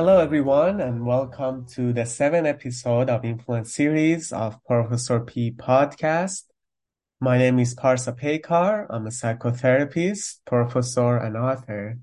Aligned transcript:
Hello, 0.00 0.18
everyone, 0.18 0.80
and 0.80 1.04
welcome 1.04 1.66
to 1.74 1.92
the 1.92 2.06
seventh 2.06 2.46
episode 2.46 3.10
of 3.10 3.22
Influence 3.22 3.74
series 3.74 4.32
of 4.32 4.56
Professor 4.64 5.20
P 5.20 5.52
podcast. 5.52 6.44
My 7.20 7.36
name 7.36 7.58
is 7.58 7.74
Parsa 7.74 8.18
Pekar. 8.18 8.86
I'm 8.88 9.06
a 9.06 9.10
psychotherapist, 9.10 10.38
professor, 10.46 11.18
and 11.18 11.36
author. 11.36 11.98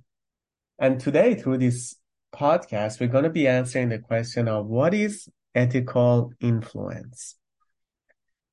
And 0.77 0.99
today, 0.99 1.33
through 1.33 1.57
this 1.57 1.95
podcast, 2.31 2.99
we're 2.99 3.07
going 3.07 3.23
to 3.23 3.31
be 3.31 3.47
answering 3.47 3.89
the 3.89 3.97
question 3.97 4.47
of 4.47 4.67
what 4.67 4.93
is 4.93 5.27
ethical 5.55 6.33
influence? 6.39 7.33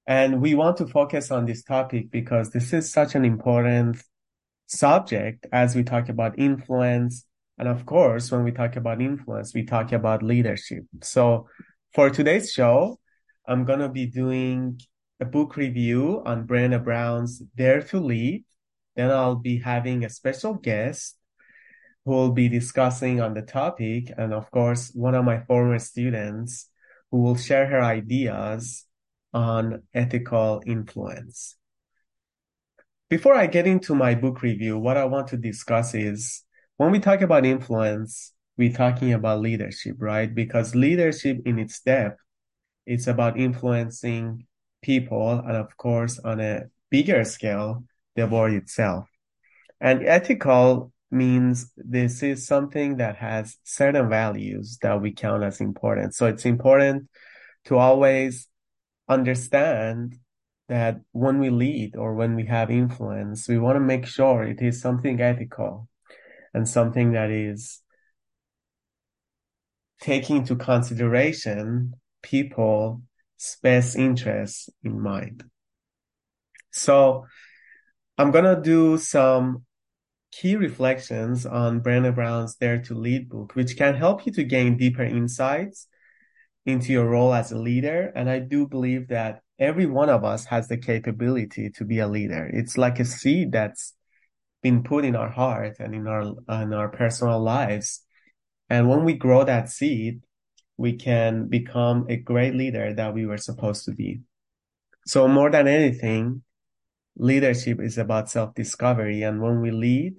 And 0.07 0.41
we 0.41 0.55
want 0.55 0.79
to 0.79 0.87
focus 0.87 1.31
on 1.31 1.45
this 1.45 1.63
topic 1.63 2.11
because 2.11 2.49
this 2.49 2.73
is 2.73 2.91
such 2.91 3.15
an 3.15 3.27
important 3.27 4.03
subject 4.69 5.47
as 5.53 5.77
we 5.77 5.85
talk 5.85 6.09
about 6.09 6.39
influence 6.39 7.27
and 7.59 7.69
of 7.69 7.87
course, 7.87 8.31
when 8.31 8.45
we 8.45 8.53
talk 8.53 8.77
about 8.77 9.01
influence, 9.01 9.55
we 9.55 9.65
talk 9.65 9.93
about 9.93 10.23
leadership. 10.23 10.85
So 11.03 11.49
for 11.93 12.11
today's 12.11 12.53
show, 12.53 12.99
I'm 13.47 13.65
going 13.65 13.79
to 13.79 13.89
be 13.89 14.07
doing 14.07 14.81
a 15.21 15.25
book 15.25 15.57
review 15.57 16.23
on 16.27 16.47
Brené 16.47 16.83
Brown's 16.83 17.39
Dare 17.57 17.83
to 17.83 18.01
Lead. 18.01 18.45
Then 18.97 19.11
I'll 19.11 19.37
be 19.37 19.59
having 19.59 20.05
a 20.05 20.11
special 20.11 20.55
guest 20.55 21.17
who 22.05 22.13
will 22.13 22.33
be 22.33 22.49
discussing 22.49 23.21
on 23.21 23.35
the 23.35 23.43
topic. 23.43 24.13
And 24.17 24.35
of 24.35 24.51
course, 24.51 24.91
one 24.95 25.15
of 25.15 25.25
my 25.25 25.41
former 25.41 25.79
students 25.79 26.69
who 27.11 27.23
will 27.23 27.37
share 27.37 27.67
her 27.67 27.83
ideas 27.83 28.85
on 29.33 29.83
ethical 29.93 30.63
influence. 30.67 31.57
Before 33.09 33.35
I 33.35 33.47
get 33.47 33.67
into 33.67 33.95
my 33.95 34.15
book 34.15 34.43
review, 34.43 34.79
what 34.79 34.97
I 34.97 35.05
want 35.05 35.29
to 35.29 35.37
discuss 35.37 35.95
is 35.95 36.44
when 36.77 36.91
we 36.91 36.99
talk 36.99 37.21
about 37.21 37.47
influence, 37.47 38.33
we're 38.57 38.73
talking 38.73 39.13
about 39.13 39.41
leadership, 39.41 39.97
right? 39.99 40.33
Because 40.33 40.75
leadership 40.75 41.41
in 41.45 41.59
its 41.59 41.81
depth, 41.81 42.21
it's 42.87 43.07
about 43.07 43.39
influencing 43.39 44.47
people 44.83 45.39
and 45.39 45.57
of 45.57 45.77
course 45.77 46.19
on 46.19 46.41
a 46.41 46.65
bigger 46.91 47.25
scale, 47.25 47.85
the 48.17 48.27
world 48.27 48.55
itself. 48.55 49.09
And 49.81 50.05
ethical 50.07 50.93
means 51.11 51.71
this 51.77 52.23
is 52.23 52.47
something 52.47 52.97
that 52.97 53.17
has 53.17 53.57
certain 53.65 54.09
values 54.09 54.79
that 54.83 55.01
we 55.01 55.13
count 55.13 55.43
as 55.43 55.61
important. 55.61 56.15
So 56.15 56.27
it's 56.27 56.45
important 56.45 57.09
to 57.67 57.79
always 57.79 58.49
understand 59.09 60.19
that 60.69 61.01
when 61.13 61.39
we 61.39 61.51
lead 61.51 61.97
or 61.97 62.15
when 62.15 62.35
we 62.35 62.47
have 62.47 62.71
influence, 62.71 63.49
we 63.49 63.59
want 63.59 63.77
to 63.77 63.81
make 63.81 64.07
sure 64.07 64.43
it 64.43 64.61
is 64.61 64.81
something 64.81 65.21
ethical 65.21 65.89
and 66.55 66.69
something 66.69 67.13
that 67.13 67.31
is 67.31 67.83
taking 70.01 70.37
into 70.39 70.57
consideration 70.57 71.95
people's 72.23 73.01
best 73.63 73.97
interests 73.97 74.71
in 74.83 75.01
mind. 75.01 75.45
So 76.73 77.27
I'm 78.17 78.31
going 78.31 78.45
to 78.45 78.61
do 78.61 78.99
some 78.99 79.65
key 80.33 80.57
reflections 80.57 81.47
on 81.47 81.81
Brené 81.81 82.15
Brown's 82.15 82.57
Dare 82.57 82.83
to 82.83 82.95
Lead 82.95 83.29
book, 83.29 83.55
which 83.55 83.77
can 83.77 83.95
help 83.95 84.27
you 84.27 84.33
to 84.33 84.45
gain 84.45 84.77
deeper 84.77 85.05
insights 85.05 85.87
into 86.67 86.93
your 86.93 87.09
role 87.09 87.35
as 87.35 87.53
a 87.53 87.59
leader. 87.59 88.13
And 88.15 88.29
I 88.29 88.41
do 88.41 88.67
believe 88.67 89.09
that 89.09 89.43
every 89.59 89.87
one 89.87 90.09
of 90.09 90.25
us 90.25 90.47
has 90.47 90.67
the 90.69 90.77
capability 90.77 91.71
to 91.71 91.85
be 91.85 91.99
a 92.01 92.09
leader. 92.09 92.51
It's 92.53 92.77
like 92.77 92.99
a 92.99 93.05
seed 93.05 93.53
that's 93.53 93.95
been 94.65 94.83
put 94.83 95.05
in 95.05 95.15
our 95.15 95.29
heart 95.29 95.77
and 95.79 95.95
in 95.95 96.09
our 96.09 96.23
in 96.63 96.73
our 96.73 96.89
personal 96.89 97.39
lives. 97.39 98.03
And 98.71 98.89
when 98.89 99.05
we 99.05 99.13
grow 99.13 99.45
that 99.45 99.69
seed, 99.69 100.23
we 100.79 100.95
can 100.95 101.49
become 101.49 102.07
a 102.09 102.17
great 102.17 102.55
leader 102.55 102.95
that 102.95 103.13
we 103.13 103.27
were 103.27 103.37
supposed 103.37 103.85
to 103.85 103.93
be. 103.93 104.23
So 105.07 105.29
more 105.29 105.51
than 105.51 105.69
anything, 105.69 106.43
leadership 107.15 107.79
is 107.79 107.99
about 107.99 108.31
self-discovery. 108.31 109.23
And 109.23 109.43
when 109.43 109.61
we 109.61 109.71
lead 109.71 110.15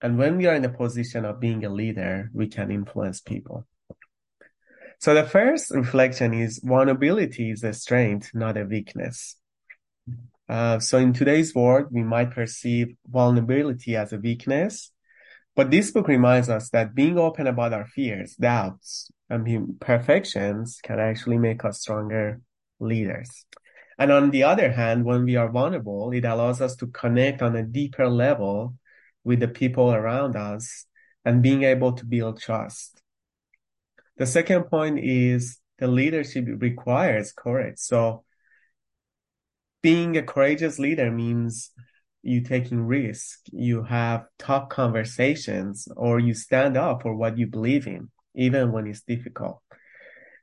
and 0.00 0.18
when 0.18 0.38
we 0.38 0.46
are 0.46 0.56
in 0.56 0.64
a 0.64 0.72
position 0.72 1.26
of 1.26 1.38
being 1.38 1.62
a 1.64 1.68
leader, 1.68 2.30
we 2.32 2.48
can 2.48 2.70
influence 2.70 3.20
people. 3.20 3.66
So 4.98 5.12
the 5.12 5.28
first 5.28 5.70
reflection 5.70 6.32
is 6.32 6.58
vulnerability 6.64 7.50
is 7.50 7.62
a 7.62 7.74
strength, 7.74 8.30
not 8.32 8.56
a 8.56 8.64
weakness. 8.64 9.36
Uh, 10.48 10.78
so 10.78 10.98
in 10.98 11.12
today's 11.12 11.54
world, 11.54 11.86
we 11.90 12.02
might 12.02 12.30
perceive 12.30 12.94
vulnerability 13.06 13.96
as 13.96 14.12
a 14.12 14.18
weakness, 14.18 14.92
but 15.56 15.70
this 15.70 15.90
book 15.90 16.08
reminds 16.08 16.48
us 16.48 16.68
that 16.70 16.94
being 16.94 17.18
open 17.18 17.46
about 17.46 17.72
our 17.72 17.86
fears, 17.86 18.34
doubts, 18.36 19.10
and 19.30 19.46
imperfections 19.46 20.80
can 20.82 20.98
actually 20.98 21.38
make 21.38 21.64
us 21.64 21.80
stronger 21.80 22.40
leaders. 22.80 23.46
And 23.98 24.10
on 24.10 24.30
the 24.30 24.42
other 24.42 24.72
hand, 24.72 25.04
when 25.04 25.24
we 25.24 25.36
are 25.36 25.50
vulnerable, 25.50 26.10
it 26.12 26.24
allows 26.24 26.60
us 26.60 26.74
to 26.76 26.88
connect 26.88 27.40
on 27.40 27.54
a 27.54 27.62
deeper 27.62 28.08
level 28.08 28.74
with 29.22 29.40
the 29.40 29.48
people 29.48 29.92
around 29.92 30.36
us 30.36 30.86
and 31.24 31.42
being 31.42 31.62
able 31.62 31.92
to 31.92 32.04
build 32.04 32.40
trust. 32.40 33.00
The 34.16 34.26
second 34.26 34.64
point 34.64 34.98
is 34.98 35.58
the 35.78 35.86
leadership 35.86 36.46
requires 36.58 37.32
courage. 37.32 37.78
So 37.78 38.23
being 39.84 40.16
a 40.16 40.22
courageous 40.22 40.78
leader 40.78 41.10
means 41.10 41.70
you 42.22 42.40
taking 42.40 42.86
risk, 42.86 43.40
you 43.52 43.82
have 43.82 44.24
tough 44.38 44.70
conversations, 44.70 45.86
or 45.94 46.18
you 46.18 46.32
stand 46.32 46.78
up 46.78 47.02
for 47.02 47.14
what 47.14 47.36
you 47.36 47.46
believe 47.46 47.86
in, 47.86 48.08
even 48.34 48.72
when 48.72 48.86
it's 48.86 49.02
difficult. 49.02 49.60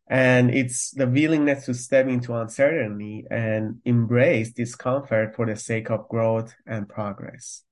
And 0.07 0.53
it's 0.53 0.91
the 0.91 1.07
willingness 1.07 1.65
to 1.65 1.73
step 1.73 2.05
into 2.05 2.35
uncertainty 2.35 3.25
and 3.31 3.81
embrace 3.83 4.51
discomfort 4.51 5.35
for 5.35 5.47
the 5.47 5.55
sake 5.55 5.89
of 5.89 6.07
growth 6.07 6.53
and 6.67 6.87
progress. 6.87 7.63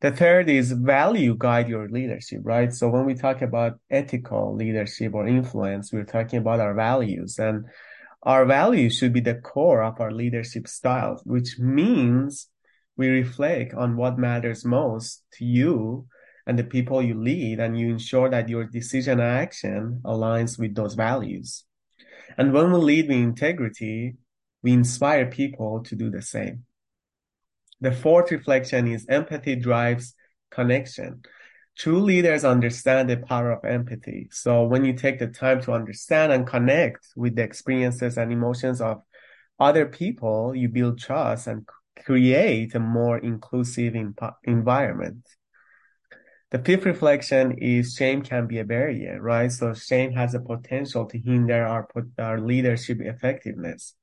The 0.00 0.12
third 0.12 0.48
is 0.48 0.72
value 0.72 1.34
guide 1.36 1.68
your 1.68 1.86
leadership, 1.90 2.40
right? 2.44 2.72
So 2.72 2.88
when 2.88 3.04
we 3.04 3.14
talk 3.14 3.42
about 3.42 3.74
ethical 3.90 4.54
leadership 4.54 5.12
or 5.12 5.26
influence, 5.26 5.92
we're 5.92 6.04
talking 6.04 6.38
about 6.38 6.60
our 6.60 6.72
values 6.72 7.38
and 7.38 7.66
our 8.26 8.44
values 8.44 8.98
should 8.98 9.12
be 9.12 9.20
the 9.20 9.36
core 9.36 9.84
of 9.84 10.00
our 10.00 10.10
leadership 10.10 10.66
style, 10.66 11.22
which 11.24 11.60
means 11.60 12.48
we 12.96 13.08
reflect 13.08 13.72
on 13.72 13.96
what 13.96 14.18
matters 14.18 14.64
most 14.64 15.22
to 15.34 15.44
you 15.44 16.06
and 16.46 16.58
the 16.58 16.64
people 16.64 17.02
you 17.02 17.14
lead, 17.14 17.60
and 17.60 17.78
you 17.78 17.88
ensure 17.88 18.28
that 18.30 18.48
your 18.48 18.64
decision 18.64 19.20
and 19.20 19.38
action 19.38 20.00
aligns 20.04 20.58
with 20.58 20.74
those 20.74 20.94
values. 20.94 21.64
And 22.36 22.52
when 22.52 22.72
we 22.72 22.78
lead 22.78 23.08
with 23.08 23.16
integrity, 23.16 24.16
we 24.62 24.72
inspire 24.72 25.26
people 25.26 25.82
to 25.84 25.96
do 25.96 26.10
the 26.10 26.22
same. 26.22 26.64
The 27.80 27.92
fourth 27.92 28.30
reflection 28.30 28.88
is 28.88 29.06
empathy 29.08 29.56
drives 29.56 30.14
connection. 30.50 31.22
True 31.76 32.00
leaders 32.00 32.44
understand 32.44 33.10
the 33.10 33.18
power 33.18 33.52
of 33.52 33.64
empathy. 33.64 34.28
So 34.32 34.64
when 34.64 34.84
you 34.84 34.94
take 34.94 35.18
the 35.18 35.26
time 35.26 35.60
to 35.62 35.72
understand 35.72 36.32
and 36.32 36.46
connect 36.46 37.08
with 37.16 37.36
the 37.36 37.42
experiences 37.42 38.16
and 38.16 38.32
emotions 38.32 38.80
of 38.80 39.02
other 39.60 39.86
people, 39.86 40.54
you 40.54 40.68
build 40.68 40.98
trust 40.98 41.46
and 41.46 41.68
create 42.04 42.74
a 42.74 42.80
more 42.80 43.18
inclusive 43.18 43.94
environment. 44.44 45.26
The 46.50 46.58
fifth 46.60 46.86
reflection 46.86 47.58
is 47.58 47.94
shame 47.94 48.22
can 48.22 48.46
be 48.46 48.58
a 48.58 48.64
barrier, 48.64 49.20
right? 49.20 49.50
So 49.50 49.74
shame 49.74 50.12
has 50.12 50.34
a 50.34 50.40
potential 50.40 51.04
to 51.06 51.18
hinder 51.18 51.66
our, 51.66 51.88
our 52.18 52.40
leadership 52.40 53.00
effectiveness. 53.00 53.94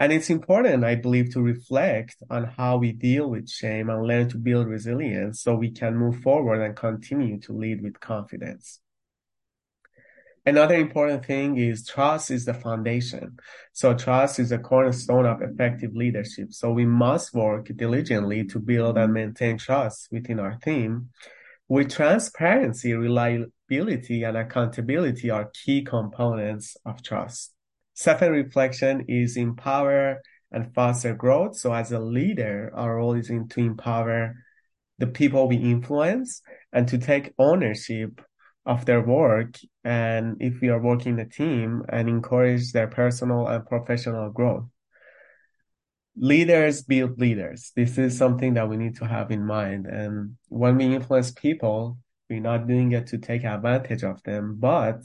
And 0.00 0.12
it's 0.12 0.30
important, 0.30 0.84
I 0.84 0.94
believe, 0.94 1.32
to 1.32 1.42
reflect 1.42 2.16
on 2.30 2.44
how 2.44 2.76
we 2.76 2.92
deal 2.92 3.28
with 3.28 3.50
shame 3.50 3.90
and 3.90 4.06
learn 4.06 4.28
to 4.28 4.38
build 4.38 4.68
resilience 4.68 5.42
so 5.42 5.56
we 5.56 5.72
can 5.72 5.96
move 5.96 6.20
forward 6.20 6.62
and 6.62 6.76
continue 6.76 7.40
to 7.40 7.52
lead 7.52 7.82
with 7.82 7.98
confidence. 7.98 8.80
Another 10.46 10.76
important 10.76 11.26
thing 11.26 11.58
is 11.58 11.84
trust 11.84 12.30
is 12.30 12.44
the 12.44 12.54
foundation. 12.54 13.38
So 13.72 13.92
trust 13.92 14.38
is 14.38 14.52
a 14.52 14.58
cornerstone 14.58 15.26
of 15.26 15.42
effective 15.42 15.94
leadership. 15.94 16.52
So 16.52 16.70
we 16.70 16.86
must 16.86 17.34
work 17.34 17.68
diligently 17.76 18.44
to 18.44 18.60
build 18.60 18.96
and 18.96 19.12
maintain 19.12 19.58
trust 19.58 20.08
within 20.12 20.38
our 20.38 20.56
team. 20.62 21.10
With 21.68 21.90
transparency, 21.90 22.94
reliability, 22.94 24.22
and 24.22 24.36
accountability 24.36 25.28
are 25.28 25.50
key 25.52 25.82
components 25.82 26.76
of 26.86 27.02
trust. 27.02 27.52
Second 27.98 28.30
reflection 28.30 29.06
is 29.08 29.36
empower 29.36 30.22
and 30.52 30.72
foster 30.72 31.16
growth. 31.16 31.56
So 31.56 31.72
as 31.72 31.90
a 31.90 31.98
leader, 31.98 32.70
our 32.72 32.98
role 32.98 33.14
is 33.14 33.28
in 33.28 33.48
to 33.48 33.60
empower 33.60 34.36
the 34.98 35.08
people 35.08 35.48
we 35.48 35.56
influence 35.56 36.40
and 36.72 36.86
to 36.86 36.98
take 36.98 37.34
ownership 37.40 38.20
of 38.64 38.84
their 38.84 39.00
work. 39.00 39.56
And 39.82 40.36
if 40.38 40.60
we 40.60 40.68
are 40.68 40.80
working 40.80 41.18
a 41.18 41.28
team 41.28 41.82
and 41.88 42.08
encourage 42.08 42.70
their 42.70 42.86
personal 42.86 43.48
and 43.48 43.66
professional 43.66 44.30
growth. 44.30 44.68
Leaders 46.14 46.82
build 46.82 47.18
leaders. 47.18 47.72
This 47.74 47.98
is 47.98 48.16
something 48.16 48.54
that 48.54 48.68
we 48.68 48.76
need 48.76 48.94
to 48.98 49.06
have 49.06 49.32
in 49.32 49.44
mind. 49.44 49.86
And 49.86 50.36
when 50.48 50.76
we 50.76 50.94
influence 50.94 51.32
people, 51.32 51.98
We're 52.28 52.40
not 52.40 52.66
doing 52.66 52.92
it 52.92 53.06
to 53.08 53.18
take 53.18 53.44
advantage 53.44 54.04
of 54.04 54.22
them, 54.22 54.56
but 54.58 55.00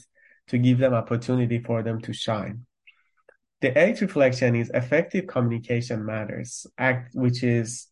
to 0.47 0.57
give 0.57 0.77
them 0.77 0.93
opportunity 0.93 1.59
for 1.59 1.81
them 1.81 2.01
to 2.01 2.13
shine. 2.13 2.65
The 3.63 3.81
eighth 3.81 4.01
reflection 4.01 4.57
is 4.57 4.69
effective 4.73 5.25
communication 5.25 6.05
matters, 6.05 6.67
act, 6.77 7.15
which 7.15 7.43
is 7.43 7.87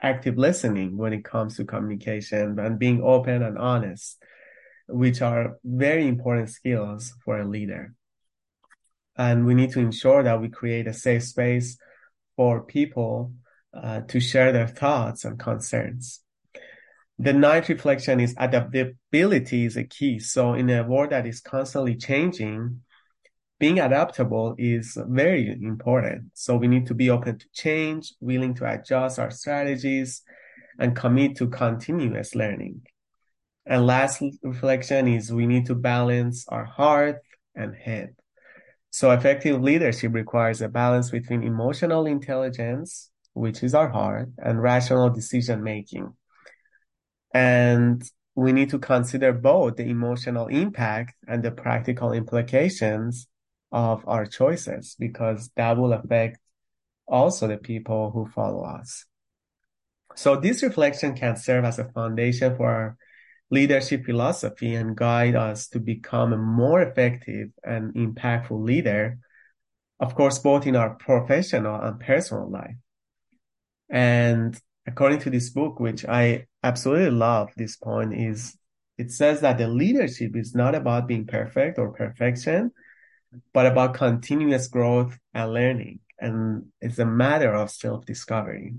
active 0.00 0.38
listening 0.38 0.96
when 0.96 1.12
it 1.12 1.24
comes 1.24 1.56
to 1.56 1.64
communication 1.64 2.60
and 2.60 2.78
being 2.78 3.02
open 3.02 3.42
and 3.42 3.58
honest, 3.58 4.22
which 4.86 5.22
are 5.22 5.58
very 5.64 6.06
important 6.06 6.50
skills 6.50 7.12
for 7.24 7.40
a 7.40 7.44
leader. 7.44 7.92
And 9.16 9.46
we 9.46 9.54
need 9.54 9.72
to 9.72 9.80
ensure 9.80 10.22
that 10.22 10.40
we 10.40 10.48
create 10.48 10.86
a 10.86 10.94
safe 10.94 11.24
space 11.24 11.76
for 12.36 12.62
people 12.62 13.32
uh, 13.74 14.02
to 14.02 14.20
share 14.20 14.52
their 14.52 14.68
thoughts 14.68 15.24
and 15.24 15.40
concerns. 15.40 16.20
The 17.18 17.32
ninth 17.32 17.68
reflection 17.68 18.20
is 18.20 18.36
adaptability 18.38 19.64
is 19.64 19.76
a 19.76 19.82
key. 19.82 20.20
So 20.20 20.54
in 20.54 20.70
a 20.70 20.84
world 20.84 21.10
that 21.10 21.26
is 21.26 21.40
constantly 21.40 21.96
changing, 21.96 22.82
being 23.58 23.80
adaptable 23.80 24.54
is 24.58 24.98
very 25.08 25.50
important. 25.50 26.30
So 26.34 26.56
we 26.56 26.68
need 26.68 26.86
to 26.86 26.94
be 26.94 27.10
open 27.10 27.38
to 27.38 27.46
change, 27.54 28.12
willing 28.20 28.54
to 28.56 28.70
adjust 28.70 29.18
our 29.18 29.30
strategies, 29.30 30.22
and 30.78 30.94
commit 30.94 31.36
to 31.36 31.48
continuous 31.48 32.34
learning. 32.34 32.82
And 33.64 33.86
last 33.86 34.22
reflection 34.42 35.08
is 35.08 35.32
we 35.32 35.46
need 35.46 35.66
to 35.66 35.74
balance 35.74 36.46
our 36.48 36.64
heart 36.64 37.20
and 37.54 37.74
head. 37.74 38.14
So 38.90 39.10
effective 39.10 39.60
leadership 39.60 40.12
requires 40.14 40.60
a 40.60 40.68
balance 40.68 41.10
between 41.10 41.42
emotional 41.42 42.06
intelligence, 42.06 43.10
which 43.32 43.62
is 43.62 43.74
our 43.74 43.88
heart, 43.88 44.28
and 44.38 44.62
rational 44.62 45.10
decision 45.10 45.62
making. 45.62 46.14
And 47.34 48.02
we 48.34 48.52
need 48.52 48.70
to 48.70 48.78
consider 48.78 49.32
both 49.32 49.76
the 49.76 49.84
emotional 49.84 50.46
impact 50.48 51.14
and 51.26 51.42
the 51.42 51.50
practical 51.50 52.12
implications 52.12 53.26
of 53.72 54.04
our 54.06 54.26
choices 54.26 54.96
because 54.98 55.50
that 55.56 55.76
will 55.76 55.92
affect 55.92 56.38
also 57.06 57.48
the 57.48 57.56
people 57.56 58.10
who 58.10 58.26
follow 58.26 58.62
us. 58.64 59.04
So 60.14 60.36
this 60.36 60.62
reflection 60.62 61.14
can 61.14 61.36
serve 61.36 61.64
as 61.64 61.78
a 61.78 61.88
foundation 61.90 62.56
for 62.56 62.66
our 62.66 62.96
leadership 63.50 64.04
philosophy 64.04 64.74
and 64.74 64.96
guide 64.96 65.36
us 65.36 65.68
to 65.68 65.78
become 65.78 66.32
a 66.32 66.38
more 66.38 66.82
effective 66.82 67.50
and 67.62 67.94
impactful 67.94 68.64
leader, 68.64 69.18
of 70.00 70.14
course, 70.14 70.38
both 70.38 70.66
in 70.66 70.74
our 70.74 70.94
professional 70.94 71.80
and 71.80 72.00
personal 72.00 72.50
life. 72.50 72.76
And 73.88 74.58
according 74.86 75.20
to 75.20 75.30
this 75.30 75.50
book, 75.50 75.78
which 75.78 76.04
I 76.04 76.46
absolutely 76.62 77.10
love 77.10 77.50
this 77.56 77.76
point 77.76 78.14
is 78.14 78.56
it 78.98 79.12
says 79.12 79.42
that 79.42 79.58
the 79.58 79.68
leadership 79.68 80.34
is 80.34 80.54
not 80.54 80.74
about 80.74 81.06
being 81.06 81.26
perfect 81.26 81.78
or 81.78 81.92
perfection, 81.92 82.72
but 83.52 83.66
about 83.66 83.94
continuous 83.94 84.68
growth 84.68 85.18
and 85.34 85.52
learning. 85.52 86.00
And 86.18 86.66
it's 86.80 86.98
a 86.98 87.06
matter 87.06 87.54
of 87.54 87.70
self-discovery. 87.70 88.74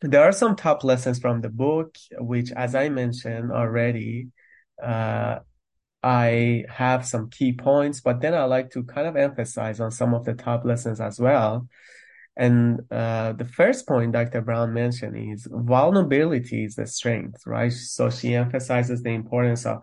There 0.00 0.22
are 0.22 0.32
some 0.32 0.54
top 0.54 0.84
lessons 0.84 1.18
from 1.18 1.40
the 1.40 1.48
book, 1.48 1.96
which, 2.18 2.52
as 2.52 2.74
I 2.74 2.88
mentioned 2.88 3.50
already, 3.50 4.28
uh, 4.82 5.40
I 6.02 6.64
have 6.68 7.04
some 7.04 7.30
key 7.30 7.52
points, 7.52 8.00
but 8.00 8.20
then 8.20 8.34
I 8.34 8.44
like 8.44 8.70
to 8.70 8.84
kind 8.84 9.08
of 9.08 9.16
emphasize 9.16 9.80
on 9.80 9.90
some 9.90 10.14
of 10.14 10.24
the 10.24 10.34
top 10.34 10.64
lessons 10.64 11.00
as 11.00 11.18
well. 11.18 11.68
And 12.36 12.82
uh, 12.92 13.32
the 13.32 13.44
first 13.44 13.88
point 13.88 14.12
Dr. 14.12 14.40
Brown 14.42 14.72
mentioned 14.72 15.16
is 15.32 15.48
vulnerability 15.50 16.64
is 16.64 16.76
the 16.76 16.86
strength, 16.86 17.42
right? 17.46 17.72
So 17.72 18.10
she 18.10 18.36
emphasizes 18.36 19.02
the 19.02 19.10
importance 19.10 19.66
of 19.66 19.82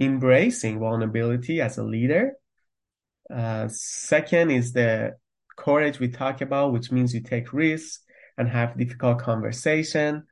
embracing 0.00 0.80
vulnerability 0.80 1.60
as 1.60 1.78
a 1.78 1.84
leader. 1.84 2.32
Uh, 3.32 3.68
second 3.68 4.50
is 4.50 4.72
the 4.72 5.16
courage 5.56 5.98
we 5.98 6.08
talk 6.08 6.40
about, 6.40 6.72
which 6.72 6.90
means 6.90 7.14
you 7.14 7.20
take 7.20 7.52
risks 7.52 8.00
and 8.36 8.48
have 8.48 8.76
difficult 8.76 9.18
conversation. 9.18 10.24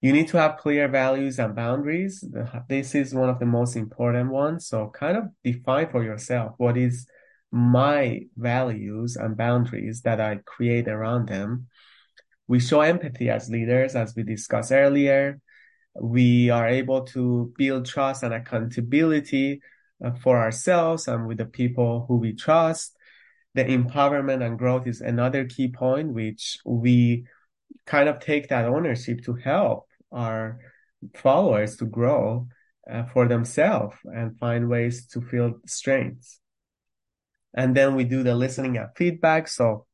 You 0.00 0.12
need 0.12 0.28
to 0.28 0.38
have 0.38 0.58
clear 0.58 0.88
values 0.88 1.38
and 1.38 1.54
boundaries. 1.54 2.22
This 2.68 2.94
is 2.94 3.14
one 3.14 3.28
of 3.28 3.38
the 3.38 3.46
most 3.46 3.76
important 3.76 4.30
ones. 4.30 4.68
So 4.68 4.90
kind 4.90 5.16
of 5.16 5.24
define 5.42 5.90
for 5.90 6.04
yourself 6.04 6.52
what 6.58 6.76
is 6.76 7.06
my 7.50 8.22
values 8.36 9.16
and 9.16 9.36
boundaries 9.36 10.02
that 10.02 10.20
I 10.20 10.40
create 10.44 10.88
around 10.88 11.28
them. 11.28 11.66
We 12.46 12.60
show 12.60 12.80
empathy 12.80 13.30
as 13.30 13.50
leaders, 13.50 13.96
as 13.96 14.14
we 14.14 14.22
discussed 14.22 14.70
earlier. 14.70 15.40
We 16.00 16.50
are 16.50 16.68
able 16.68 17.04
to 17.06 17.52
build 17.56 17.86
trust 17.86 18.22
and 18.22 18.34
accountability 18.34 19.62
uh, 20.04 20.12
for 20.22 20.38
ourselves 20.38 21.08
and 21.08 21.26
with 21.26 21.38
the 21.38 21.46
people 21.46 22.04
who 22.08 22.16
we 22.16 22.32
trust. 22.34 22.96
The 23.54 23.64
empowerment 23.64 24.44
and 24.44 24.58
growth 24.58 24.86
is 24.86 25.00
another 25.00 25.46
key 25.46 25.68
point, 25.68 26.12
which 26.12 26.58
we 26.64 27.24
kind 27.86 28.08
of 28.08 28.20
take 28.20 28.48
that 28.48 28.66
ownership 28.66 29.22
to 29.24 29.34
help 29.34 29.86
our 30.12 30.58
followers 31.14 31.76
to 31.76 31.86
grow 31.86 32.48
uh, 32.90 33.04
for 33.12 33.26
themselves 33.26 33.96
and 34.04 34.38
find 34.38 34.68
ways 34.68 35.06
to 35.06 35.20
feel 35.20 35.54
strengths. 35.66 36.40
And 37.54 37.74
then 37.74 37.94
we 37.94 38.04
do 38.04 38.22
the 38.22 38.34
listening 38.34 38.76
and 38.76 38.88
feedback. 38.96 39.48
So 39.48 39.86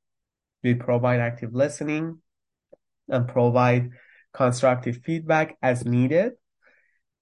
we 0.62 0.74
provide 0.74 1.20
active 1.20 1.54
listening 1.54 2.18
and 3.08 3.28
provide 3.28 3.90
constructive 4.32 4.98
feedback 5.04 5.56
as 5.62 5.84
needed. 5.84 6.32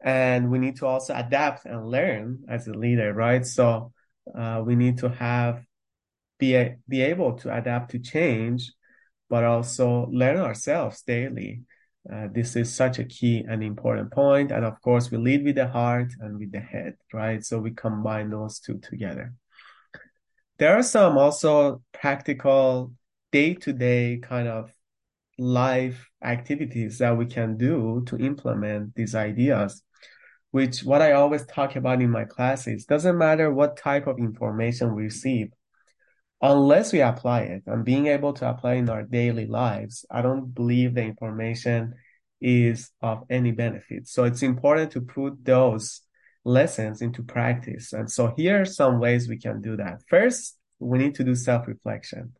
And 0.02 0.50
we 0.50 0.58
need 0.58 0.76
to 0.76 0.86
also 0.86 1.14
adapt 1.14 1.66
and 1.66 1.86
learn 1.86 2.44
as 2.48 2.66
a 2.66 2.72
leader, 2.72 3.12
right? 3.12 3.44
So 3.46 3.92
uh, 4.36 4.62
we 4.64 4.76
need 4.76 4.98
to 4.98 5.08
have 5.10 5.64
be 6.38 6.56
a, 6.56 6.76
be 6.88 7.02
able 7.02 7.34
to 7.38 7.54
adapt 7.54 7.90
to 7.90 7.98
change, 7.98 8.72
but 9.28 9.44
also 9.44 10.06
learn 10.10 10.38
ourselves 10.38 11.02
daily. 11.02 11.62
Uh, 12.10 12.28
this 12.32 12.56
is 12.56 12.74
such 12.74 12.98
a 12.98 13.04
key 13.04 13.44
and 13.46 13.62
important 13.62 14.10
point. 14.10 14.50
And 14.50 14.64
of 14.64 14.80
course, 14.80 15.10
we 15.10 15.18
lead 15.18 15.44
with 15.44 15.56
the 15.56 15.68
heart 15.68 16.12
and 16.18 16.38
with 16.38 16.50
the 16.50 16.60
head, 16.60 16.96
right? 17.12 17.44
So 17.44 17.58
we 17.58 17.72
combine 17.72 18.30
those 18.30 18.58
two 18.58 18.78
together. 18.78 19.34
There 20.58 20.76
are 20.76 20.82
some 20.82 21.18
also 21.18 21.82
practical 21.92 22.92
day 23.32 23.54
to 23.54 23.72
day 23.72 24.18
kind 24.22 24.48
of 24.48 24.72
life 25.38 26.08
activities 26.22 26.98
that 26.98 27.16
we 27.16 27.26
can 27.26 27.56
do 27.56 28.02
to 28.06 28.16
implement 28.18 28.94
these 28.94 29.14
ideas, 29.14 29.82
which 30.50 30.82
what 30.82 31.02
I 31.02 31.12
always 31.12 31.46
talk 31.46 31.76
about 31.76 32.02
in 32.02 32.10
my 32.10 32.24
classes 32.24 32.84
doesn't 32.84 33.16
matter 33.16 33.52
what 33.52 33.76
type 33.76 34.06
of 34.06 34.18
information 34.18 34.94
we 34.94 35.04
receive, 35.04 35.48
unless 36.42 36.92
we 36.92 37.00
apply 37.00 37.42
it 37.42 37.62
and 37.66 37.84
being 37.84 38.06
able 38.06 38.32
to 38.34 38.48
apply 38.48 38.74
in 38.74 38.88
our 38.88 39.02
daily 39.02 39.46
lives, 39.46 40.04
I 40.10 40.22
don't 40.22 40.54
believe 40.54 40.94
the 40.94 41.02
information 41.02 41.94
is 42.40 42.90
of 43.02 43.24
any 43.28 43.52
benefit. 43.52 44.08
So 44.08 44.24
it's 44.24 44.42
important 44.42 44.92
to 44.92 45.02
put 45.02 45.44
those 45.44 46.00
lessons 46.44 47.02
into 47.02 47.22
practice. 47.22 47.92
And 47.92 48.10
so 48.10 48.32
here 48.36 48.62
are 48.62 48.64
some 48.64 48.98
ways 48.98 49.28
we 49.28 49.38
can 49.38 49.60
do 49.60 49.76
that. 49.76 50.02
First, 50.08 50.56
we 50.78 50.98
need 50.98 51.14
to 51.16 51.24
do 51.24 51.34
self-reflection. 51.34 52.32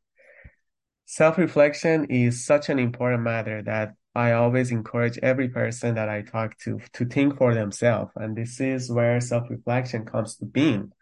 Self-reflection 1.05 2.07
is 2.07 2.47
such 2.47 2.71
an 2.71 2.79
important 2.79 3.23
matter 3.23 3.63
that 3.63 3.95
I 4.15 4.33
always 4.33 4.73
encourage 4.73 5.19
every 5.23 5.49
person 5.49 5.95
that 5.95 6.09
I 6.09 6.23
talk 6.23 6.59
to 6.65 6.81
to 6.95 7.05
think 7.05 7.39
for 7.39 7.55
themselves. 7.55 8.11
And 8.17 8.37
this 8.37 8.61
is 8.61 8.91
where 8.91 9.21
self-reflection 9.21 10.07
comes 10.07 10.37
to 10.37 10.45
being. 10.45 10.93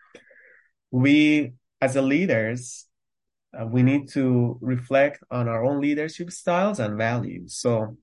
We, 0.90 1.54
as 1.80 1.96
a 1.96 2.02
leaders, 2.02 2.86
uh, 3.58 3.66
we 3.66 3.82
need 3.82 4.10
to 4.10 4.58
reflect 4.60 5.22
on 5.30 5.48
our 5.48 5.64
own 5.64 5.80
leadership 5.80 6.30
styles 6.30 6.80
and 6.80 6.98
values. 6.98 7.56
So 7.56 7.96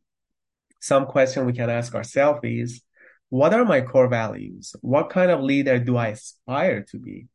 some 0.81 1.05
question 1.05 1.45
we 1.45 1.53
can 1.53 1.69
ask 1.69 1.93
ourselves 1.93 2.39
is, 2.43 2.81
what 3.29 3.53
are 3.53 3.65
my 3.65 3.81
core 3.81 4.07
values? 4.07 4.75
What 4.81 5.09
kind 5.09 5.29
of 5.29 5.41
leader 5.41 5.77
do 5.77 5.97
I 5.97 6.09
aspire 6.09 6.83
to 6.91 6.97
be? 7.00 7.27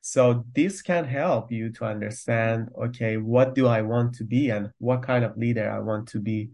So 0.00 0.44
this 0.52 0.82
can 0.82 1.04
help 1.04 1.52
you 1.52 1.70
to 1.74 1.84
understand, 1.84 2.70
okay, 2.76 3.16
what 3.16 3.54
do 3.54 3.66
I 3.66 3.82
want 3.82 4.14
to 4.16 4.24
be 4.24 4.50
and 4.50 4.70
what 4.78 5.02
kind 5.02 5.24
of 5.24 5.36
leader 5.36 5.70
I 5.70 5.78
want 5.78 6.08
to 6.08 6.20
be 6.20 6.50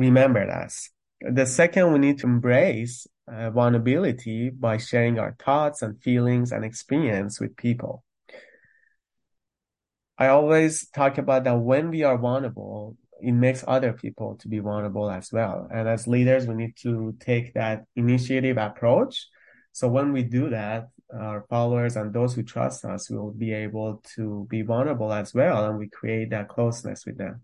remembered 0.00 0.48
as. 0.48 0.90
The 1.20 1.46
second, 1.46 1.92
we 1.92 1.98
need 1.98 2.18
to 2.20 2.26
embrace 2.26 3.06
uh, 3.30 3.50
vulnerability 3.50 4.50
by 4.50 4.78
sharing 4.78 5.18
our 5.18 5.36
thoughts 5.38 5.82
and 5.82 6.02
feelings 6.02 6.50
and 6.52 6.64
experience 6.64 7.38
with 7.38 7.56
people. 7.56 8.02
I 10.18 10.28
always 10.28 10.88
talk 10.88 11.18
about 11.18 11.44
that 11.44 11.58
when 11.58 11.90
we 11.90 12.02
are 12.02 12.18
vulnerable, 12.18 12.96
it 13.22 13.32
makes 13.32 13.64
other 13.68 13.92
people 13.92 14.36
to 14.36 14.48
be 14.48 14.58
vulnerable 14.58 15.10
as 15.10 15.30
well. 15.32 15.68
And 15.70 15.88
as 15.88 16.06
leaders, 16.06 16.46
we 16.46 16.54
need 16.54 16.76
to 16.82 17.14
take 17.20 17.54
that 17.54 17.84
initiative 17.96 18.56
approach. 18.56 19.28
So 19.72 19.88
when 19.88 20.12
we 20.12 20.22
do 20.22 20.50
that, 20.50 20.88
our 21.14 21.44
followers 21.48 21.96
and 21.96 22.12
those 22.12 22.34
who 22.34 22.42
trust 22.42 22.84
us 22.84 23.10
will 23.10 23.30
be 23.30 23.52
able 23.52 24.02
to 24.16 24.46
be 24.48 24.62
vulnerable 24.62 25.12
as 25.12 25.34
well. 25.34 25.66
And 25.66 25.78
we 25.78 25.88
create 25.88 26.30
that 26.30 26.48
closeness 26.48 27.04
with 27.04 27.18
them. 27.18 27.42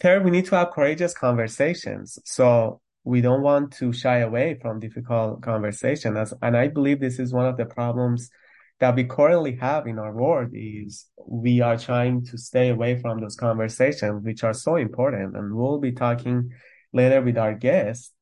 Third, 0.00 0.24
we 0.24 0.30
need 0.30 0.44
to 0.46 0.56
have 0.56 0.70
courageous 0.72 1.14
conversations. 1.14 2.18
So 2.24 2.80
we 3.04 3.20
don't 3.20 3.42
want 3.42 3.72
to 3.74 3.92
shy 3.92 4.18
away 4.18 4.58
from 4.60 4.80
difficult 4.80 5.42
conversation. 5.42 6.16
As, 6.16 6.34
and 6.42 6.56
I 6.56 6.68
believe 6.68 7.00
this 7.00 7.18
is 7.18 7.32
one 7.32 7.46
of 7.46 7.56
the 7.56 7.64
problems 7.64 8.30
that 8.78 8.94
we 8.94 9.04
currently 9.04 9.56
have 9.56 9.86
in 9.86 9.98
our 9.98 10.12
world 10.12 10.50
is 10.52 11.06
we 11.26 11.60
are 11.62 11.78
trying 11.78 12.24
to 12.26 12.36
stay 12.36 12.68
away 12.68 12.98
from 13.00 13.20
those 13.20 13.36
conversations, 13.36 14.22
which 14.22 14.44
are 14.44 14.52
so 14.52 14.76
important. 14.76 15.34
And 15.36 15.54
we'll 15.54 15.78
be 15.78 15.92
talking 15.92 16.52
later 16.92 17.22
with 17.22 17.38
our 17.38 17.54
guests 17.54 18.12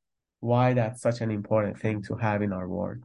why 0.40 0.74
that's 0.74 1.00
such 1.00 1.22
an 1.22 1.30
important 1.30 1.80
thing 1.80 2.02
to 2.02 2.14
have 2.16 2.42
in 2.42 2.52
our 2.52 2.68
world. 2.68 2.98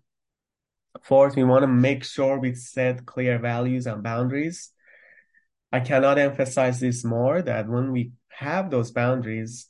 Fourth, 1.02 1.36
we 1.36 1.44
want 1.44 1.64
to 1.64 1.68
make 1.68 2.04
sure 2.04 2.38
we 2.38 2.54
set 2.54 3.06
clear 3.06 3.40
values 3.40 3.88
and 3.88 4.04
boundaries. 4.04 4.72
I 5.72 5.80
cannot 5.80 6.18
emphasize 6.18 6.82
this 6.82 7.06
more 7.06 7.42
that 7.42 7.70
when 7.70 7.92
we 7.92 8.12
have 8.39 8.72
those 8.72 8.91
boundaries 8.91 9.67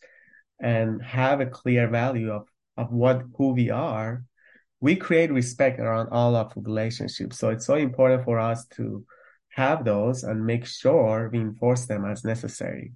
and 0.60 1.02
have 1.02 1.42
a 1.42 1.48
clear 1.48 1.90
value 1.90 2.32
of, 2.32 2.48
of 2.78 2.92
what 2.92 3.24
who 3.36 3.54
we 3.54 3.72
are, 3.72 4.24
we 4.80 4.96
create 4.96 5.32
respect 5.32 5.80
around 5.80 6.10
all 6.12 6.36
of 6.36 6.54
relationships. 6.56 7.40
So 7.40 7.50
it's 7.50 7.66
so 7.66 7.76
important 7.76 8.26
for 8.26 8.40
us 8.40 8.66
to 8.78 9.06
have 9.56 9.84
those 9.84 10.24
and 10.24 10.46
make 10.46 10.66
sure 10.68 11.30
we 11.32 11.40
enforce 11.40 11.88
them 11.88 12.06
as 12.06 12.24
necessary. 12.24 12.94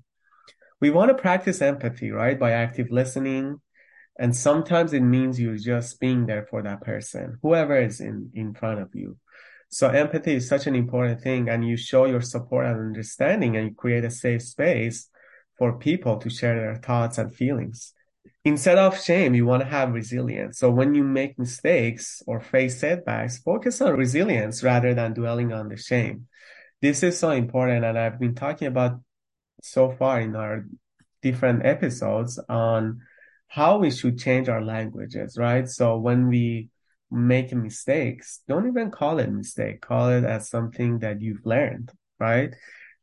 We 0.79 0.91
want 0.91 1.09
to 1.09 1.21
practice 1.21 1.61
empathy, 1.61 2.11
right? 2.11 2.39
By 2.39 2.51
active 2.51 2.91
listening. 2.91 3.59
And 4.19 4.35
sometimes 4.35 4.93
it 4.93 5.01
means 5.01 5.39
you're 5.39 5.57
just 5.57 5.99
being 5.99 6.27
there 6.27 6.45
for 6.45 6.61
that 6.61 6.81
person, 6.81 7.39
whoever 7.41 7.81
is 7.81 7.99
in, 7.99 8.29
in 8.35 8.53
front 8.53 8.79
of 8.79 8.89
you. 8.93 9.17
So 9.69 9.87
empathy 9.89 10.35
is 10.35 10.47
such 10.47 10.67
an 10.67 10.75
important 10.75 11.21
thing 11.21 11.49
and 11.49 11.67
you 11.67 11.77
show 11.77 12.05
your 12.05 12.21
support 12.21 12.67
and 12.67 12.79
understanding 12.79 13.57
and 13.57 13.69
you 13.69 13.73
create 13.73 14.05
a 14.05 14.11
safe 14.11 14.43
space 14.43 15.09
for 15.57 15.77
people 15.77 16.17
to 16.17 16.29
share 16.29 16.55
their 16.55 16.75
thoughts 16.75 17.17
and 17.17 17.33
feelings 17.33 17.93
instead 18.45 18.77
of 18.77 19.01
shame, 19.01 19.33
you 19.33 19.45
want 19.45 19.63
to 19.63 19.69
have 19.69 19.93
resilience. 19.93 20.59
So 20.59 20.69
when 20.69 20.95
you 20.95 21.03
make 21.03 21.39
mistakes 21.39 22.21
or 22.27 22.39
face 22.39 22.79
setbacks, 22.79 23.39
focus 23.39 23.81
on 23.81 23.95
resilience 23.95 24.63
rather 24.63 24.93
than 24.93 25.13
dwelling 25.13 25.53
on 25.53 25.69
the 25.69 25.77
shame. 25.77 26.27
This 26.81 27.03
is 27.03 27.17
so 27.17 27.31
important. 27.31 27.85
And 27.85 27.97
I've 27.97 28.19
been 28.19 28.35
talking 28.35 28.67
about 28.67 28.99
so 29.61 29.91
far 29.91 30.19
in 30.19 30.35
our 30.35 30.65
different 31.21 31.65
episodes 31.65 32.39
on 32.49 33.01
how 33.47 33.77
we 33.77 33.91
should 33.91 34.19
change 34.19 34.49
our 34.49 34.63
languages, 34.63 35.37
right? 35.37 35.69
So 35.69 35.97
when 35.97 36.27
we 36.27 36.69
make 37.09 37.53
mistakes, 37.53 38.41
don't 38.47 38.67
even 38.67 38.91
call 38.91 39.19
it 39.19 39.31
mistake. 39.31 39.79
Call 39.81 40.09
it 40.09 40.25
as 40.25 40.49
something 40.49 40.99
that 40.99 41.21
you've 41.21 41.45
learned, 41.45 41.91
right? 42.19 42.53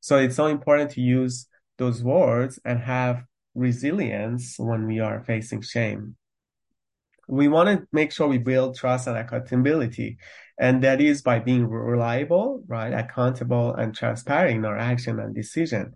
So 0.01 0.19
it's 0.19 0.37
so 0.37 0.47
important 0.47 0.91
to 0.93 1.01
use 1.01 1.47
those 1.81 2.05
words 2.05 2.61
and 2.65 2.79
have 2.79 3.25
resilience 3.55 4.55
when 4.59 4.87
we 4.87 5.01
are 5.01 5.25
facing 5.25 5.63
shame. 5.63 6.15
We 7.27 7.49
want 7.49 7.69
to 7.71 7.87
make 7.93 8.13
sure 8.13 8.29
we 8.29 8.39
build 8.39 8.77
trust 8.77 9.09
and 9.09 9.17
accountability. 9.17 10.19
And 10.59 10.85
that 10.85 11.01
is 11.01 11.23
by 11.23 11.39
being 11.39 11.67
reliable, 11.67 12.63
right? 12.69 12.93
Accountable 12.93 13.73
and 13.75 13.95
transparent 13.95 14.59
in 14.59 14.65
our 14.65 14.77
action 14.77 15.19
and 15.19 15.35
decision. 15.35 15.95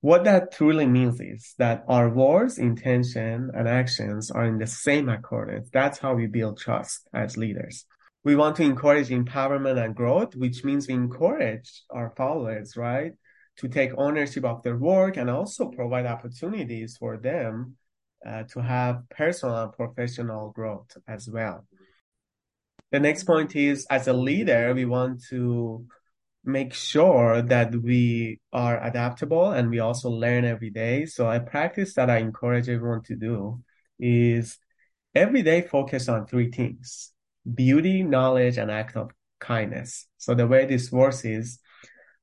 What 0.00 0.24
that 0.24 0.52
truly 0.52 0.86
means 0.86 1.20
is 1.20 1.54
that 1.58 1.84
our 1.88 2.08
words, 2.08 2.58
intention, 2.58 3.50
and 3.54 3.68
actions 3.68 4.30
are 4.30 4.44
in 4.44 4.58
the 4.58 4.66
same 4.66 5.08
accordance. 5.08 5.70
That's 5.72 5.98
how 5.98 6.14
we 6.14 6.26
build 6.26 6.58
trust 6.58 7.08
as 7.12 7.36
leaders. 7.36 7.84
We 8.24 8.36
want 8.36 8.56
to 8.56 8.62
encourage 8.62 9.08
empowerment 9.08 9.82
and 9.84 9.94
growth, 9.94 10.36
which 10.36 10.62
means 10.64 10.86
we 10.86 10.94
encourage 10.94 11.82
our 11.90 12.12
followers, 12.16 12.76
right? 12.76 13.12
To 13.58 13.68
take 13.68 13.92
ownership 13.96 14.44
of 14.44 14.62
their 14.62 14.76
work 14.76 15.16
and 15.16 15.28
also 15.28 15.68
provide 15.68 16.06
opportunities 16.06 16.96
for 16.96 17.16
them 17.16 17.76
uh, 18.26 18.44
to 18.44 18.62
have 18.62 19.02
personal 19.10 19.64
and 19.64 19.72
professional 19.72 20.50
growth 20.52 20.96
as 21.06 21.28
well. 21.28 21.66
The 22.90 23.00
next 23.00 23.24
point 23.24 23.56
is 23.56 23.86
as 23.90 24.06
a 24.06 24.12
leader, 24.12 24.74
we 24.74 24.84
want 24.84 25.22
to 25.30 25.86
make 26.44 26.74
sure 26.74 27.40
that 27.40 27.74
we 27.74 28.40
are 28.52 28.82
adaptable 28.82 29.52
and 29.52 29.70
we 29.70 29.78
also 29.78 30.10
learn 30.10 30.44
every 30.44 30.70
day. 30.70 31.06
So 31.06 31.30
a 31.30 31.40
practice 31.40 31.94
that 31.94 32.10
I 32.10 32.18
encourage 32.18 32.68
everyone 32.68 33.02
to 33.04 33.16
do 33.16 33.62
is 33.98 34.58
every 35.14 35.42
day 35.42 35.62
focus 35.62 36.08
on 36.08 36.26
three 36.26 36.50
things, 36.50 37.12
beauty, 37.54 38.02
knowledge, 38.02 38.58
and 38.58 38.70
act 38.70 38.96
of 38.96 39.10
kindness. 39.38 40.06
So 40.18 40.34
the 40.34 40.46
way 40.46 40.66
this 40.66 40.90
works 40.90 41.24
is 41.24 41.58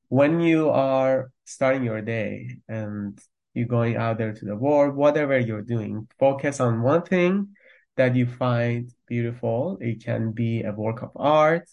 when 0.10 0.42
you 0.42 0.70
are 0.70 1.32
starting 1.46 1.84
your 1.84 2.01
day 2.01 2.58
and 2.68 3.20
you're 3.54 3.68
going 3.68 3.96
out 3.96 4.18
there 4.18 4.34
to 4.34 4.46
the 4.46 4.56
world, 4.56 4.96
whatever 4.96 5.39
you're 5.39 5.62
doing, 5.62 6.08
focus 6.20 6.60
on 6.60 6.82
one 6.82 7.04
thing 7.04 7.50
that 7.96 8.16
you 8.16 8.25
find 8.25 8.92
beautiful. 9.08 9.78
It 9.82 10.04
can 10.04 10.32
be 10.32 10.63
a 10.63 10.72
work 10.72 11.01
of 11.01 11.12
art, 11.16 11.70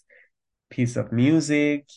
piece 0.69 0.95
of 0.95 1.11
music. 1.11 1.89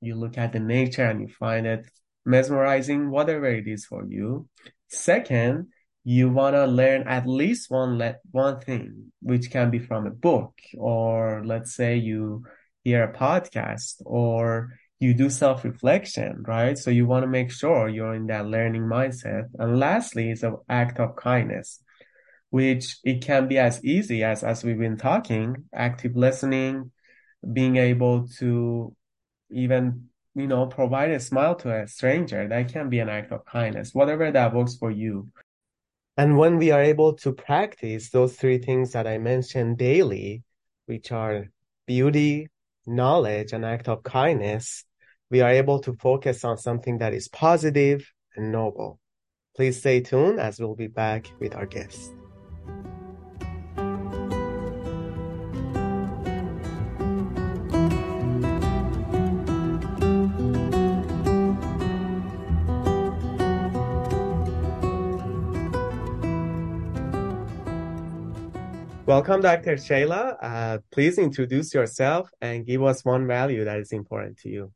You 0.00 0.16
look 0.16 0.38
at 0.38 0.52
the 0.52 0.60
nature 0.60 1.04
and 1.04 1.20
you 1.20 1.28
find 1.28 1.66
it 1.66 1.86
mesmerizing, 2.24 3.10
whatever 3.10 3.46
it 3.46 3.66
is 3.66 3.84
for 3.84 4.04
you. 4.06 4.48
Second, 4.88 5.68
you 6.04 6.28
want 6.30 6.54
to 6.54 6.66
learn 6.66 7.06
at 7.06 7.26
least 7.26 7.70
one 7.70 7.98
le- 7.98 8.16
one 8.30 8.60
thing, 8.60 9.12
which 9.20 9.50
can 9.50 9.70
be 9.70 9.78
from 9.78 10.06
a 10.06 10.10
book, 10.10 10.52
or 10.76 11.42
let's 11.44 11.74
say 11.74 11.96
you 11.96 12.44
hear 12.82 13.04
a 13.04 13.12
podcast, 13.12 14.02
or 14.04 14.70
you 15.02 15.14
do 15.14 15.28
self 15.28 15.64
reflection, 15.64 16.44
right? 16.46 16.78
So 16.78 16.90
you 16.90 17.06
want 17.06 17.24
to 17.24 17.26
make 17.26 17.50
sure 17.50 17.88
you're 17.88 18.14
in 18.14 18.26
that 18.28 18.46
learning 18.46 18.82
mindset. 18.82 19.48
And 19.58 19.78
lastly, 19.78 20.30
is 20.30 20.42
an 20.42 20.56
act 20.68 21.00
of 21.00 21.16
kindness, 21.16 21.82
which 22.50 22.98
it 23.04 23.22
can 23.22 23.48
be 23.48 23.58
as 23.58 23.84
easy 23.84 24.22
as, 24.22 24.44
as 24.44 24.62
we've 24.62 24.78
been 24.78 24.96
talking, 24.96 25.64
active 25.74 26.16
listening, 26.16 26.92
being 27.52 27.76
able 27.76 28.28
to 28.38 28.94
even, 29.50 30.08
you 30.34 30.46
know, 30.46 30.66
provide 30.66 31.10
a 31.10 31.20
smile 31.20 31.56
to 31.56 31.82
a 31.82 31.88
stranger. 31.88 32.48
That 32.48 32.72
can 32.72 32.88
be 32.88 33.00
an 33.00 33.08
act 33.08 33.32
of 33.32 33.44
kindness, 33.44 33.92
whatever 33.92 34.30
that 34.30 34.54
works 34.54 34.76
for 34.76 34.90
you. 34.90 35.28
And 36.16 36.38
when 36.38 36.58
we 36.58 36.70
are 36.70 36.82
able 36.82 37.14
to 37.14 37.32
practice 37.32 38.10
those 38.10 38.36
three 38.36 38.58
things 38.58 38.92
that 38.92 39.06
I 39.06 39.18
mentioned 39.18 39.78
daily, 39.78 40.42
which 40.86 41.10
are 41.10 41.46
beauty, 41.86 42.48
knowledge, 42.86 43.52
and 43.52 43.64
act 43.64 43.88
of 43.88 44.02
kindness, 44.02 44.84
we 45.32 45.40
are 45.40 45.48
able 45.48 45.78
to 45.78 45.94
focus 45.94 46.44
on 46.44 46.58
something 46.58 46.98
that 46.98 47.14
is 47.14 47.26
positive 47.26 48.06
and 48.36 48.52
noble. 48.52 49.00
Please 49.56 49.78
stay 49.78 49.98
tuned 50.02 50.38
as 50.38 50.60
we'll 50.60 50.74
be 50.74 50.88
back 50.88 51.32
with 51.40 51.56
our 51.56 51.64
guest. 51.64 52.12
Welcome, 69.06 69.40
Dr. 69.40 69.78
Sheila. 69.78 70.36
Uh, 70.42 70.78
please 70.90 71.16
introduce 71.16 71.72
yourself 71.72 72.30
and 72.42 72.66
give 72.66 72.82
us 72.82 73.02
one 73.02 73.26
value 73.26 73.64
that 73.64 73.78
is 73.78 73.92
important 73.92 74.36
to 74.40 74.50
you. 74.50 74.72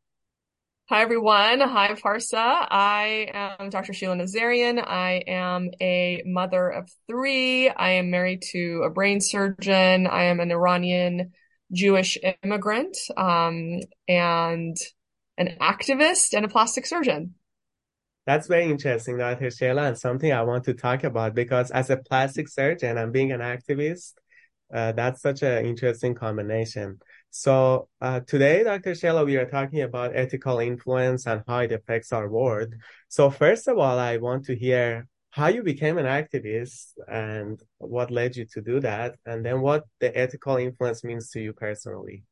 Hi, 0.88 1.02
everyone. 1.02 1.58
Hi, 1.58 1.94
Parsa. 1.94 2.36
I 2.70 3.28
am 3.34 3.70
Dr. 3.70 3.92
Sheila 3.92 4.14
Nazarian. 4.14 4.78
I 4.78 5.24
am 5.26 5.70
a 5.80 6.22
mother 6.24 6.68
of 6.68 6.88
three. 7.08 7.68
I 7.68 7.90
am 7.94 8.12
married 8.12 8.42
to 8.52 8.82
a 8.84 8.90
brain 8.90 9.20
surgeon. 9.20 10.06
I 10.06 10.26
am 10.26 10.38
an 10.38 10.52
Iranian 10.52 11.32
Jewish 11.72 12.18
immigrant 12.44 12.96
um, 13.16 13.80
and 14.06 14.76
an 15.36 15.56
activist 15.60 16.34
and 16.34 16.44
a 16.44 16.48
plastic 16.48 16.86
surgeon. 16.86 17.34
That's 18.24 18.46
very 18.46 18.66
interesting, 18.66 19.18
Dr. 19.18 19.50
Sheila, 19.50 19.88
and 19.88 19.98
something 19.98 20.32
I 20.32 20.42
want 20.42 20.62
to 20.66 20.74
talk 20.74 21.02
about 21.02 21.34
because 21.34 21.72
as 21.72 21.90
a 21.90 21.96
plastic 21.96 22.46
surgeon 22.48 22.96
and 22.96 23.12
being 23.12 23.32
an 23.32 23.40
activist, 23.40 24.12
uh, 24.72 24.92
that's 24.92 25.20
such 25.20 25.42
an 25.42 25.66
interesting 25.66 26.14
combination. 26.14 27.00
So 27.30 27.88
uh, 28.00 28.20
today, 28.20 28.64
Dr. 28.64 28.94
Sheila, 28.94 29.24
we 29.24 29.36
are 29.36 29.48
talking 29.48 29.82
about 29.82 30.16
ethical 30.16 30.58
influence 30.58 31.26
and 31.26 31.42
how 31.46 31.58
it 31.58 31.72
affects 31.72 32.12
our 32.12 32.28
world. 32.28 32.74
So 33.08 33.30
first 33.30 33.68
of 33.68 33.78
all, 33.78 33.98
I 33.98 34.16
want 34.16 34.44
to 34.46 34.56
hear 34.56 35.06
how 35.30 35.48
you 35.48 35.62
became 35.62 35.98
an 35.98 36.06
activist 36.06 36.92
and 37.08 37.60
what 37.78 38.10
led 38.10 38.36
you 38.36 38.46
to 38.52 38.62
do 38.62 38.80
that, 38.80 39.16
and 39.26 39.44
then 39.44 39.60
what 39.60 39.84
the 40.00 40.16
ethical 40.16 40.56
influence 40.56 41.04
means 41.04 41.30
to 41.32 41.40
you 41.40 41.52
personally. 41.52 42.24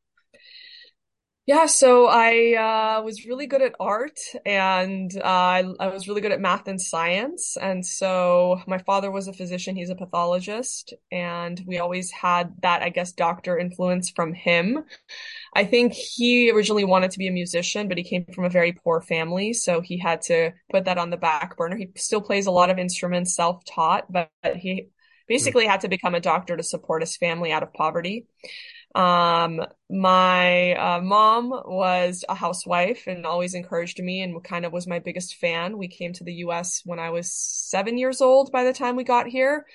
Yeah, 1.47 1.67
so 1.67 2.07
I 2.07 2.55
uh, 2.99 3.03
was 3.03 3.27
really 3.27 3.47
good 3.47 3.61
at 3.61 3.75
art 3.79 4.19
and 4.47 5.15
uh, 5.15 5.21
I, 5.23 5.65
I, 5.79 5.89
was 5.89 6.09
really 6.09 6.23
good 6.23 6.33
at 6.33 6.41
math 6.41 6.69
and 6.69 6.81
science. 6.81 7.59
And 7.61 7.85
so 7.85 8.63
my 8.67 8.79
father 8.79 9.11
was 9.11 9.29
a 9.29 9.33
physician, 9.35 9.77
he's 9.77 9.91
a 9.91 9.95
pathologist, 9.95 10.95
and 11.13 11.63
we 11.67 11.77
always 11.81 12.11
had 12.11 12.55
that, 12.63 12.81
I 12.81 12.89
guess, 12.89 13.13
doctor 13.13 13.59
influence 13.59 14.09
from 14.09 14.33
him. 14.33 14.85
I 15.55 15.65
think 15.67 15.93
he 15.93 16.51
originally 16.51 16.85
wanted 16.85 17.11
to 17.11 17.19
be 17.19 17.29
a 17.29 17.33
musician, 17.33 17.89
but 17.89 17.99
he 17.99 18.05
came 18.05 18.25
from 18.35 18.45
a 18.45 18.51
very 18.51 18.73
poor 18.73 19.03
family, 19.03 19.53
so 19.53 19.83
he 19.83 19.99
had 19.99 20.23
to 20.23 20.53
put 20.71 20.87
that 20.87 20.97
on 20.97 21.11
the 21.11 21.19
back 21.19 21.59
burner. 21.59 21.77
He 21.77 21.91
still 21.95 22.23
plays 22.23 22.47
a 22.47 22.53
lot 22.53 22.71
of 22.71 22.79
instruments 22.79 23.37
self-taught, 23.37 24.11
but 24.11 24.31
he 24.57 24.89
basically 25.29 25.67
had 25.67 25.83
to 25.83 25.89
become 25.89 26.15
a 26.15 26.21
doctor 26.21 26.57
to 26.57 26.63
support 26.63 27.03
his 27.03 27.19
family 27.19 27.53
out 27.53 27.63
of 27.63 27.75
poverty. 27.75 28.27
Um, 28.95 29.61
my 29.91 30.75
uh, 30.75 31.01
mom 31.01 31.51
was 31.51 32.25
a 32.29 32.35
housewife 32.35 33.05
and 33.07 33.27
always 33.27 33.55
encouraged 33.55 34.01
me 34.01 34.23
and 34.23 34.43
kind 34.45 34.65
of 34.65 34.73
was 34.73 34.87
my 34.87 35.01
biggest 35.01 35.37
fan. 35.37 35.79
We 35.79 35.89
came 35.89 36.13
to 36.15 36.25
the 36.25 36.35
US 36.35 36.83
when 36.85 36.99
I 36.99 37.11
was 37.11 37.33
seven 37.33 37.99
years 37.99 38.21
old 38.21 38.53
by 38.53 38.65
the 38.65 38.73
time 38.73 38.97
we 38.97 39.05
got 39.05 39.27
here. 39.27 39.67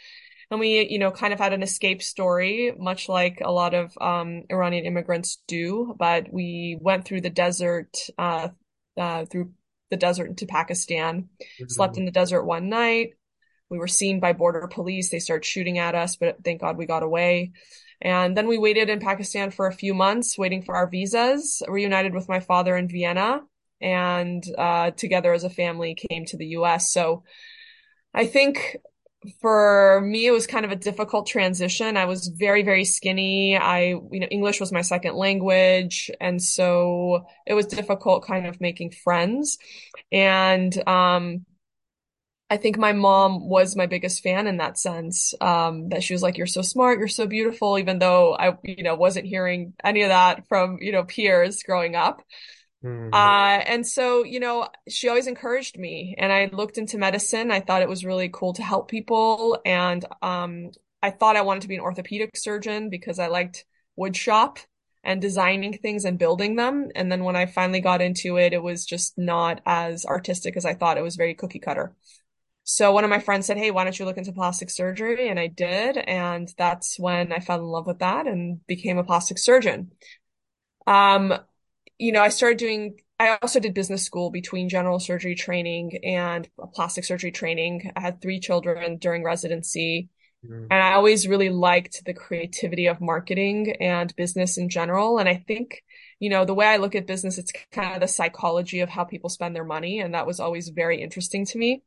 And 0.51 0.59
we, 0.59 0.87
you 0.89 0.97
know, 0.97 1.11
kind 1.11 1.31
of 1.31 1.39
had 1.39 1.53
an 1.53 1.61
escape 1.61 2.01
story, 2.01 2.73
much 2.75 3.07
like 3.07 3.39
a 3.39 3.51
lot 3.51 3.75
of 3.75 3.95
um, 4.01 4.45
Iranian 4.49 4.85
immigrants 4.85 5.43
do. 5.47 5.95
But 5.99 6.33
we 6.33 6.75
went 6.81 7.05
through 7.05 7.21
the 7.21 7.29
desert, 7.29 7.95
uh, 8.17 8.47
uh, 8.97 9.25
through 9.25 9.51
the 9.91 9.97
desert 9.97 10.27
into 10.27 10.47
Pakistan, 10.47 11.23
mm-hmm. 11.23 11.65
slept 11.67 11.97
in 11.97 12.05
the 12.05 12.11
desert 12.11 12.45
one 12.45 12.67
night. 12.67 13.11
We 13.69 13.77
were 13.77 13.87
seen 13.87 14.19
by 14.19 14.33
border 14.33 14.67
police. 14.67 15.11
They 15.11 15.19
started 15.19 15.45
shooting 15.45 15.77
at 15.77 15.93
us, 15.93 16.15
but 16.15 16.43
thank 16.43 16.61
God 16.61 16.77
we 16.77 16.87
got 16.87 17.03
away. 17.03 17.51
And 18.01 18.35
then 18.35 18.47
we 18.47 18.57
waited 18.57 18.89
in 18.89 18.99
Pakistan 18.99 19.51
for 19.51 19.67
a 19.67 19.73
few 19.73 19.93
months, 19.93 20.37
waiting 20.37 20.61
for 20.61 20.75
our 20.75 20.87
visas, 20.87 21.61
reunited 21.67 22.13
with 22.13 22.29
my 22.29 22.39
father 22.39 22.77
in 22.77 22.87
Vienna, 22.87 23.41
and 23.81 24.43
uh, 24.57 24.91
together 24.91 25.33
as 25.33 25.43
a 25.43 25.49
family 25.49 25.95
came 26.09 26.25
to 26.25 26.37
the 26.37 26.47
US. 26.47 26.91
So 26.91 27.23
I 28.13 28.25
think 28.25 28.77
for 29.41 30.01
me, 30.01 30.27
it 30.27 30.31
was 30.31 30.47
kind 30.47 30.65
of 30.65 30.71
a 30.71 30.77
difficult 30.77 31.27
transition. 31.27 31.97
I 31.97 32.05
was 32.05 32.27
very, 32.27 32.63
very 32.63 32.85
skinny. 32.85 33.57
I, 33.57 33.87
you 34.11 34.19
know, 34.19 34.27
English 34.27 34.59
was 34.59 34.71
my 34.71 34.81
second 34.81 35.15
language. 35.15 36.09
And 36.21 36.41
so 36.41 37.25
it 37.45 37.53
was 37.53 37.65
difficult 37.65 38.25
kind 38.25 38.47
of 38.47 38.61
making 38.61 38.91
friends. 38.91 39.57
And, 40.11 40.75
um, 40.87 41.45
I 42.49 42.57
think 42.57 42.77
my 42.77 42.93
mom 42.93 43.47
was 43.47 43.75
my 43.75 43.85
biggest 43.85 44.23
fan 44.23 44.47
in 44.47 44.57
that 44.57 44.79
sense. 44.79 45.33
Um, 45.39 45.89
that 45.89 46.03
she 46.03 46.13
was 46.13 46.23
like, 46.23 46.37
you're 46.37 46.47
so 46.47 46.61
smart, 46.63 46.97
you're 46.97 47.07
so 47.07 47.27
beautiful, 47.27 47.77
even 47.77 47.99
though 47.99 48.35
I, 48.35 48.57
you 48.63 48.83
know, 48.83 48.95
wasn't 48.95 49.27
hearing 49.27 49.73
any 49.83 50.01
of 50.01 50.09
that 50.09 50.47
from, 50.47 50.77
you 50.81 50.91
know, 50.91 51.03
peers 51.03 51.61
growing 51.61 51.95
up. 51.95 52.23
Mm-hmm. 52.83 53.13
Uh, 53.13 53.61
and 53.65 53.85
so, 53.85 54.23
you 54.23 54.39
know, 54.39 54.67
she 54.87 55.09
always 55.09 55.27
encouraged 55.27 55.77
me 55.77 56.15
and 56.17 56.31
I 56.31 56.49
looked 56.51 56.77
into 56.77 56.97
medicine. 56.97 57.51
I 57.51 57.59
thought 57.59 57.81
it 57.81 57.89
was 57.89 58.05
really 58.05 58.29
cool 58.31 58.53
to 58.53 58.63
help 58.63 58.89
people. 58.89 59.59
And, 59.65 60.03
um, 60.21 60.71
I 61.01 61.11
thought 61.11 61.35
I 61.35 61.41
wanted 61.41 61.61
to 61.61 61.67
be 61.67 61.75
an 61.75 61.81
orthopedic 61.81 62.35
surgeon 62.35 62.89
because 62.89 63.19
I 63.19 63.27
liked 63.27 63.65
wood 63.95 64.15
shop 64.15 64.59
and 65.03 65.21
designing 65.21 65.77
things 65.77 66.03
and 66.03 66.17
building 66.17 66.55
them. 66.55 66.89
And 66.95 67.11
then 67.11 67.23
when 67.23 67.35
I 67.35 67.45
finally 67.45 67.79
got 67.79 68.01
into 68.01 68.37
it, 68.37 68.53
it 68.53 68.61
was 68.61 68.85
just 68.85 69.17
not 69.17 69.61
as 69.65 70.05
artistic 70.05 70.57
as 70.57 70.65
I 70.65 70.73
thought. 70.73 70.97
It 70.97 71.03
was 71.03 71.15
very 71.15 71.35
cookie 71.35 71.59
cutter. 71.59 71.95
So 72.71 72.91
one 72.91 73.03
of 73.03 73.09
my 73.09 73.17
friends 73.17 73.47
said, 73.47 73.57
Hey, 73.57 73.71
why 73.71 73.83
don't 73.83 73.97
you 73.97 74.05
look 74.05 74.19
into 74.19 74.31
plastic 74.31 74.69
surgery? 74.69 75.27
And 75.27 75.39
I 75.39 75.47
did. 75.47 75.97
And 75.97 76.53
that's 76.55 76.99
when 76.99 77.33
I 77.33 77.39
fell 77.39 77.57
in 77.57 77.65
love 77.65 77.87
with 77.87 77.97
that 77.97 78.27
and 78.27 78.65
became 78.67 78.99
a 78.99 79.03
plastic 79.03 79.39
surgeon. 79.39 79.89
Um, 80.85 81.33
you 81.97 82.11
know, 82.11 82.21
I 82.21 82.29
started 82.29 82.59
doing, 82.59 82.99
I 83.19 83.39
also 83.41 83.59
did 83.59 83.73
business 83.73 84.03
school 84.03 84.29
between 84.29 84.69
general 84.69 84.99
surgery 84.99 85.33
training 85.33 85.97
and 86.03 86.47
plastic 86.75 87.05
surgery 87.05 87.31
training. 87.31 87.91
I 87.95 88.01
had 88.01 88.21
three 88.21 88.39
children 88.39 88.97
during 88.97 89.23
residency. 89.23 90.09
Mm. 90.47 90.67
And 90.69 90.83
I 90.83 90.93
always 90.93 91.27
really 91.27 91.49
liked 91.49 92.05
the 92.05 92.13
creativity 92.13 92.85
of 92.85 93.01
marketing 93.01 93.77
and 93.81 94.15
business 94.15 94.59
in 94.59 94.69
general. 94.69 95.17
And 95.17 95.27
I 95.27 95.43
think, 95.47 95.81
you 96.19 96.29
know, 96.29 96.45
the 96.45 96.53
way 96.53 96.67
I 96.67 96.77
look 96.77 96.93
at 96.93 97.07
business, 97.07 97.39
it's 97.39 97.51
kind 97.71 97.95
of 97.95 98.01
the 98.01 98.07
psychology 98.07 98.81
of 98.81 98.89
how 98.89 99.05
people 99.05 99.31
spend 99.31 99.55
their 99.55 99.65
money. 99.65 99.99
And 99.99 100.13
that 100.13 100.27
was 100.27 100.39
always 100.39 100.69
very 100.69 101.01
interesting 101.01 101.47
to 101.47 101.57
me. 101.57 101.81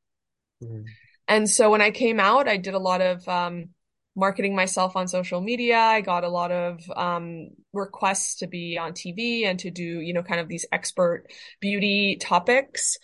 Mm. 0.62 0.84
And 1.28 1.48
so 1.48 1.70
when 1.70 1.80
I 1.80 1.90
came 1.90 2.20
out, 2.20 2.48
I 2.48 2.56
did 2.56 2.74
a 2.74 2.78
lot 2.78 3.00
of, 3.00 3.26
um, 3.28 3.70
marketing 4.14 4.54
myself 4.54 4.94
on 4.96 5.08
social 5.08 5.40
media. 5.40 5.78
I 5.78 6.00
got 6.00 6.24
a 6.24 6.28
lot 6.28 6.52
of 6.52 6.80
um, 6.94 7.48
requests 7.72 8.36
to 8.36 8.46
be 8.46 8.76
on 8.76 8.92
TV 8.92 9.46
and 9.46 9.58
to 9.60 9.70
do, 9.70 9.82
you 9.82 10.12
know, 10.12 10.22
kind 10.22 10.40
of 10.40 10.48
these 10.48 10.66
expert 10.70 11.24
beauty 11.60 12.16
topics. 12.20 12.98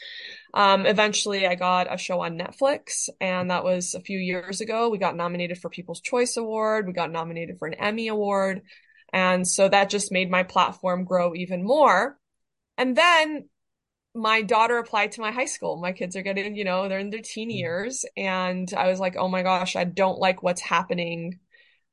Um, 0.53 0.87
eventually, 0.87 1.47
I 1.47 1.55
got 1.55 1.93
a 1.93 1.97
show 1.97 2.21
on 2.21 2.39
Netflix, 2.39 3.09
and 3.21 3.51
that 3.51 3.65
was 3.65 3.95
a 3.95 4.01
few 4.01 4.19
years 4.19 4.61
ago. 4.61 4.89
We 4.89 4.99
got 4.99 5.17
nominated 5.17 5.59
for 5.59 5.71
People's 5.71 6.01
Choice 6.01 6.37
Award. 6.37 6.87
We 6.87 6.93
got 6.93 7.11
nominated 7.11 7.59
for 7.59 7.69
an 7.69 7.75
Emmy 7.75 8.09
Award. 8.09 8.63
And 9.13 9.49
so 9.49 9.69
that 9.69 9.89
just 9.89 10.13
made 10.13 10.31
my 10.31 10.43
platform 10.43 11.05
grow 11.05 11.35
even 11.35 11.65
more. 11.65 12.19
And 12.77 12.95
then 12.95 13.49
my 14.19 14.43
daughter 14.43 14.79
applied 14.79 15.13
to 15.13 15.21
my 15.21 15.31
high 15.31 15.47
school. 15.47 15.77
My 15.77 15.93
kids 15.93 16.17
are 16.17 16.23
getting, 16.23 16.57
you 16.57 16.65
know, 16.65 16.89
they're 16.89 16.99
in 16.99 17.11
their 17.11 17.21
teen 17.23 17.49
mm-hmm. 17.49 17.57
years. 17.57 18.05
And 18.17 18.69
I 18.77 18.89
was 18.89 18.99
like, 18.99 19.17
oh 19.17 19.29
my 19.29 19.43
gosh, 19.43 19.77
I 19.77 19.85
don't 19.85 20.19
like 20.19 20.43
what's 20.43 20.61
happening 20.61 21.39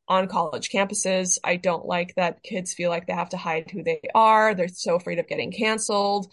on 0.07 0.27
college 0.27 0.69
campuses. 0.69 1.37
I 1.43 1.55
don't 1.55 1.85
like 1.85 2.15
that 2.15 2.43
kids 2.43 2.73
feel 2.73 2.89
like 2.89 3.07
they 3.07 3.13
have 3.13 3.29
to 3.29 3.37
hide 3.37 3.69
who 3.71 3.83
they 3.83 4.01
are. 4.13 4.53
They're 4.53 4.67
so 4.67 4.95
afraid 4.95 5.19
of 5.19 5.27
getting 5.27 5.51
canceled. 5.51 6.31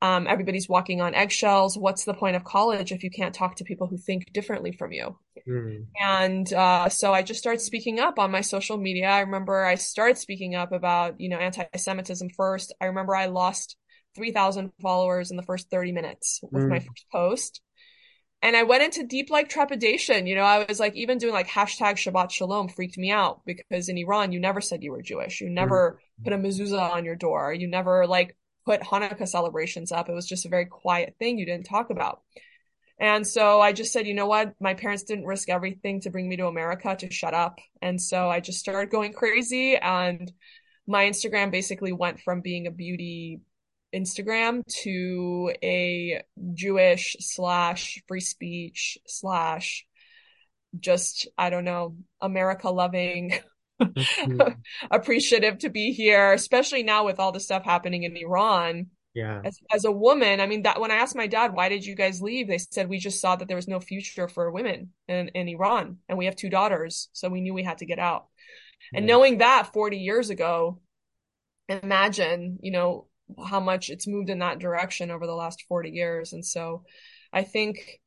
Um, 0.00 0.26
everybody's 0.26 0.68
walking 0.68 1.00
on 1.00 1.14
eggshells. 1.14 1.78
What's 1.78 2.04
the 2.04 2.14
point 2.14 2.34
of 2.34 2.42
college 2.42 2.90
if 2.90 3.04
you 3.04 3.10
can't 3.10 3.34
talk 3.34 3.56
to 3.56 3.64
people 3.64 3.86
who 3.86 3.96
think 3.96 4.32
differently 4.32 4.72
from 4.72 4.92
you? 4.92 5.16
Mm. 5.48 5.86
And 6.00 6.52
uh, 6.52 6.88
so 6.88 7.12
I 7.12 7.22
just 7.22 7.38
started 7.38 7.60
speaking 7.60 8.00
up 8.00 8.18
on 8.18 8.32
my 8.32 8.40
social 8.40 8.76
media. 8.76 9.08
I 9.08 9.20
remember 9.20 9.64
I 9.64 9.76
started 9.76 10.18
speaking 10.18 10.56
up 10.56 10.72
about, 10.72 11.20
you 11.20 11.28
know, 11.28 11.38
anti-Semitism 11.38 12.30
first. 12.36 12.74
I 12.80 12.86
remember 12.86 13.14
I 13.14 13.26
lost 13.26 13.76
3,000 14.14 14.72
followers 14.80 15.30
in 15.30 15.36
the 15.36 15.42
first 15.42 15.70
30 15.70 15.92
minutes 15.92 16.40
with 16.42 16.64
mm. 16.64 16.68
my 16.68 16.78
first 16.78 17.06
post. 17.10 17.60
And 18.42 18.56
I 18.56 18.64
went 18.64 18.82
into 18.82 19.06
deep 19.06 19.30
like 19.30 19.48
trepidation. 19.48 20.26
You 20.26 20.34
know, 20.34 20.42
I 20.42 20.64
was 20.68 20.80
like, 20.80 20.96
even 20.96 21.18
doing 21.18 21.32
like 21.32 21.48
hashtag 21.48 21.94
Shabbat 21.94 22.30
Shalom 22.30 22.68
freaked 22.68 22.98
me 22.98 23.10
out 23.10 23.42
because 23.46 23.88
in 23.88 23.98
Iran, 23.98 24.32
you 24.32 24.40
never 24.40 24.60
said 24.60 24.82
you 24.82 24.90
were 24.90 25.02
Jewish. 25.02 25.40
You 25.40 25.48
never 25.48 26.00
mm. 26.20 26.24
put 26.24 26.32
a 26.32 26.38
mezuzah 26.38 26.92
on 26.92 27.04
your 27.04 27.14
door. 27.14 27.52
You 27.52 27.68
never 27.68 28.06
like 28.06 28.36
put 28.66 28.80
Hanukkah 28.80 29.28
celebrations 29.28 29.92
up. 29.92 30.08
It 30.08 30.14
was 30.14 30.26
just 30.26 30.44
a 30.44 30.48
very 30.48 30.66
quiet 30.66 31.14
thing 31.18 31.38
you 31.38 31.46
didn't 31.46 31.66
talk 31.66 31.90
about. 31.90 32.22
And 32.98 33.26
so 33.26 33.60
I 33.60 33.72
just 33.72 33.92
said, 33.92 34.06
you 34.06 34.14
know 34.14 34.26
what? 34.26 34.54
My 34.60 34.74
parents 34.74 35.02
didn't 35.02 35.24
risk 35.24 35.48
everything 35.48 36.00
to 36.02 36.10
bring 36.10 36.28
me 36.28 36.36
to 36.36 36.46
America 36.46 36.94
to 36.96 37.10
shut 37.10 37.34
up. 37.34 37.58
And 37.80 38.00
so 38.00 38.28
I 38.28 38.40
just 38.40 38.60
started 38.60 38.90
going 38.90 39.12
crazy 39.12 39.76
and 39.76 40.30
my 40.86 41.04
Instagram 41.04 41.50
basically 41.50 41.92
went 41.92 42.20
from 42.20 42.40
being 42.40 42.66
a 42.66 42.70
beauty 42.70 43.40
Instagram 43.94 44.62
to 44.82 45.52
a 45.62 46.22
Jewish 46.54 47.16
slash 47.20 48.02
free 48.06 48.20
speech 48.20 48.98
slash 49.06 49.86
just, 50.78 51.28
I 51.36 51.50
don't 51.50 51.64
know, 51.64 51.96
America 52.20 52.70
loving, 52.70 53.34
appreciative 54.90 55.58
to 55.58 55.68
be 55.68 55.92
here, 55.92 56.32
especially 56.32 56.82
now 56.82 57.04
with 57.04 57.18
all 57.20 57.32
the 57.32 57.40
stuff 57.40 57.64
happening 57.64 58.04
in 58.04 58.16
Iran. 58.16 58.86
Yeah. 59.14 59.42
As, 59.44 59.58
as 59.70 59.84
a 59.84 59.92
woman, 59.92 60.40
I 60.40 60.46
mean, 60.46 60.62
that 60.62 60.80
when 60.80 60.90
I 60.90 60.96
asked 60.96 61.14
my 61.14 61.26
dad, 61.26 61.52
why 61.52 61.68
did 61.68 61.84
you 61.84 61.94
guys 61.94 62.22
leave? 62.22 62.48
They 62.48 62.58
said, 62.58 62.88
we 62.88 62.98
just 62.98 63.20
saw 63.20 63.36
that 63.36 63.46
there 63.46 63.56
was 63.56 63.68
no 63.68 63.78
future 63.78 64.26
for 64.26 64.50
women 64.50 64.90
in, 65.06 65.28
in 65.28 65.48
Iran 65.48 65.98
and 66.08 66.16
we 66.16 66.24
have 66.24 66.36
two 66.36 66.48
daughters. 66.48 67.10
So 67.12 67.28
we 67.28 67.42
knew 67.42 67.52
we 67.52 67.62
had 67.62 67.78
to 67.78 67.86
get 67.86 67.98
out. 67.98 68.26
And 68.94 69.06
knowing 69.06 69.38
that 69.38 69.72
40 69.72 69.98
years 69.98 70.30
ago, 70.30 70.80
imagine, 71.68 72.58
you 72.62 72.72
know, 72.72 73.06
how 73.46 73.60
much 73.60 73.90
it's 73.90 74.06
moved 74.06 74.30
in 74.30 74.40
that 74.40 74.58
direction 74.58 75.10
over 75.10 75.26
the 75.26 75.34
last 75.34 75.64
40 75.68 75.90
years. 75.90 76.32
And 76.32 76.44
so 76.44 76.84
I 77.32 77.42
think 77.42 78.00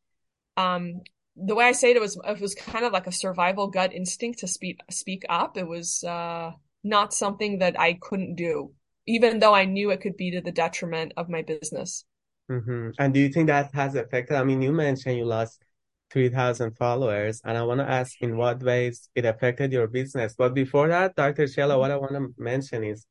um, 0.58 1.02
the 1.36 1.56
way 1.56 1.66
I 1.66 1.72
say 1.74 1.92
it, 1.92 1.98
it 1.98 2.02
was 2.02 2.20
it 2.26 2.40
was 2.40 2.56
kind 2.56 2.86
of 2.86 2.94
like 2.94 3.08
a 3.08 3.12
survival 3.12 3.68
gut 3.68 3.94
instinct 3.94 4.40
to 4.40 4.48
speak 4.48 4.80
speak 4.90 5.24
up. 5.30 5.58
It 5.58 5.68
was 5.68 6.04
uh, 6.04 6.52
not 6.84 7.14
something 7.14 7.60
that 7.60 7.80
I 7.80 7.98
couldn't 8.02 8.36
do, 8.36 8.74
even 9.06 9.40
though 9.40 9.54
I 9.54 9.66
knew 9.66 9.92
it 9.92 10.02
could 10.02 10.18
be 10.18 10.32
to 10.32 10.42
the 10.42 10.52
detriment 10.52 11.14
of 11.18 11.30
my 11.30 11.42
business. 11.42 12.06
Mm-hmm. 12.50 12.92
And 13.00 13.14
do 13.14 13.20
you 13.20 13.30
think 13.30 13.48
that 13.48 13.74
has 13.74 13.96
affected? 13.96 14.38
I 14.38 14.44
mean, 14.44 14.62
you 14.62 14.72
mentioned 14.72 15.18
you 15.18 15.26
lost 15.26 15.64
3,000 16.12 16.78
followers, 16.78 17.42
and 17.44 17.58
I 17.58 17.64
want 17.64 17.80
to 17.80 17.90
ask 17.90 18.14
in 18.22 18.38
what 18.38 18.62
ways 18.62 19.10
it 19.16 19.26
affected 19.26 19.72
your 19.72 19.88
business. 19.88 20.36
But 20.38 20.54
before 20.54 20.88
that, 20.88 21.16
Dr. 21.16 21.48
Sheila, 21.48 21.78
what 21.80 21.92
I 21.92 21.98
want 21.98 22.14
to 22.14 22.34
mention 22.38 22.84
is 22.84 23.06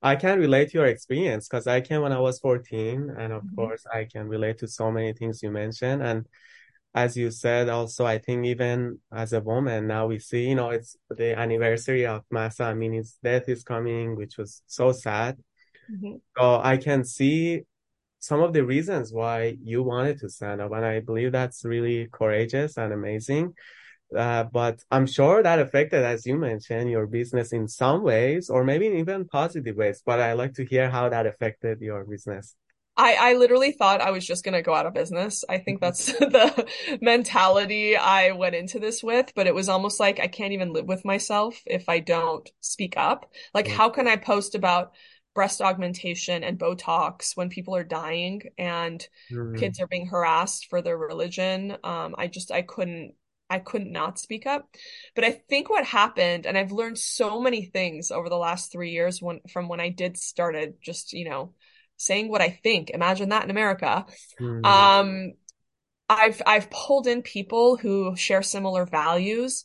I 0.00 0.16
can 0.16 0.38
relate 0.38 0.70
to 0.70 0.78
your 0.78 0.86
experience 0.86 1.48
because 1.48 1.66
I 1.66 1.80
came 1.80 2.02
when 2.02 2.12
I 2.12 2.20
was 2.20 2.38
14. 2.38 3.14
And 3.18 3.32
of 3.32 3.42
mm-hmm. 3.42 3.54
course, 3.56 3.84
I 3.92 4.04
can 4.04 4.28
relate 4.28 4.58
to 4.58 4.68
so 4.68 4.90
many 4.90 5.12
things 5.12 5.42
you 5.42 5.50
mentioned. 5.50 6.02
And 6.02 6.26
as 6.94 7.16
you 7.16 7.30
said, 7.30 7.68
also, 7.68 8.06
I 8.06 8.18
think 8.18 8.46
even 8.46 8.98
as 9.12 9.32
a 9.32 9.40
woman, 9.40 9.86
now 9.86 10.06
we 10.06 10.18
see, 10.18 10.48
you 10.48 10.54
know, 10.54 10.70
it's 10.70 10.96
the 11.10 11.38
anniversary 11.38 12.06
of 12.06 12.22
Mahsa 12.30 12.64
Amini's 12.64 13.18
death 13.22 13.48
is 13.48 13.62
coming, 13.62 14.16
which 14.16 14.38
was 14.38 14.62
so 14.66 14.92
sad. 14.92 15.36
Mm-hmm. 15.90 16.16
So 16.36 16.60
I 16.62 16.76
can 16.76 17.04
see 17.04 17.62
some 18.20 18.40
of 18.40 18.52
the 18.52 18.64
reasons 18.64 19.12
why 19.12 19.56
you 19.62 19.82
wanted 19.82 20.18
to 20.20 20.28
stand 20.28 20.60
up. 20.60 20.72
And 20.72 20.84
I 20.84 21.00
believe 21.00 21.32
that's 21.32 21.64
really 21.64 22.08
courageous 22.10 22.76
and 22.76 22.92
amazing. 22.92 23.54
Uh, 24.16 24.44
but 24.44 24.82
I'm 24.90 25.06
sure 25.06 25.42
that 25.42 25.58
affected, 25.58 26.02
as 26.04 26.26
you 26.26 26.36
mentioned, 26.36 26.90
your 26.90 27.06
business 27.06 27.52
in 27.52 27.68
some 27.68 28.02
ways, 28.02 28.48
or 28.50 28.64
maybe 28.64 28.86
even 28.86 29.26
positive 29.26 29.76
ways. 29.76 30.02
But 30.04 30.20
I 30.20 30.32
like 30.32 30.54
to 30.54 30.64
hear 30.64 30.90
how 30.90 31.08
that 31.10 31.26
affected 31.26 31.80
your 31.80 32.04
business. 32.04 32.56
I, 32.96 33.14
I 33.14 33.32
literally 33.34 33.70
thought 33.70 34.00
I 34.00 34.10
was 34.10 34.26
just 34.26 34.44
going 34.44 34.54
to 34.54 34.62
go 34.62 34.74
out 34.74 34.86
of 34.86 34.92
business. 34.92 35.44
I 35.48 35.58
think 35.58 35.80
that's 35.80 36.06
the 36.18 36.68
mentality 37.00 37.96
I 37.96 38.32
went 38.32 38.56
into 38.56 38.80
this 38.80 39.02
with, 39.04 39.32
but 39.36 39.46
it 39.46 39.54
was 39.54 39.68
almost 39.68 40.00
like 40.00 40.18
I 40.18 40.26
can't 40.26 40.52
even 40.52 40.72
live 40.72 40.86
with 40.86 41.04
myself 41.04 41.62
if 41.64 41.88
I 41.88 42.00
don't 42.00 42.50
speak 42.60 42.96
up. 42.96 43.30
Like, 43.54 43.68
how 43.68 43.88
can 43.90 44.08
I 44.08 44.16
post 44.16 44.56
about 44.56 44.94
breast 45.32 45.60
augmentation 45.60 46.42
and 46.42 46.58
Botox 46.58 47.36
when 47.36 47.50
people 47.50 47.76
are 47.76 47.84
dying 47.84 48.42
and 48.58 49.06
Mm, 49.30 49.54
kids 49.54 49.78
are 49.80 49.86
being 49.86 50.08
harassed 50.08 50.66
for 50.66 50.82
their 50.82 50.98
religion? 50.98 51.76
Um, 51.84 52.16
I 52.18 52.26
just, 52.26 52.50
I 52.50 52.62
couldn't, 52.62 53.14
I 53.50 53.58
couldn't 53.58 53.92
not 53.92 54.18
speak 54.18 54.46
up. 54.46 54.68
But 55.14 55.24
I 55.24 55.32
think 55.32 55.70
what 55.70 55.84
happened, 55.84 56.46
and 56.46 56.56
I've 56.58 56.72
learned 56.72 56.98
so 56.98 57.40
many 57.40 57.64
things 57.64 58.10
over 58.10 58.28
the 58.28 58.36
last 58.36 58.70
three 58.72 58.90
years 58.90 59.22
when, 59.22 59.40
from 59.50 59.68
when 59.68 59.80
I 59.80 59.88
did 59.88 60.16
started 60.16 60.74
just, 60.82 61.12
you 61.12 61.28
know, 61.28 61.54
saying 61.96 62.28
what 62.28 62.40
I 62.40 62.50
think. 62.62 62.90
Imagine 62.90 63.30
that 63.30 63.44
in 63.44 63.50
America. 63.50 64.06
mm, 64.40 64.64
Um, 64.64 65.32
I've 66.08 66.40
I've 66.46 66.70
pulled 66.70 67.06
in 67.06 67.22
people 67.22 67.76
who 67.76 68.16
share 68.16 68.42
similar 68.42 68.86
values. 68.86 69.64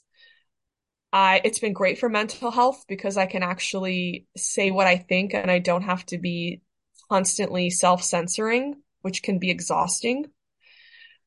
I 1.11 1.41
it's 1.43 1.59
been 1.59 1.73
great 1.73 1.99
for 1.99 2.09
mental 2.09 2.51
health 2.51 2.85
because 2.87 3.17
I 3.17 3.25
can 3.25 3.43
actually 3.43 4.27
say 4.35 4.71
what 4.71 4.87
I 4.87 4.97
think 4.97 5.33
and 5.33 5.49
I 5.49 5.59
don't 5.59 5.83
have 5.83 6.05
to 6.07 6.17
be 6.17 6.61
constantly 7.09 7.69
self-censoring, 7.69 8.81
which 9.01 9.21
can 9.23 9.39
be 9.39 9.51
exhausting. 9.51 10.25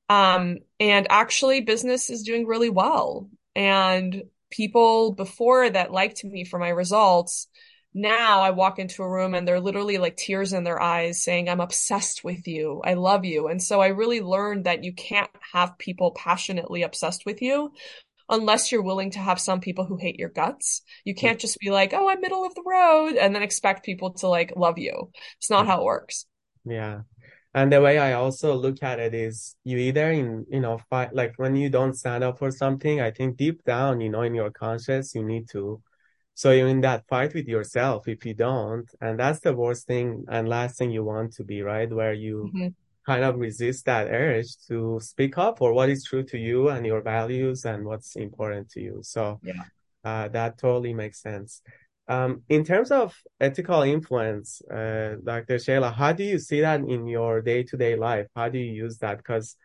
Um, 0.08 0.58
and 0.78 1.06
actually 1.10 1.60
business 1.62 2.10
is 2.10 2.22
doing 2.22 2.46
really 2.46 2.70
well. 2.70 3.28
And 3.54 4.24
people 4.50 5.12
before 5.12 5.68
that 5.68 5.92
liked 5.92 6.24
me 6.24 6.44
for 6.44 6.58
my 6.58 6.68
results, 6.68 7.48
now 7.94 8.42
I 8.42 8.50
walk 8.50 8.78
into 8.78 9.02
a 9.02 9.10
room 9.10 9.34
and 9.34 9.48
they're 9.48 9.58
literally 9.58 9.96
like 9.96 10.18
tears 10.18 10.52
in 10.52 10.64
their 10.64 10.80
eyes 10.80 11.24
saying, 11.24 11.48
I'm 11.48 11.60
obsessed 11.60 12.22
with 12.22 12.46
you. 12.46 12.82
I 12.84 12.92
love 12.92 13.24
you. 13.24 13.48
And 13.48 13.62
so 13.62 13.80
I 13.80 13.88
really 13.88 14.20
learned 14.20 14.64
that 14.64 14.84
you 14.84 14.92
can't 14.92 15.30
have 15.52 15.78
people 15.78 16.10
passionately 16.10 16.82
obsessed 16.82 17.24
with 17.24 17.40
you 17.40 17.72
unless 18.28 18.70
you're 18.70 18.82
willing 18.82 19.12
to 19.12 19.18
have 19.18 19.40
some 19.40 19.60
people 19.60 19.86
who 19.86 19.96
hate 19.96 20.18
your 20.18 20.28
guts. 20.28 20.82
You 21.04 21.14
can't 21.14 21.38
just 21.38 21.58
be 21.58 21.70
like, 21.70 21.94
oh, 21.94 22.08
I'm 22.10 22.20
middle 22.20 22.44
of 22.44 22.54
the 22.54 22.64
road 22.66 23.14
and 23.14 23.34
then 23.34 23.42
expect 23.42 23.86
people 23.86 24.12
to 24.14 24.28
like 24.28 24.52
love 24.56 24.78
you. 24.78 25.10
It's 25.38 25.50
not 25.50 25.66
how 25.66 25.80
it 25.80 25.84
works. 25.84 26.26
yeah. 26.66 27.00
And 27.56 27.72
the 27.72 27.80
way 27.80 27.98
I 27.98 28.12
also 28.12 28.54
look 28.54 28.82
at 28.82 29.00
it 29.00 29.14
is 29.14 29.56
you 29.64 29.78
either 29.78 30.10
in, 30.10 30.44
you 30.50 30.60
know, 30.60 30.76
fight, 30.90 31.14
like 31.14 31.32
when 31.38 31.56
you 31.56 31.70
don't 31.70 31.94
stand 31.94 32.22
up 32.22 32.38
for 32.38 32.50
something, 32.50 33.00
I 33.00 33.10
think 33.10 33.38
deep 33.38 33.64
down, 33.64 34.02
you 34.02 34.10
know, 34.10 34.20
in 34.20 34.34
your 34.34 34.50
conscience, 34.50 35.14
you 35.14 35.24
need 35.24 35.48
to. 35.52 35.80
So 36.34 36.50
you're 36.50 36.68
in 36.68 36.82
that 36.82 37.08
fight 37.08 37.32
with 37.32 37.48
yourself 37.48 38.08
if 38.08 38.26
you 38.26 38.34
don't. 38.34 38.86
And 39.00 39.18
that's 39.18 39.40
the 39.40 39.54
worst 39.54 39.86
thing 39.86 40.26
and 40.28 40.46
last 40.46 40.76
thing 40.76 40.90
you 40.90 41.02
want 41.02 41.32
to 41.36 41.44
be, 41.44 41.62
right? 41.62 41.90
Where 41.90 42.12
you 42.12 42.52
Mhm. 42.54 42.74
kind 43.06 43.24
of 43.24 43.38
resist 43.38 43.86
that 43.86 44.08
urge 44.10 44.50
to 44.68 45.00
speak 45.00 45.38
up 45.38 45.56
for 45.56 45.72
what 45.72 45.88
is 45.88 46.04
true 46.04 46.24
to 46.24 46.36
you 46.36 46.68
and 46.68 46.84
your 46.84 47.00
values 47.00 47.64
and 47.64 47.86
what's 47.86 48.16
important 48.16 48.68
to 48.72 48.80
you. 48.82 48.98
So 49.02 49.40
Yeah. 49.42 49.64
uh, 50.04 50.28
that 50.28 50.58
totally 50.58 50.92
makes 50.92 51.22
sense. 51.22 51.62
Um, 52.08 52.42
in 52.48 52.64
terms 52.64 52.90
of 52.92 53.16
ethical 53.40 53.82
influence, 53.82 54.62
uh, 54.62 55.16
Dr. 55.24 55.58
Sheila, 55.58 55.90
how 55.90 56.12
do 56.12 56.22
you 56.22 56.38
see 56.38 56.60
that 56.60 56.80
in 56.80 57.06
your 57.06 57.42
day-to-day 57.42 57.96
life? 57.96 58.28
How 58.36 58.48
do 58.48 58.58
you 58.58 58.72
use 58.72 58.98
that? 58.98 59.18
Because 59.18 59.56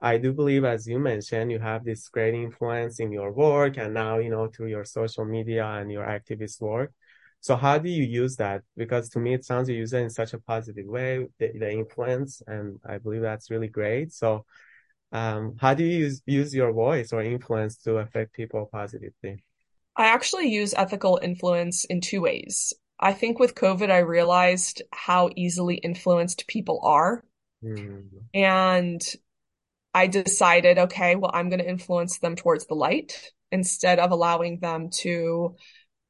I 0.00 0.18
do 0.18 0.32
believe, 0.32 0.64
as 0.64 0.86
you 0.86 1.00
mentioned, 1.00 1.50
you 1.50 1.58
have 1.58 1.84
this 1.84 2.08
great 2.08 2.34
influence 2.34 3.00
in 3.00 3.10
your 3.10 3.32
work 3.32 3.78
and 3.78 3.94
now, 3.94 4.18
you 4.18 4.30
know, 4.30 4.46
through 4.46 4.68
your 4.68 4.84
social 4.84 5.24
media 5.24 5.66
and 5.66 5.90
your 5.90 6.04
activist 6.04 6.60
work. 6.60 6.92
So 7.40 7.56
how 7.56 7.78
do 7.78 7.88
you 7.88 8.04
use 8.04 8.36
that? 8.36 8.62
Because 8.76 9.08
to 9.10 9.18
me, 9.18 9.34
it 9.34 9.44
sounds 9.44 9.68
you 9.68 9.76
use 9.76 9.92
it 9.92 10.02
in 10.02 10.10
such 10.10 10.34
a 10.34 10.38
positive 10.38 10.86
way, 10.86 11.26
the, 11.38 11.52
the 11.58 11.70
influence, 11.70 12.42
and 12.46 12.78
I 12.86 12.98
believe 12.98 13.22
that's 13.22 13.50
really 13.50 13.68
great. 13.68 14.12
So, 14.12 14.44
um, 15.10 15.56
how 15.60 15.74
do 15.74 15.84
you 15.84 15.98
use, 15.98 16.22
use 16.26 16.54
your 16.54 16.72
voice 16.72 17.12
or 17.12 17.22
influence 17.22 17.76
to 17.78 17.96
affect 17.96 18.34
people 18.34 18.68
positively? 18.70 19.44
I 19.98 20.06
actually 20.06 20.48
use 20.48 20.74
ethical 20.74 21.18
influence 21.20 21.84
in 21.84 22.00
two 22.00 22.20
ways. 22.20 22.72
I 23.00 23.12
think 23.12 23.38
with 23.38 23.56
COVID, 23.56 23.90
I 23.90 23.98
realized 23.98 24.82
how 24.92 25.30
easily 25.36 25.74
influenced 25.74 26.46
people 26.46 26.80
are. 26.84 27.24
Hmm. 27.62 28.00
And 28.32 29.02
I 29.92 30.06
decided, 30.06 30.78
okay, 30.78 31.16
well, 31.16 31.32
I'm 31.34 31.48
going 31.48 31.60
to 31.60 31.68
influence 31.68 32.18
them 32.18 32.36
towards 32.36 32.66
the 32.66 32.74
light 32.74 33.32
instead 33.50 33.98
of 33.98 34.12
allowing 34.12 34.60
them 34.60 34.90
to 34.90 35.56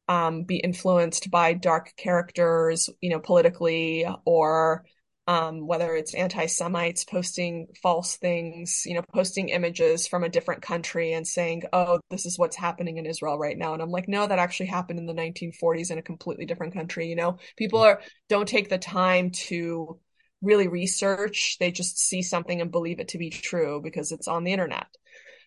um, 0.09 0.45
be 0.45 0.57
influenced 0.57 1.31
by 1.31 1.55
dark 1.55 1.95
characters, 1.97 2.91
you 3.01 3.09
know, 3.09 3.21
politically 3.21 4.07
or 4.27 4.85
um, 5.29 5.67
whether 5.67 5.95
it's 5.95 6.15
anti-Semites 6.15 7.05
posting 7.05 7.69
false 7.83 8.17
things, 8.17 8.85
you 8.87 8.95
know, 8.95 9.03
posting 9.13 9.51
images 9.51 10.09
from 10.09 10.25
a 10.25 10.29
different 10.31 10.63
country 10.63 11.13
and 11.13 11.27
saying, 11.29 11.65
oh, 11.75 12.01
this 12.09 12.25
is 12.25 12.39
what's 12.39 12.57
happening 12.57 12.97
in 12.97 13.05
Israel 13.05 13.39
right 13.39 13.59
now. 13.59 13.75
And 13.75 13.83
I'm 13.83 13.91
like, 13.91 14.09
no, 14.09 14.27
that 14.27 14.39
actually 14.39 14.67
happened 14.67 14.99
in 14.99 15.05
the 15.05 15.13
1940s 15.13 15.91
in 15.91 15.99
a 15.99 16.03
completely 16.03 16.47
different 16.47 16.73
country. 16.73 17.09
You 17.09 17.17
know, 17.17 17.39
people 17.59 17.81
are 17.81 18.01
don't 18.31 18.49
take 18.49 18.71
the 18.71 18.79
time 18.79 19.31
to 19.49 20.01
really 20.41 20.67
research. 20.67 21.59
They 21.61 21.73
just 21.73 21.99
see 21.99 22.23
something 22.23 22.63
and 22.63 22.73
believe 22.73 22.99
it 22.99 23.09
to 23.09 23.19
be 23.19 23.29
true 23.29 23.83
because 23.83 24.13
it's 24.13 24.29
on 24.29 24.45
the 24.45 24.53
internet. 24.53 24.87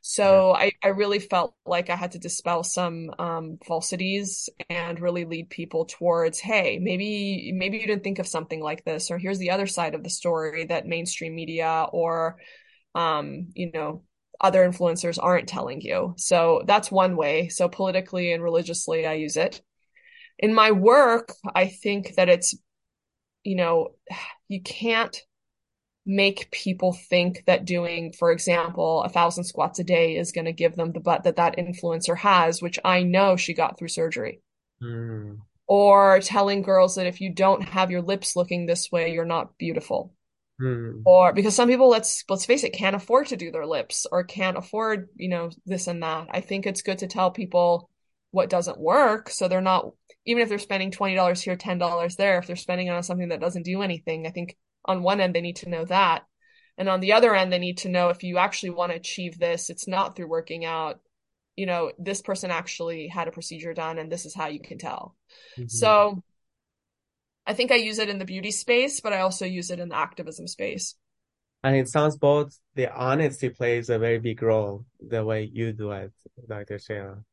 So 0.03 0.53
I, 0.53 0.71
I 0.83 0.89
really 0.89 1.19
felt 1.19 1.53
like 1.65 1.89
I 1.91 1.95
had 1.95 2.13
to 2.13 2.19
dispel 2.19 2.63
some 2.63 3.11
um, 3.19 3.59
falsities 3.65 4.49
and 4.69 4.99
really 4.99 5.25
lead 5.25 5.49
people 5.49 5.85
towards, 5.85 6.39
hey, 6.39 6.79
maybe 6.81 7.51
maybe 7.55 7.77
you 7.77 7.85
didn't 7.85 8.03
think 8.03 8.17
of 8.19 8.27
something 8.27 8.61
like 8.61 8.83
this, 8.83 9.11
or 9.11 9.19
here's 9.19 9.37
the 9.37 9.51
other 9.51 9.67
side 9.67 9.93
of 9.93 10.03
the 10.03 10.09
story 10.09 10.65
that 10.65 10.87
mainstream 10.87 11.35
media 11.35 11.85
or 11.93 12.37
um, 12.95 13.47
you 13.53 13.71
know, 13.71 14.03
other 14.39 14.67
influencers 14.67 15.19
aren't 15.21 15.47
telling 15.47 15.81
you. 15.81 16.13
So 16.17 16.63
that's 16.65 16.91
one 16.91 17.15
way. 17.15 17.49
So 17.49 17.69
politically 17.69 18.33
and 18.33 18.43
religiously, 18.43 19.05
I 19.05 19.13
use 19.13 19.37
it. 19.37 19.61
In 20.39 20.53
my 20.53 20.71
work, 20.71 21.33
I 21.55 21.67
think 21.67 22.15
that 22.15 22.29
it's, 22.29 22.55
you 23.43 23.55
know, 23.55 23.89
you 24.47 24.61
can't 24.61 25.17
make 26.05 26.49
people 26.51 26.93
think 26.93 27.43
that 27.45 27.65
doing, 27.65 28.11
for 28.11 28.31
example, 28.31 29.03
a 29.03 29.09
thousand 29.09 29.43
squats 29.43 29.79
a 29.79 29.83
day 29.83 30.17
is 30.17 30.31
going 30.31 30.45
to 30.45 30.51
give 30.51 30.75
them 30.75 30.91
the 30.91 30.99
butt 30.99 31.23
that 31.23 31.35
that 31.35 31.57
influencer 31.57 32.17
has, 32.17 32.61
which 32.61 32.79
I 32.83 33.03
know 33.03 33.35
she 33.35 33.53
got 33.53 33.77
through 33.77 33.89
surgery. 33.89 34.41
Hmm. 34.81 35.35
Or 35.67 36.19
telling 36.19 36.63
girls 36.63 36.95
that 36.95 37.07
if 37.07 37.21
you 37.21 37.33
don't 37.33 37.63
have 37.63 37.91
your 37.91 38.01
lips 38.01 38.35
looking 38.35 38.65
this 38.65 38.91
way, 38.91 39.13
you're 39.13 39.25
not 39.25 39.57
beautiful. 39.57 40.13
Hmm. 40.59 41.01
Or 41.05 41.33
because 41.33 41.55
some 41.55 41.69
people, 41.69 41.89
let's 41.89 42.23
let's 42.29 42.45
face 42.45 42.63
it, 42.63 42.73
can't 42.73 42.95
afford 42.95 43.27
to 43.27 43.37
do 43.37 43.51
their 43.51 43.65
lips 43.65 44.05
or 44.11 44.23
can't 44.23 44.57
afford, 44.57 45.09
you 45.15 45.29
know, 45.29 45.49
this 45.65 45.87
and 45.87 46.01
that. 46.03 46.27
I 46.31 46.41
think 46.41 46.65
it's 46.65 46.81
good 46.81 46.99
to 46.99 47.07
tell 47.07 47.31
people 47.31 47.89
what 48.31 48.49
doesn't 48.49 48.79
work 48.79 49.29
so 49.29 49.47
they're 49.47 49.61
not 49.61 49.91
even 50.25 50.43
if 50.43 50.49
they're 50.49 50.59
spending 50.59 50.91
$20 50.91 51.41
here, 51.41 51.55
$10 51.55 52.15
there, 52.15 52.37
if 52.37 52.47
they're 52.47 52.55
spending 52.55 52.87
it 52.87 52.91
on 52.91 53.03
something 53.03 53.29
that 53.29 53.39
doesn't 53.39 53.63
do 53.63 53.81
anything, 53.81 54.27
I 54.27 54.29
think 54.29 54.55
on 54.85 55.03
one 55.03 55.19
end 55.19 55.35
they 55.35 55.41
need 55.41 55.57
to 55.57 55.69
know 55.69 55.85
that. 55.85 56.25
And 56.77 56.89
on 56.89 56.99
the 56.99 57.13
other 57.13 57.35
end, 57.35 57.51
they 57.51 57.59
need 57.59 57.79
to 57.79 57.89
know 57.89 58.09
if 58.09 58.23
you 58.23 58.37
actually 58.37 58.71
want 58.71 58.91
to 58.91 58.97
achieve 58.97 59.37
this, 59.37 59.69
it's 59.69 59.87
not 59.87 60.15
through 60.15 60.27
working 60.27 60.65
out. 60.65 60.99
You 61.55 61.65
know, 61.65 61.91
this 61.99 62.21
person 62.21 62.49
actually 62.49 63.07
had 63.07 63.27
a 63.27 63.31
procedure 63.31 63.73
done 63.73 63.99
and 63.99 64.11
this 64.11 64.25
is 64.25 64.33
how 64.33 64.47
you 64.47 64.59
can 64.59 64.77
tell. 64.77 65.15
Mhm. 65.57 65.69
So 65.69 66.23
I 67.45 67.53
think 67.53 67.71
I 67.71 67.75
use 67.75 67.99
it 67.99 68.09
in 68.09 68.19
the 68.19 68.25
beauty 68.25 68.51
space, 68.51 68.99
but 68.99 69.13
I 69.13 69.21
also 69.21 69.45
use 69.45 69.71
it 69.71 69.79
in 69.79 69.89
the 69.89 69.95
activism 69.95 70.47
space. 70.47 70.95
And 71.63 71.75
it 71.75 71.89
sounds 71.89 72.17
both 72.17 72.57
the 72.75 72.91
honesty 72.91 73.49
plays 73.49 73.89
a 73.89 73.99
very 73.99 74.19
big 74.19 74.41
role 74.41 74.85
the 74.99 75.23
way 75.23 75.43
you 75.43 75.73
do 75.73 75.91
it, 75.91 76.11
Dr. 76.47 76.79
Sheila. 76.79 77.23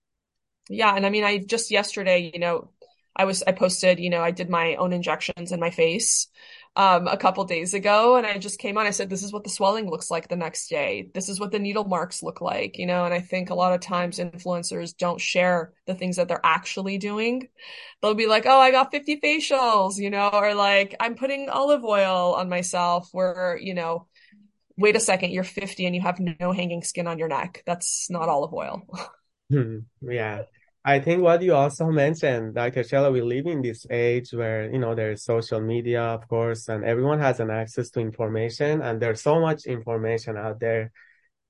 Yeah, 0.68 0.94
and 0.94 1.06
I 1.06 1.10
mean, 1.10 1.24
I 1.24 1.38
just 1.38 1.70
yesterday, 1.70 2.30
you 2.32 2.40
know, 2.40 2.70
I 3.16 3.24
was 3.24 3.42
I 3.42 3.52
posted, 3.52 3.98
you 3.98 4.10
know, 4.10 4.20
I 4.20 4.30
did 4.30 4.50
my 4.50 4.76
own 4.76 4.92
injections 4.92 5.52
in 5.52 5.60
my 5.60 5.70
face 5.70 6.28
um 6.78 7.08
a 7.08 7.16
couple 7.18 7.44
days 7.44 7.74
ago 7.74 8.16
and 8.16 8.26
I 8.26 8.38
just 8.38 8.60
came 8.60 8.78
on 8.78 8.86
I 8.86 8.92
said 8.92 9.10
this 9.10 9.24
is 9.24 9.32
what 9.32 9.44
the 9.44 9.50
swelling 9.50 9.90
looks 9.90 10.10
like 10.10 10.28
the 10.28 10.36
next 10.36 10.68
day. 10.68 11.10
This 11.14 11.28
is 11.28 11.40
what 11.40 11.52
the 11.52 11.58
needle 11.58 11.84
marks 11.84 12.22
look 12.22 12.40
like, 12.40 12.78
you 12.78 12.86
know, 12.86 13.04
and 13.04 13.12
I 13.12 13.20
think 13.20 13.50
a 13.50 13.54
lot 13.54 13.74
of 13.74 13.80
times 13.80 14.18
influencers 14.20 14.96
don't 14.96 15.20
share 15.20 15.74
the 15.86 15.94
things 15.96 16.16
that 16.16 16.28
they're 16.28 16.40
actually 16.44 16.98
doing. 16.98 17.48
They'll 18.00 18.14
be 18.14 18.26
like, 18.28 18.46
"Oh, 18.46 18.60
I 18.60 18.70
got 18.70 18.92
50 18.92 19.20
facials," 19.20 19.98
you 19.98 20.10
know, 20.10 20.30
or 20.32 20.54
like, 20.54 20.94
"I'm 21.00 21.16
putting 21.16 21.48
olive 21.50 21.84
oil 21.84 22.34
on 22.34 22.48
myself," 22.48 23.08
where, 23.12 23.58
you 23.60 23.74
know, 23.74 24.06
wait 24.78 24.96
a 24.96 25.00
second, 25.00 25.32
you're 25.32 25.44
50 25.44 25.86
and 25.86 25.94
you 25.94 26.02
have 26.02 26.20
no 26.20 26.52
hanging 26.52 26.82
skin 26.82 27.06
on 27.08 27.18
your 27.18 27.28
neck. 27.28 27.62
That's 27.66 28.08
not 28.10 28.28
olive 28.28 28.54
oil. 28.54 28.86
Hmm. 29.50 29.78
Yeah. 30.02 30.44
I 30.88 31.00
think 31.00 31.22
what 31.22 31.42
you 31.42 31.54
also 31.54 31.90
mentioned, 31.90 32.54
Dr. 32.54 32.82
Sheila, 32.82 33.10
we 33.12 33.20
live 33.20 33.44
in 33.44 33.60
this 33.60 33.86
age 33.90 34.32
where, 34.32 34.72
you 34.72 34.78
know, 34.78 34.94
there's 34.94 35.22
social 35.22 35.60
media, 35.60 36.00
of 36.00 36.26
course, 36.28 36.68
and 36.68 36.82
everyone 36.82 37.18
has 37.20 37.40
an 37.40 37.50
access 37.50 37.90
to 37.90 38.00
information, 38.00 38.80
and 38.80 38.98
there's 38.98 39.20
so 39.20 39.38
much 39.38 39.66
information 39.66 40.38
out 40.38 40.60
there. 40.60 40.90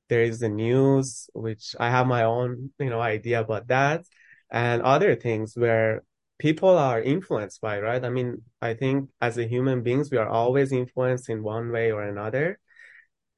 There 0.09 0.25
is 0.25 0.41
the 0.41 0.49
news, 0.49 1.31
which 1.35 1.77
I 1.79 1.89
have 1.89 2.09
my 2.09 2.25
own, 2.25 2.73
you 2.81 2.91
know, 2.91 3.01
idea 3.01 3.39
about 3.39 3.69
that, 3.69 4.05
and 4.51 4.83
other 4.83 5.15
things 5.15 5.57
where 5.57 6.03
people 6.41 6.77
are 6.77 7.01
influenced 7.01 7.61
by, 7.61 7.79
right? 7.79 8.05
I 8.05 8.11
mean, 8.11 8.43
I 8.61 8.75
think 8.75 9.09
as 9.21 9.39
a 9.39 9.47
human 9.47 9.85
beings, 9.85 10.11
we 10.11 10.19
are 10.19 10.29
always 10.29 10.73
influenced 10.73 11.31
in 11.31 11.45
one 11.45 11.71
way 11.71 11.93
or 11.93 12.03
another. 12.03 12.59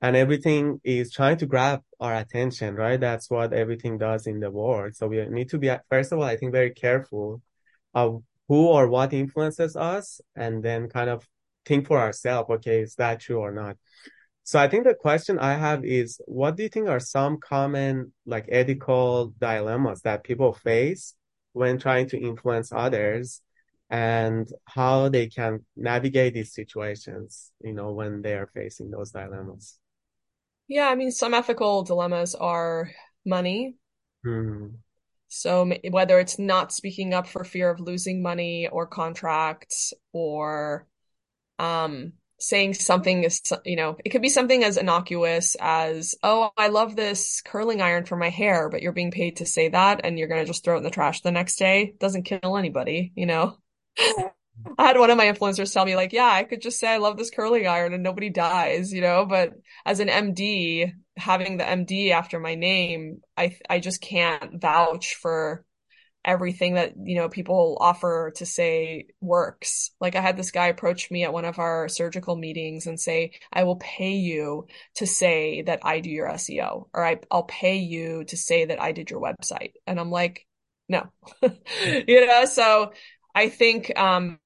And 0.02 0.16
everything 0.16 0.80
is 0.82 1.12
trying 1.12 1.36
to 1.38 1.46
grab 1.46 1.82
our 2.00 2.14
attention, 2.14 2.74
right? 2.74 2.98
That's 2.98 3.28
what 3.30 3.52
everything 3.52 3.98
does 3.98 4.26
in 4.26 4.40
the 4.40 4.50
world. 4.50 4.96
So 4.96 5.08
we 5.08 5.24
need 5.26 5.50
to 5.50 5.58
be, 5.58 5.70
first 5.90 6.12
of 6.12 6.18
all, 6.18 6.24
I 6.24 6.36
think 6.36 6.52
very 6.52 6.70
careful 6.70 7.42
of 7.92 8.22
who 8.48 8.66
or 8.66 8.88
what 8.88 9.12
influences 9.12 9.76
us 9.76 10.20
and 10.34 10.62
then 10.62 10.88
kind 10.88 11.10
of 11.10 11.28
think 11.66 11.86
for 11.86 11.98
ourselves, 11.98 12.48
okay, 12.50 12.80
is 12.80 12.94
that 12.94 13.20
true 13.20 13.40
or 13.40 13.52
not? 13.52 13.76
So 14.42 14.58
I 14.58 14.68
think 14.68 14.84
the 14.84 14.94
question 14.94 15.38
I 15.38 15.54
have 15.54 15.84
is, 15.84 16.20
what 16.26 16.56
do 16.56 16.62
you 16.62 16.68
think 16.68 16.88
are 16.88 17.00
some 17.00 17.38
common 17.38 18.12
like 18.24 18.46
ethical 18.48 19.34
dilemmas 19.38 20.00
that 20.02 20.24
people 20.24 20.54
face 20.54 21.14
when 21.52 21.78
trying 21.78 22.08
to 22.08 22.18
influence 22.18 22.72
others 22.72 23.42
and 23.90 24.48
how 24.66 25.08
they 25.08 25.26
can 25.26 25.66
navigate 25.76 26.34
these 26.34 26.54
situations, 26.54 27.52
you 27.60 27.72
know, 27.72 27.92
when 27.92 28.22
they 28.22 28.34
are 28.34 28.50
facing 28.54 28.90
those 28.90 29.10
dilemmas? 29.10 29.79
Yeah, 30.70 30.88
I 30.88 30.94
mean, 30.94 31.10
some 31.10 31.34
ethical 31.34 31.82
dilemmas 31.82 32.36
are 32.36 32.92
money. 33.26 33.74
Hmm. 34.24 34.66
So 35.26 35.72
whether 35.90 36.20
it's 36.20 36.38
not 36.38 36.72
speaking 36.72 37.12
up 37.12 37.26
for 37.26 37.42
fear 37.42 37.70
of 37.70 37.80
losing 37.80 38.22
money 38.22 38.68
or 38.68 38.86
contracts 38.86 39.92
or 40.12 40.86
um 41.58 42.12
saying 42.38 42.74
something 42.74 43.24
is 43.24 43.42
you 43.64 43.76
know 43.76 43.96
it 44.04 44.10
could 44.10 44.22
be 44.22 44.28
something 44.28 44.64
as 44.64 44.76
innocuous 44.76 45.56
as 45.60 46.14
oh 46.22 46.50
I 46.56 46.68
love 46.68 46.96
this 46.96 47.42
curling 47.42 47.82
iron 47.82 48.06
for 48.06 48.16
my 48.16 48.30
hair 48.30 48.70
but 48.70 48.80
you're 48.80 48.92
being 48.92 49.10
paid 49.10 49.36
to 49.36 49.46
say 49.46 49.68
that 49.68 50.00
and 50.04 50.18
you're 50.18 50.26
going 50.26 50.40
to 50.40 50.46
just 50.46 50.64
throw 50.64 50.76
it 50.76 50.78
in 50.78 50.84
the 50.84 50.90
trash 50.90 51.20
the 51.20 51.30
next 51.30 51.56
day 51.56 51.94
doesn't 52.00 52.22
kill 52.22 52.56
anybody 52.56 53.12
you 53.14 53.26
know 53.26 53.58
I 54.78 54.86
had 54.86 54.98
one 54.98 55.10
of 55.10 55.16
my 55.16 55.26
influencers 55.26 55.72
tell 55.72 55.84
me 55.84 55.96
like 55.96 56.12
yeah 56.12 56.30
I 56.30 56.44
could 56.44 56.60
just 56.60 56.78
say 56.78 56.88
I 56.88 56.98
love 56.98 57.16
this 57.16 57.30
curling 57.30 57.66
iron 57.66 57.94
and 57.94 58.02
nobody 58.02 58.30
dies 58.30 58.92
you 58.92 59.00
know? 59.00 59.26
But 59.26 59.52
as 59.86 60.00
an 60.00 60.08
MD 60.08 60.92
having 61.16 61.56
the 61.56 61.64
MD 61.64 62.10
after 62.10 62.38
my 62.40 62.54
name 62.54 63.20
I 63.36 63.56
I 63.68 63.80
just 63.80 64.00
can't 64.00 64.60
vouch 64.60 65.14
for 65.14 65.64
everything 66.24 66.74
that 66.74 66.92
you 67.02 67.16
know 67.16 67.28
people 67.28 67.78
offer 67.80 68.32
to 68.36 68.44
say 68.46 69.06
works. 69.20 69.90
Like 70.00 70.16
i 70.16 70.20
had 70.20 70.36
this 70.36 70.50
guy 70.50 70.66
approach 70.68 71.10
me 71.10 71.24
at 71.24 71.32
one 71.32 71.44
of 71.44 71.58
our 71.58 71.88
surgical 71.88 72.36
meetings 72.36 72.86
and 72.86 73.00
say 73.00 73.32
i 73.52 73.64
will 73.64 73.76
pay 73.76 74.12
you 74.12 74.66
to 74.96 75.06
say 75.06 75.62
that 75.62 75.80
i 75.82 76.00
do 76.00 76.10
your 76.10 76.28
seo 76.30 76.88
or 76.92 77.04
I, 77.04 77.20
i'll 77.30 77.44
pay 77.44 77.78
you 77.78 78.24
to 78.24 78.36
say 78.36 78.66
that 78.66 78.80
i 78.82 78.92
did 78.92 79.10
your 79.10 79.20
website. 79.20 79.72
And 79.86 79.98
i'm 79.98 80.10
like 80.10 80.46
no. 80.88 81.08
You 82.08 82.26
know? 82.26 82.44
So 82.46 82.92
i 83.34 83.48
think 83.48 83.96
um 83.98 84.38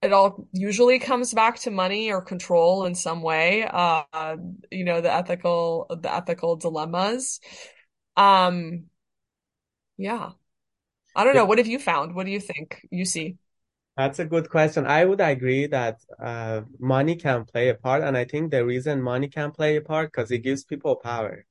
it 0.00 0.12
all 0.12 0.46
usually 0.52 0.98
comes 0.98 1.34
back 1.34 1.58
to 1.58 1.70
money 1.70 2.10
or 2.12 2.20
control 2.20 2.84
in 2.86 2.94
some 2.94 3.22
way 3.22 3.66
uh 3.70 4.36
you 4.70 4.84
know 4.84 5.00
the 5.00 5.12
ethical 5.12 5.86
the 6.02 6.12
ethical 6.12 6.56
dilemmas 6.56 7.40
um 8.16 8.84
yeah 9.96 10.30
I 11.16 11.24
don't 11.24 11.34
know. 11.34 11.46
What 11.46 11.58
have 11.58 11.66
you 11.66 11.80
found? 11.80 12.14
What 12.14 12.26
do 12.26 12.32
you 12.32 12.38
think 12.40 12.80
you 12.92 13.04
see? 13.04 13.36
That's 13.96 14.20
a 14.20 14.24
good 14.24 14.48
question. 14.48 14.86
I 14.86 15.04
would 15.04 15.20
agree 15.20 15.66
that 15.66 15.98
uh, 16.22 16.62
money 16.78 17.16
can 17.16 17.44
play 17.44 17.70
a 17.70 17.74
part, 17.74 18.04
and 18.04 18.16
I 18.16 18.24
think 18.24 18.52
the 18.52 18.64
reason 18.64 19.02
money 19.02 19.28
can 19.28 19.50
play 19.50 19.76
a 19.76 19.80
part 19.80 20.12
because 20.12 20.30
it 20.30 20.38
gives 20.38 20.62
people 20.62 20.94
power. 20.94 21.44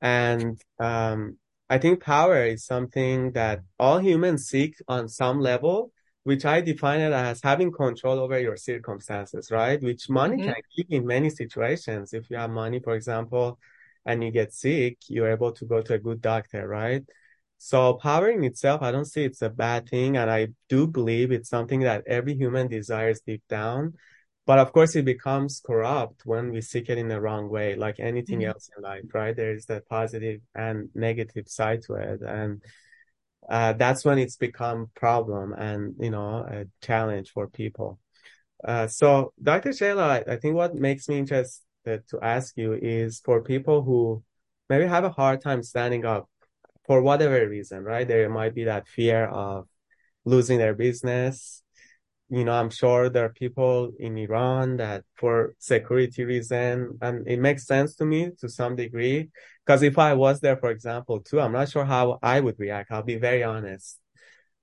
And 0.00 0.60
um, 0.78 1.38
I 1.74 1.78
think 1.78 2.00
power 2.02 2.44
is 2.44 2.64
something 2.64 3.32
that 3.32 3.62
all 3.78 3.98
humans 3.98 4.46
seek 4.48 4.74
on 4.86 5.08
some 5.08 5.40
level, 5.40 5.92
which 6.22 6.44
I 6.44 6.60
define 6.60 7.00
it 7.00 7.12
as 7.12 7.40
having 7.42 7.72
control 7.72 8.18
over 8.20 8.38
your 8.38 8.56
circumstances, 8.56 9.50
right? 9.50 9.82
Which 9.82 10.08
money 10.08 10.36
hmm 10.36 10.44
can 10.46 10.54
give 10.76 10.86
in 10.90 11.04
many 11.06 11.30
situations. 11.30 12.12
If 12.14 12.30
you 12.30 12.36
have 12.36 12.50
money, 12.50 12.78
for 12.80 12.94
example, 12.94 13.58
and 14.06 14.22
you 14.22 14.30
get 14.30 14.52
sick, 14.54 14.98
you're 15.08 15.30
able 15.30 15.52
to 15.52 15.64
go 15.64 15.82
to 15.82 15.94
a 15.94 15.98
good 15.98 16.20
doctor, 16.20 16.68
right? 16.68 17.02
So 17.58 17.94
power 17.94 18.28
in 18.30 18.44
itself, 18.44 18.82
I 18.82 18.92
don't 18.92 19.04
see 19.14 19.24
it's 19.24 19.42
a 19.42 19.50
bad 19.50 19.88
thing, 19.88 20.16
and 20.16 20.30
I 20.30 20.48
do 20.68 20.86
believe 20.86 21.32
it's 21.32 21.48
something 21.48 21.80
that 21.80 22.04
every 22.06 22.34
human 22.34 22.68
desires 22.68 23.20
deep 23.26 23.42
down. 23.48 23.94
But 24.46 24.58
of 24.58 24.72
course, 24.72 24.94
it 24.94 25.04
becomes 25.04 25.60
corrupt 25.64 26.26
when 26.26 26.50
we 26.50 26.60
seek 26.60 26.90
it 26.90 26.98
in 26.98 27.08
the 27.08 27.20
wrong 27.20 27.48
way, 27.48 27.76
like 27.76 27.98
anything 27.98 28.44
else 28.44 28.68
in 28.76 28.82
life, 28.82 29.04
right? 29.14 29.34
There 29.34 29.54
is 29.54 29.64
the 29.64 29.82
positive 29.88 30.40
and 30.54 30.90
negative 30.94 31.48
side 31.48 31.82
to 31.86 31.94
it, 31.94 32.20
and 32.20 32.62
uh, 33.48 33.72
that's 33.74 34.04
when 34.04 34.18
it's 34.18 34.36
become 34.36 34.90
problem 34.94 35.54
and 35.54 35.94
you 35.98 36.10
know 36.10 36.46
a 36.48 36.66
challenge 36.84 37.30
for 37.30 37.46
people. 37.48 37.98
Uh, 38.62 38.86
so, 38.86 39.32
Dr. 39.42 39.72
Sheila, 39.72 40.22
I, 40.26 40.34
I 40.34 40.36
think 40.36 40.54
what 40.54 40.74
makes 40.74 41.08
me 41.08 41.18
interested 41.18 41.60
to 41.86 42.18
ask 42.22 42.56
you 42.56 42.72
is 42.74 43.20
for 43.20 43.42
people 43.42 43.82
who 43.82 44.22
maybe 44.68 44.86
have 44.86 45.04
a 45.04 45.10
hard 45.10 45.42
time 45.42 45.62
standing 45.62 46.04
up 46.04 46.28
for 46.86 47.02
whatever 47.02 47.48
reason, 47.48 47.82
right? 47.82 48.06
There 48.06 48.28
might 48.30 48.54
be 48.54 48.64
that 48.64 48.88
fear 48.88 49.26
of 49.26 49.68
losing 50.24 50.58
their 50.58 50.74
business. 50.74 51.62
You 52.30 52.44
know, 52.44 52.52
I'm 52.52 52.70
sure 52.70 53.10
there 53.10 53.26
are 53.26 53.32
people 53.32 53.92
in 53.98 54.16
Iran 54.16 54.78
that 54.78 55.04
for 55.16 55.54
security 55.58 56.24
reason, 56.24 56.98
and 57.02 57.28
it 57.28 57.38
makes 57.38 57.66
sense 57.66 57.94
to 57.96 58.04
me 58.04 58.30
to 58.40 58.48
some 58.48 58.76
degree. 58.76 59.28
Because 59.64 59.82
if 59.82 59.98
I 59.98 60.14
was 60.14 60.40
there, 60.40 60.56
for 60.56 60.70
example, 60.70 61.20
too, 61.20 61.40
I'm 61.40 61.52
not 61.52 61.70
sure 61.70 61.84
how 61.84 62.18
I 62.22 62.40
would 62.40 62.58
react. 62.58 62.90
I'll 62.90 63.02
be 63.02 63.16
very 63.16 63.44
honest. 63.44 63.98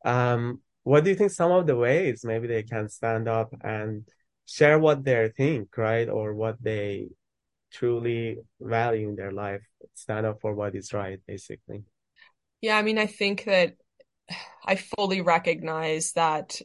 Um, 0.04 0.62
what 0.84 1.04
do 1.04 1.12
you 1.12 1.16
think 1.16 1.32
some 1.32 1.52
of 1.52 1.68
the 1.68 1.76
ways 1.76 2.26
maybe 2.26 2.48
they 2.48 2.64
can 2.64 2.90
stand 2.90 3.28
up 3.28 3.54
and 3.62 4.06
share 4.48 4.80
what 4.80 5.04
they 5.04 5.30
think, 5.36 5.78
right? 5.78 6.10
Or 6.10 6.34
what 6.34 6.62
they 6.62 7.10
truly 7.72 8.38
value 8.60 9.10
in 9.10 9.16
their 9.16 9.32
life, 9.32 9.62
stand 9.94 10.26
up 10.26 10.42
for 10.42 10.54
what 10.54 10.76
is 10.76 10.94
right, 10.94 11.20
basically. 11.28 11.84
Yeah, 12.62 12.78
I 12.78 12.82
mean, 12.82 12.98
I 12.98 13.08
think 13.08 13.46
that 13.46 13.76
I 14.66 14.76
fully 14.76 15.22
recognize 15.22 16.14
that 16.14 16.62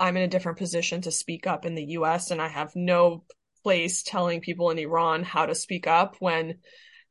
I'm 0.00 0.16
in 0.16 0.22
a 0.22 0.28
different 0.28 0.58
position 0.58 1.02
to 1.02 1.12
speak 1.12 1.46
up 1.46 1.66
in 1.66 1.74
the 1.74 1.84
US, 1.90 2.30
and 2.30 2.40
I 2.40 2.48
have 2.48 2.74
no 2.74 3.24
place 3.62 4.02
telling 4.02 4.40
people 4.40 4.70
in 4.70 4.78
Iran 4.78 5.22
how 5.22 5.46
to 5.46 5.54
speak 5.54 5.86
up 5.86 6.16
when 6.18 6.58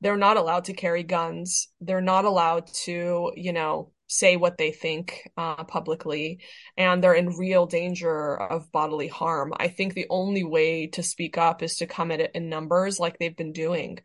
they're 0.02 0.18
not 0.18 0.38
allowed 0.38 0.66
to 0.66 0.74
carry 0.74 1.04
guns. 1.04 1.68
They're 1.80 2.02
not 2.02 2.26
allowed 2.26 2.68
to, 2.86 3.32
you 3.36 3.54
know, 3.54 3.92
say 4.08 4.38
what 4.38 4.58
they 4.58 4.72
think 4.72 5.30
uh, 5.38 5.64
publicly, 5.66 6.40
and 6.76 7.04
they're 7.04 7.14
in 7.14 7.38
real 7.38 7.68
danger 7.68 8.36
of 8.36 8.72
bodily 8.72 9.08
harm. 9.08 9.54
I 9.58 9.68
think 9.68 9.94
the 9.94 10.08
only 10.10 10.44
way 10.44 10.88
to 10.88 11.04
speak 11.04 11.38
up 11.38 11.62
is 11.62 11.78
to 11.78 11.86
come 11.88 12.10
at 12.12 12.20
it 12.20 12.32
in 12.34 12.50
numbers 12.50 13.00
like 13.00 13.20
they've 13.20 13.38
been 13.38 13.54
doing. 13.54 14.00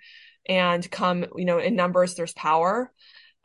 And 0.46 0.88
come, 0.90 1.24
you 1.36 1.46
know, 1.46 1.58
in 1.58 1.74
numbers, 1.74 2.16
there's 2.16 2.34
power. 2.34 2.92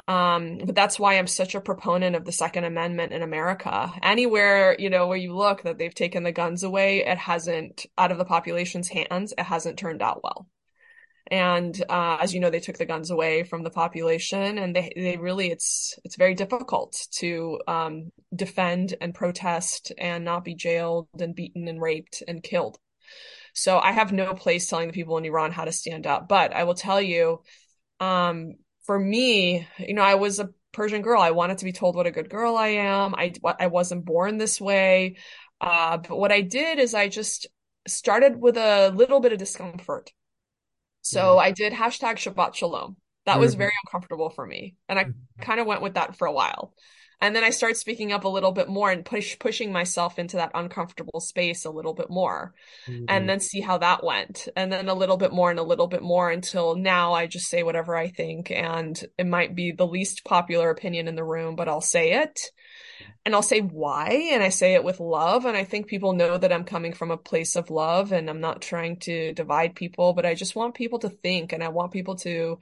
Um, 0.09 0.57
but 0.65 0.73
that's 0.73 0.99
why 0.99 1.19
I'm 1.19 1.27
such 1.27 1.53
a 1.53 1.61
proponent 1.61 2.15
of 2.15 2.25
the 2.25 2.31
Second 2.31 2.63
Amendment 2.63 3.13
in 3.13 3.21
America. 3.21 3.93
Anywhere, 4.01 4.75
you 4.79 4.89
know, 4.89 5.07
where 5.07 5.17
you 5.17 5.35
look 5.35 5.61
that 5.61 5.77
they've 5.77 5.93
taken 5.93 6.23
the 6.23 6.31
guns 6.31 6.63
away, 6.63 7.05
it 7.05 7.19
hasn't, 7.19 7.85
out 7.95 8.11
of 8.11 8.17
the 8.17 8.25
population's 8.25 8.87
hands, 8.87 9.35
it 9.37 9.43
hasn't 9.43 9.77
turned 9.77 10.01
out 10.01 10.23
well. 10.23 10.47
And 11.29 11.79
uh, 11.89 12.17
as 12.19 12.33
you 12.33 12.39
know, 12.39 12.49
they 12.49 12.59
took 12.59 12.79
the 12.79 12.87
guns 12.87 13.11
away 13.11 13.43
from 13.43 13.61
the 13.61 13.69
population, 13.69 14.57
and 14.57 14.75
they 14.75 14.91
they 14.95 15.17
really 15.17 15.51
it's 15.51 15.95
it's 16.03 16.15
very 16.15 16.33
difficult 16.33 17.07
to 17.19 17.59
um, 17.67 18.11
defend 18.35 18.95
and 18.99 19.13
protest 19.13 19.91
and 19.99 20.25
not 20.25 20.43
be 20.43 20.55
jailed 20.55 21.07
and 21.19 21.35
beaten 21.35 21.67
and 21.67 21.79
raped 21.79 22.23
and 22.27 22.41
killed. 22.41 22.79
So 23.53 23.77
I 23.77 23.91
have 23.91 24.11
no 24.11 24.33
place 24.33 24.65
telling 24.65 24.87
the 24.87 24.93
people 24.93 25.19
in 25.19 25.25
Iran 25.25 25.51
how 25.51 25.65
to 25.65 25.71
stand 25.71 26.07
up, 26.07 26.27
but 26.27 26.51
I 26.51 26.63
will 26.63 26.73
tell 26.73 26.99
you, 26.99 27.43
um, 27.99 28.53
for 28.89 28.97
me, 28.97 29.67
you 29.77 29.93
know, 29.93 30.01
I 30.01 30.15
was 30.15 30.39
a 30.39 30.49
Persian 30.71 31.03
girl. 31.03 31.21
I 31.21 31.29
wanted 31.29 31.59
to 31.59 31.65
be 31.65 31.71
told 31.71 31.95
what 31.95 32.07
a 32.07 32.11
good 32.11 32.27
girl 32.27 32.57
I 32.57 32.69
am. 32.69 33.13
I 33.13 33.31
I 33.59 33.67
wasn't 33.67 34.03
born 34.03 34.39
this 34.39 34.59
way. 34.59 35.17
Uh, 35.61 35.97
but 35.97 36.17
what 36.17 36.31
I 36.31 36.41
did 36.41 36.79
is 36.79 36.95
I 36.95 37.07
just 37.07 37.45
started 37.87 38.41
with 38.41 38.57
a 38.57 38.89
little 38.89 39.19
bit 39.19 39.31
of 39.31 39.37
discomfort. 39.37 40.11
So 41.03 41.21
Mm-hmm. 41.21 41.39
I 41.39 41.51
did 41.51 41.71
hashtag 41.71 42.15
Shabbat 42.15 42.55
Shalom. 42.55 42.97
That 43.27 43.39
was 43.39 43.53
very 43.53 43.73
uncomfortable 43.85 44.31
for 44.31 44.43
me. 44.43 44.75
And 44.87 44.97
I 44.97 45.05
kind 45.39 45.59
of 45.59 45.67
went 45.67 45.83
with 45.83 45.93
that 45.93 46.17
for 46.17 46.25
a 46.25 46.33
while. 46.33 46.73
And 47.21 47.35
then 47.35 47.43
I 47.43 47.49
start 47.49 47.75
speaking 47.77 48.11
up 48.13 48.23
a 48.23 48.29
little 48.29 48.51
bit 48.53 48.69
more 48.69 48.91
and 48.91 49.03
push 49.05 49.37
pushing 49.39 49.71
myself 49.73 50.17
into 50.19 50.37
that 50.37 50.51
uncomfortable 50.53 51.19
space 51.19 51.65
a 51.65 51.69
little 51.69 51.93
bit 51.93 52.09
more. 52.09 52.53
And 53.07 53.27
Mm-hmm. 53.27 53.29
then 53.29 53.39
see 53.41 53.61
how 53.61 53.79
that 53.79 54.03
went. 54.03 54.47
And 54.55 54.71
then 54.71 54.89
a 54.89 54.93
little 54.93 55.17
bit 55.17 55.33
more 55.33 55.49
and 55.51 55.59
a 55.59 55.63
little 55.63 55.87
bit 55.87 56.03
more 56.03 56.29
until 56.31 56.75
now 56.75 57.13
I 57.13 57.27
just 57.27 57.49
say 57.49 57.63
whatever 57.63 57.95
I 57.95 58.09
think. 58.09 58.51
And 58.51 59.01
it 59.17 59.27
might 59.27 59.55
be 59.55 59.71
the 59.71 59.87
least 59.87 60.25
popular 60.25 60.69
opinion 60.69 61.07
in 61.07 61.15
the 61.15 61.23
room, 61.25 61.55
but 61.55 61.67
I'll 61.69 61.81
say 61.81 62.13
it 62.23 62.51
and 63.25 63.35
I'll 63.35 63.41
say 63.41 63.59
why, 63.61 64.29
and 64.31 64.41
I 64.41 64.49
say 64.49 64.73
it 64.73 64.83
with 64.83 64.99
love. 64.99 65.45
And 65.45 65.57
I 65.57 65.63
think 65.63 65.87
people 65.87 66.13
know 66.13 66.37
that 66.37 66.51
I'm 66.53 66.63
coming 66.63 66.93
from 66.93 67.11
a 67.11 67.17
place 67.17 67.55
of 67.55 67.69
love 67.69 68.11
and 68.11 68.29
I'm 68.29 68.39
not 68.39 68.61
trying 68.61 68.97
to 69.01 69.33
divide 69.33 69.75
people, 69.75 70.13
but 70.13 70.25
I 70.25 70.33
just 70.33 70.55
want 70.55 70.75
people 70.75 70.99
to 70.99 71.09
think 71.09 71.53
and 71.53 71.63
I 71.63 71.69
want 71.69 71.91
people 71.91 72.15
to, 72.17 72.59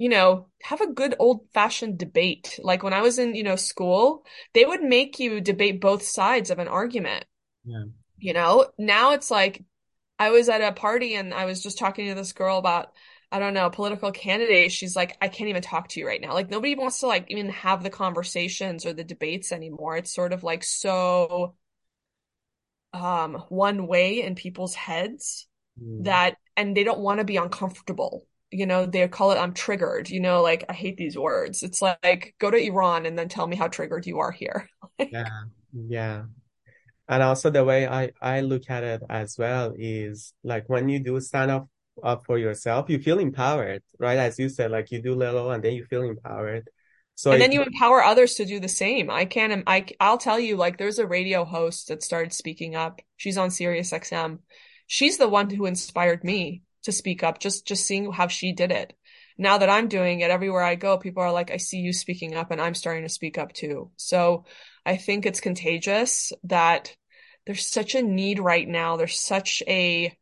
you 0.00 0.08
know, 0.08 0.46
have 0.62 0.80
a 0.80 0.90
good 0.90 1.14
old-fashioned 1.18 1.98
debate. 1.98 2.58
Like 2.62 2.82
when 2.82 2.94
I 2.94 3.02
was 3.02 3.18
in, 3.18 3.34
you 3.34 3.42
know, 3.42 3.56
school, 3.56 4.24
they 4.54 4.64
would 4.64 4.82
make 4.82 5.20
you 5.20 5.42
debate 5.42 5.78
both 5.78 6.02
sides 6.02 6.48
of 6.48 6.58
an 6.58 6.68
argument. 6.68 7.26
Yeah. 7.66 7.84
You 8.16 8.32
know, 8.32 8.70
now 8.78 9.12
it's 9.12 9.30
like 9.30 9.62
I 10.18 10.30
was 10.30 10.48
at 10.48 10.62
a 10.62 10.72
party 10.72 11.16
and 11.16 11.34
I 11.34 11.44
was 11.44 11.62
just 11.62 11.78
talking 11.78 12.08
to 12.08 12.14
this 12.14 12.32
girl 12.32 12.56
about, 12.56 12.92
I 13.30 13.38
don't 13.40 13.52
know, 13.52 13.68
political 13.68 14.10
candidate. 14.10 14.72
She's 14.72 14.96
like, 14.96 15.18
I 15.20 15.28
can't 15.28 15.50
even 15.50 15.60
talk 15.60 15.88
to 15.88 16.00
you 16.00 16.06
right 16.06 16.20
now. 16.20 16.32
Like 16.32 16.48
nobody 16.48 16.74
wants 16.76 17.00
to 17.00 17.06
like 17.06 17.26
even 17.28 17.50
have 17.50 17.82
the 17.82 17.90
conversations 17.90 18.86
or 18.86 18.94
the 18.94 19.04
debates 19.04 19.52
anymore. 19.52 19.98
It's 19.98 20.14
sort 20.14 20.32
of 20.32 20.42
like 20.42 20.64
so 20.64 21.56
um 22.94 23.34
one 23.50 23.86
way 23.86 24.22
in 24.22 24.34
people's 24.34 24.74
heads 24.74 25.46
Mm. 25.80 26.04
that 26.04 26.36
and 26.56 26.76
they 26.76 26.84
don't 26.84 27.00
want 27.00 27.18
to 27.18 27.24
be 27.24 27.36
uncomfortable. 27.36 28.26
You 28.50 28.66
know, 28.66 28.86
they 28.86 29.06
call 29.08 29.32
it 29.32 29.38
I'm 29.38 29.54
triggered. 29.54 30.10
You 30.10 30.20
know, 30.20 30.42
like 30.42 30.64
I 30.68 30.72
hate 30.72 30.96
these 30.96 31.16
words. 31.16 31.62
It's 31.62 31.80
like 31.82 32.34
go 32.38 32.50
to 32.50 32.56
Iran 32.56 33.06
and 33.06 33.18
then 33.18 33.28
tell 33.28 33.46
me 33.46 33.56
how 33.56 33.68
triggered 33.68 34.06
you 34.06 34.18
are 34.20 34.32
here. 34.32 34.68
Yeah. 35.10 35.28
Yeah. 35.72 36.24
And 37.08 37.22
also 37.22 37.50
the 37.50 37.64
way 37.64 37.88
I, 37.88 38.12
I 38.20 38.40
look 38.40 38.70
at 38.70 38.84
it 38.84 39.02
as 39.10 39.36
well 39.38 39.74
is 39.76 40.32
like 40.44 40.68
when 40.68 40.88
you 40.88 41.00
do 41.00 41.20
stand 41.20 41.50
up 41.50 41.68
up 42.02 42.24
for 42.24 42.38
yourself, 42.38 42.88
you 42.88 42.98
feel 42.98 43.18
empowered, 43.18 43.82
right? 43.98 44.18
As 44.18 44.38
you 44.38 44.48
said, 44.48 44.70
like 44.70 44.90
you 44.90 45.02
do 45.02 45.14
little 45.14 45.50
and 45.50 45.62
then 45.62 45.74
you 45.74 45.84
feel 45.84 46.02
empowered. 46.02 46.68
So 47.16 47.32
And 47.32 47.40
then 47.40 47.52
you 47.52 47.62
empower 47.62 48.02
others 48.02 48.36
to 48.36 48.46
do 48.46 48.60
the 48.60 48.68
same. 48.68 49.10
I 49.10 49.26
can't. 49.26 49.62
I, 49.66 49.86
I'll 50.00 50.16
tell 50.16 50.40
you, 50.40 50.56
like, 50.56 50.78
there's 50.78 50.98
a 50.98 51.06
radio 51.06 51.44
host 51.44 51.88
that 51.88 52.02
started 52.02 52.32
speaking 52.32 52.74
up. 52.74 53.00
She's 53.18 53.36
on 53.36 53.50
Sirius 53.50 53.92
XM. 53.92 54.38
She's 54.86 55.18
the 55.18 55.28
one 55.28 55.50
who 55.50 55.66
inspired 55.66 56.24
me 56.24 56.62
to 56.84 56.92
speak 56.92 57.22
up, 57.22 57.38
just, 57.38 57.66
just 57.66 57.86
seeing 57.86 58.10
how 58.12 58.28
she 58.28 58.52
did 58.52 58.72
it. 58.72 58.94
Now 59.38 59.58
that 59.58 59.70
I'm 59.70 59.88
doing 59.88 60.20
it, 60.20 60.30
everywhere 60.30 60.62
I 60.62 60.74
go, 60.74 60.98
people 60.98 61.22
are 61.22 61.32
like, 61.32 61.50
I 61.50 61.56
see 61.56 61.78
you 61.78 61.92
speaking 61.92 62.34
up 62.34 62.50
and 62.50 62.60
I'm 62.60 62.74
starting 62.74 63.04
to 63.04 63.08
speak 63.08 63.38
up 63.38 63.52
too. 63.52 63.90
So 63.96 64.44
I 64.84 64.96
think 64.96 65.24
it's 65.24 65.40
contagious 65.40 66.32
that 66.44 66.94
there's 67.46 67.66
such 67.66 67.94
a 67.94 68.02
need 68.02 68.38
right 68.38 68.68
now. 68.68 68.96
There's 68.96 69.18
such 69.18 69.62
a 69.66 70.14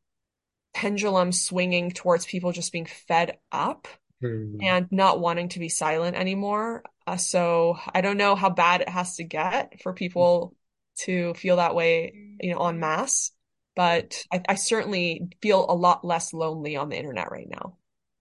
pendulum 0.75 1.33
swinging 1.33 1.91
towards 1.91 2.27
people 2.27 2.53
just 2.53 2.73
being 2.73 2.87
fed 2.87 3.39
up 3.51 3.89
Hmm. 4.21 4.57
and 4.61 4.89
not 4.91 5.21
wanting 5.21 5.49
to 5.51 5.61
be 5.61 5.69
silent 5.69 6.17
anymore. 6.17 6.83
Uh, 7.07 7.17
so 7.17 7.79
I 7.95 8.01
don't 8.01 8.17
know 8.17 8.35
how 8.35 8.51
bad 8.51 8.81
it 8.81 8.89
has 8.89 9.17
to 9.17 9.25
get 9.25 9.81
for 9.83 9.93
people 9.93 10.57
to 11.01 11.35
feel 11.35 11.57
that 11.57 11.75
way, 11.77 12.13
you 12.41 12.53
know, 12.53 12.67
en 12.67 12.81
masse, 12.81 13.31
but 13.79 14.27
I, 14.33 14.43
I 14.51 14.57
certainly 14.57 15.31
feel 15.43 15.67
a 15.71 15.75
lot 15.77 16.05
less 16.05 16.35
lonely 16.35 16.77
on 16.77 16.91
the 16.91 16.99
internet 16.99 17.33
right 17.33 17.49
now. 17.51 17.79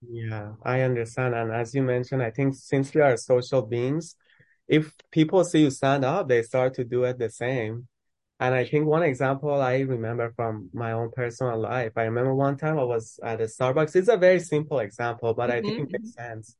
Yeah, 0.08 0.52
I 0.62 0.82
understand. 0.82 1.34
And 1.34 1.52
as 1.52 1.74
you 1.74 1.82
mentioned, 1.82 2.22
I 2.22 2.30
think 2.30 2.54
since 2.54 2.94
we 2.94 3.00
are 3.00 3.16
social 3.16 3.62
beings, 3.62 4.14
if 4.68 4.94
people 5.10 5.42
see 5.44 5.60
you 5.62 5.70
stand 5.70 6.04
up, 6.04 6.28
they 6.28 6.42
start 6.42 6.74
to 6.74 6.84
do 6.84 7.04
it 7.04 7.18
the 7.18 7.30
same. 7.30 7.88
And 8.40 8.54
I 8.54 8.64
think 8.66 8.86
one 8.86 9.02
example 9.04 9.52
I 9.60 9.80
remember 9.80 10.32
from 10.36 10.70
my 10.74 10.92
own 10.92 11.10
personal 11.12 11.58
life, 11.60 11.92
I 11.96 12.04
remember 12.04 12.34
one 12.34 12.56
time 12.58 12.78
I 12.78 12.84
was 12.84 13.20
at 13.22 13.40
a 13.40 13.44
Starbucks. 13.44 13.96
It's 13.96 14.08
a 14.08 14.16
very 14.16 14.40
simple 14.40 14.80
example, 14.80 15.34
but 15.34 15.50
I 15.50 15.62
think 15.62 15.78
it 15.78 15.88
makes 15.92 16.02
hmm 16.02 16.14
sense. 16.14 16.56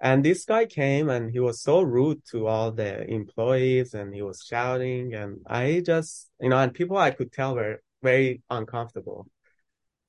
And 0.00 0.24
this 0.24 0.44
guy 0.44 0.66
came 0.66 1.08
and 1.10 1.30
he 1.30 1.40
was 1.40 1.62
so 1.62 1.82
rude 1.82 2.22
to 2.32 2.46
all 2.46 2.72
the 2.72 3.08
employees 3.10 3.94
and 3.94 4.14
he 4.14 4.22
was 4.22 4.42
shouting. 4.46 5.14
And 5.14 5.40
I 5.46 5.82
just, 5.84 6.30
you 6.40 6.50
know, 6.50 6.58
and 6.58 6.74
people 6.74 6.96
I 6.98 7.10
could 7.12 7.32
tell 7.32 7.56
were 7.56 7.82
very 8.02 8.42
uncomfortable. 8.50 9.26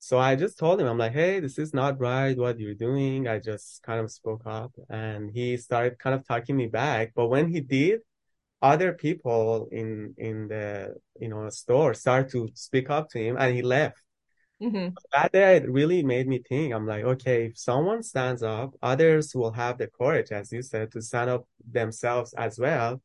So 0.00 0.18
I 0.18 0.36
just 0.36 0.58
told 0.58 0.80
him, 0.80 0.86
I'm 0.86 0.98
like, 0.98 1.12
hey, 1.12 1.40
this 1.40 1.58
is 1.58 1.74
not 1.74 2.00
right, 2.00 2.36
what 2.36 2.58
you're 2.58 2.74
doing. 2.74 3.28
I 3.28 3.38
just 3.38 3.82
kind 3.82 4.00
of 4.00 4.10
spoke 4.10 4.42
up 4.46 4.72
and 4.88 5.30
he 5.30 5.56
started 5.58 5.98
kind 5.98 6.14
of 6.14 6.26
talking 6.26 6.56
me 6.56 6.66
back. 6.68 7.12
But 7.14 7.28
when 7.28 7.48
he 7.48 7.60
did, 7.60 8.00
other 8.62 8.92
people 8.94 9.68
in 9.72 10.14
in 10.18 10.48
the 10.48 10.94
you 11.20 11.28
know 11.28 11.48
store 11.50 11.94
started 11.94 12.30
to 12.32 12.48
speak 12.54 12.90
up 12.90 13.10
to 13.10 13.18
him 13.20 13.36
and 13.38 13.54
he 13.56 13.62
left. 13.62 13.98
hmm 14.60 14.98
That 15.12 15.32
day 15.32 15.56
it 15.56 15.70
really 15.70 16.02
made 16.02 16.28
me 16.28 16.38
think. 16.46 16.72
I'm 16.74 16.86
like, 16.86 17.04
okay, 17.04 17.46
if 17.46 17.58
someone 17.58 18.02
stands 18.02 18.42
up, 18.42 18.74
others 18.82 19.34
will 19.34 19.52
have 19.52 19.78
the 19.78 19.86
courage, 19.88 20.30
as 20.32 20.52
you 20.52 20.62
said, 20.62 20.92
to 20.92 21.02
stand 21.02 21.30
up 21.30 21.46
themselves 21.70 22.32
as 22.34 22.58
well. 22.58 23.00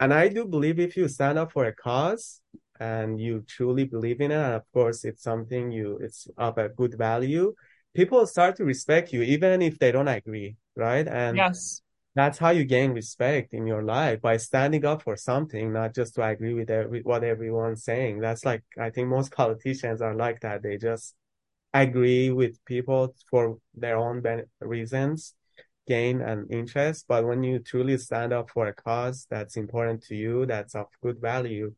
And 0.00 0.14
I 0.14 0.28
do 0.28 0.46
believe 0.46 0.80
if 0.80 0.96
you 0.96 1.08
stand 1.08 1.38
up 1.38 1.52
for 1.52 1.66
a 1.66 1.74
cause 1.74 2.42
and 2.90 3.20
you 3.26 3.34
truly 3.56 3.84
believe 3.94 4.20
in 4.26 4.30
it, 4.30 4.42
and 4.48 4.54
of 4.60 4.64
course 4.72 4.98
it's 5.08 5.22
something 5.30 5.64
you 5.78 5.88
it's 6.06 6.20
of 6.36 6.54
a 6.58 6.68
good 6.80 6.94
value, 7.08 7.46
people 8.00 8.26
start 8.26 8.52
to 8.56 8.64
respect 8.74 9.06
you 9.14 9.22
even 9.34 9.62
if 9.62 9.74
they 9.78 9.92
don't 9.96 10.08
agree, 10.20 10.56
right? 10.76 11.06
And 11.08 11.36
Yes. 11.38 11.82
that's 12.14 12.38
how 12.38 12.50
you 12.58 12.64
gain 12.76 12.90
respect 12.92 13.48
in 13.58 13.66
your 13.66 13.82
life 13.82 14.20
by 14.20 14.36
standing 14.38 14.84
up 14.84 15.02
for 15.02 15.16
something, 15.16 15.72
not 15.72 15.94
just 15.94 16.14
to 16.14 16.22
agree 16.22 16.54
with 16.54 16.70
every, 16.70 17.00
what 17.02 17.24
everyone's 17.24 17.84
saying. 17.84 18.20
That's 18.20 18.44
like 18.44 18.62
I 18.78 18.90
think 18.90 19.08
most 19.08 19.32
politicians 19.32 20.00
are 20.00 20.14
like 20.24 20.40
that. 20.40 20.62
They 20.62 20.76
just 20.78 21.14
agree 21.72 22.30
with 22.30 22.64
people 22.66 23.14
for 23.30 23.58
their 23.74 23.96
own 23.96 24.20
ben- 24.20 24.46
reasons 24.60 25.34
gain 25.86 26.20
and 26.20 26.50
interest. 26.50 27.04
But 27.08 27.26
when 27.26 27.42
you 27.42 27.58
truly 27.58 27.98
stand 27.98 28.32
up 28.32 28.50
for 28.50 28.66
a 28.68 28.74
cause 28.74 29.26
that's 29.30 29.56
important 29.56 30.02
to 30.04 30.14
you, 30.14 30.46
that's 30.46 30.74
of 30.74 30.86
good 31.02 31.20
value, 31.20 31.74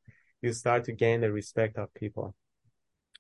you 0.46 0.52
start 0.52 0.84
to 0.84 0.92
gain 0.92 1.20
the 1.20 1.30
respect 1.30 1.76
of 1.76 1.92
people. 1.94 2.34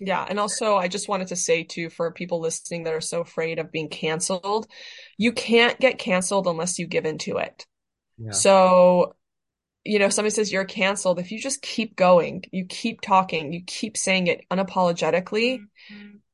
Yeah. 0.00 0.24
And 0.28 0.38
also, 0.40 0.76
I 0.76 0.88
just 0.88 1.08
wanted 1.08 1.28
to 1.28 1.36
say 1.36 1.64
too, 1.64 1.90
for 1.90 2.10
people 2.10 2.40
listening 2.40 2.84
that 2.84 2.94
are 2.94 3.00
so 3.00 3.20
afraid 3.20 3.58
of 3.58 3.72
being 3.72 3.88
canceled, 3.88 4.66
you 5.18 5.32
can't 5.32 5.78
get 5.80 5.98
canceled 5.98 6.46
unless 6.46 6.78
you 6.78 6.86
give 6.86 7.06
into 7.06 7.38
it. 7.38 7.66
Yeah. 8.18 8.32
So 8.32 9.14
you 9.86 10.00
know, 10.00 10.08
somebody 10.08 10.34
says 10.34 10.52
you're 10.52 10.64
canceled, 10.64 11.20
if 11.20 11.30
you 11.30 11.40
just 11.40 11.62
keep 11.62 11.94
going, 11.94 12.42
you 12.50 12.64
keep 12.64 13.00
talking, 13.00 13.52
you 13.52 13.62
keep 13.64 13.96
saying 13.96 14.26
it 14.26 14.44
unapologetically, 14.50 15.60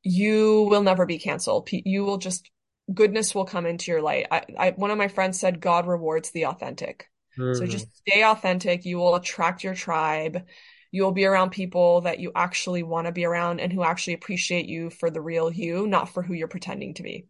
you 0.01 0.67
will 0.69 0.81
never 0.81 1.05
be 1.05 1.19
canceled. 1.19 1.69
You 1.71 2.03
will 2.03 2.17
just, 2.17 2.49
goodness 2.91 3.35
will 3.35 3.45
come 3.45 3.65
into 3.65 3.91
your 3.91 4.01
light. 4.01 4.25
I, 4.31 4.41
I, 4.57 4.69
one 4.71 4.91
of 4.91 4.97
my 4.97 5.07
friends 5.07 5.39
said 5.39 5.61
God 5.61 5.87
rewards 5.87 6.31
the 6.31 6.47
authentic. 6.47 7.09
So 7.35 7.43
Mm, 7.43 7.69
just 7.69 7.87
stay 7.97 8.23
authentic. 8.23 8.85
You 8.85 8.97
will 8.97 9.15
attract 9.15 9.63
your 9.63 9.75
tribe. 9.75 10.45
You 10.93 11.03
will 11.03 11.11
be 11.11 11.25
around 11.25 11.49
people 11.49 12.01
that 12.01 12.19
you 12.19 12.31
actually 12.35 12.83
want 12.83 13.07
to 13.07 13.11
be 13.11 13.25
around 13.25 13.59
and 13.59 13.73
who 13.73 13.83
actually 13.83 14.13
appreciate 14.13 14.67
you 14.67 14.89
for 14.91 15.11
the 15.11 15.21
real 15.21 15.51
you, 15.51 15.87
not 15.87 16.07
for 16.07 16.23
who 16.23 16.33
you're 16.33 16.47
pretending 16.47 16.93
to 16.95 17.03
be. 17.03 17.27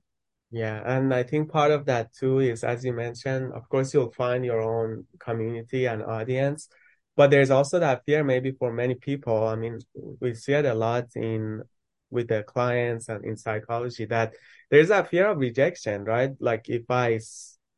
yeah. 0.52 0.82
And 0.86 1.13
I 1.13 1.23
think 1.23 1.52
part 1.52 1.71
of 1.71 1.86
that 1.86 2.13
too 2.13 2.39
is, 2.39 2.63
as 2.63 2.86
you 2.86 2.93
mentioned, 2.93 3.54
of 3.54 3.67
course, 3.69 3.93
you'll 3.93 4.12
find 4.12 4.45
your 4.45 4.62
own 4.62 5.08
community 5.19 5.86
and 5.88 6.04
audience, 6.04 6.69
but 7.15 7.32
there's 7.32 7.49
also 7.52 7.80
that 7.80 8.04
fear 8.06 8.23
maybe 8.23 8.52
for 8.52 8.71
many 8.71 8.95
people. 8.95 9.47
I 9.47 9.56
mean, 9.56 9.80
we 10.21 10.36
see 10.36 10.54
it 10.54 10.65
a 10.65 10.76
lot 10.76 11.08
in 11.15 11.63
with 12.12 12.28
the 12.28 12.43
clients 12.43 13.10
and 13.10 13.26
in 13.26 13.36
psychology 13.38 14.06
that 14.06 14.34
there's 14.69 14.89
that 14.89 15.10
fear 15.10 15.28
of 15.28 15.39
rejection, 15.39 16.04
right? 16.06 16.32
Like 16.39 16.69
if 16.69 16.84
I 16.89 17.19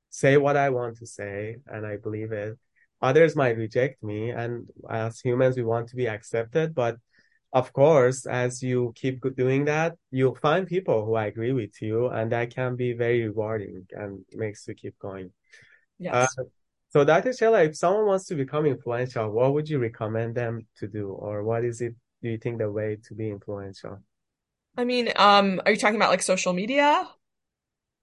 say 0.09 0.37
what 0.37 0.57
I 0.57 0.69
want 0.69 0.97
to 0.97 1.05
say 1.05 1.57
and 1.67 1.85
I 1.85 1.97
believe 1.97 2.33
it, 2.33 2.57
others 3.01 3.35
might 3.35 3.57
reject 3.57 4.03
me. 4.03 4.31
And 4.31 4.67
as 4.89 5.19
humans, 5.19 5.57
we 5.57 5.63
want 5.63 5.89
to 5.89 5.95
be 5.95 6.07
accepted, 6.07 6.73
but 6.75 6.97
Of 7.55 7.71
course, 7.71 8.25
as 8.27 8.61
you 8.61 8.91
keep 8.95 9.23
doing 9.37 9.63
that, 9.65 9.95
you'll 10.11 10.35
find 10.35 10.67
people 10.67 11.05
who 11.05 11.15
agree 11.15 11.53
with 11.53 11.81
you, 11.81 12.07
and 12.11 12.29
that 12.33 12.51
can 12.53 12.75
be 12.75 12.91
very 12.93 13.23
rewarding 13.29 13.87
and 13.91 14.25
makes 14.35 14.67
you 14.67 14.75
keep 14.75 14.99
going. 14.99 15.31
Uh, 16.11 16.27
Yes. 16.27 16.35
so 16.89 17.03
Dr. 17.03 17.31
Sheila, 17.33 17.63
if 17.63 17.75
someone 17.77 18.05
wants 18.07 18.25
to 18.27 18.35
become 18.35 18.65
influential, 18.65 19.31
what 19.31 19.53
would 19.53 19.69
you 19.69 19.79
recommend 19.79 20.35
them 20.35 20.67
to 20.79 20.87
do, 20.87 21.09
or 21.11 21.43
what 21.43 21.63
is 21.63 21.79
it 21.81 21.95
do 22.21 22.29
you 22.29 22.37
think 22.37 22.57
the 22.59 22.71
way 22.71 22.97
to 23.07 23.13
be 23.15 23.29
influential? 23.29 24.03
I 24.77 24.83
mean, 24.83 25.11
um, 25.15 25.61
are 25.65 25.71
you 25.71 25.77
talking 25.77 25.95
about 25.95 26.11
like 26.11 26.21
social 26.21 26.53
media? 26.53 27.07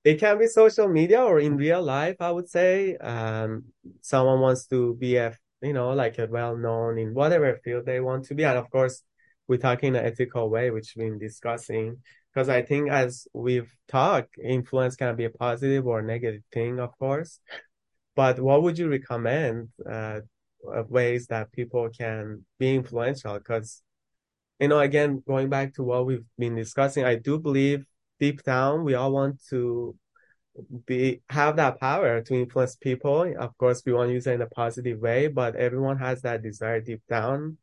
It 0.04 0.18
can 0.18 0.38
be 0.38 0.46
social 0.48 0.88
media 0.88 1.22
or 1.22 1.38
in 1.38 1.56
real 1.56 1.82
life, 1.82 2.16
I 2.20 2.30
would 2.30 2.48
say. 2.48 2.96
Um, 2.96 3.66
someone 4.00 4.40
wants 4.40 4.66
to 4.66 4.94
be 4.94 5.16
a, 5.16 5.36
you 5.60 5.72
know, 5.72 5.90
like 5.90 6.18
a 6.18 6.26
well-known 6.26 6.98
in 6.98 7.14
whatever 7.14 7.56
field 7.62 7.86
they 7.86 8.00
want 8.00 8.24
to 8.26 8.34
be. 8.34 8.44
And 8.44 8.58
of 8.58 8.68
course, 8.68 9.02
we're 9.46 9.58
talking 9.58 9.90
in 9.90 9.96
an 9.96 10.04
ethical 10.04 10.50
way, 10.50 10.70
which 10.70 10.94
we've 10.96 11.08
been 11.08 11.18
discussing. 11.18 11.98
Because 12.34 12.48
I 12.48 12.62
think 12.62 12.90
as 12.90 13.28
we've 13.32 13.72
talked, 13.86 14.38
influence 14.42 14.96
can 14.96 15.14
be 15.14 15.26
a 15.26 15.30
positive 15.30 15.86
or 15.86 16.02
negative 16.02 16.42
thing, 16.50 16.80
of 16.80 16.98
course. 16.98 17.38
But 18.16 18.40
what 18.40 18.62
would 18.62 18.78
you 18.78 18.88
recommend, 18.88 19.68
uh, 19.88 20.20
ways 20.88 21.26
that 21.26 21.52
people 21.52 21.90
can 21.90 22.44
be 22.58 22.74
influential? 22.74 23.34
Because, 23.34 23.82
you 24.58 24.68
know, 24.68 24.80
again, 24.80 25.22
going 25.26 25.48
back 25.48 25.74
to 25.74 25.82
what 25.82 26.06
we've 26.06 26.24
been 26.38 26.56
discussing, 26.56 27.04
I 27.04 27.16
do 27.16 27.38
believe 27.38 27.84
deep 28.22 28.38
down 28.44 28.84
we 28.84 28.94
all 28.94 29.12
want 29.12 29.36
to 29.50 29.94
be 30.86 31.22
have 31.30 31.56
that 31.56 31.80
power 31.80 32.20
to 32.22 32.34
influence 32.34 32.76
people. 32.76 33.22
Of 33.38 33.56
course, 33.58 33.82
we 33.86 33.92
want 33.92 34.08
to 34.10 34.14
use 34.14 34.26
it 34.26 34.34
in 34.34 34.42
a 34.42 34.46
positive 34.46 35.00
way, 35.00 35.28
but 35.28 35.56
everyone 35.56 35.98
has 35.98 36.22
that 36.22 36.42
desire 36.42 36.80
deep 36.80 37.02
down. 37.08 37.56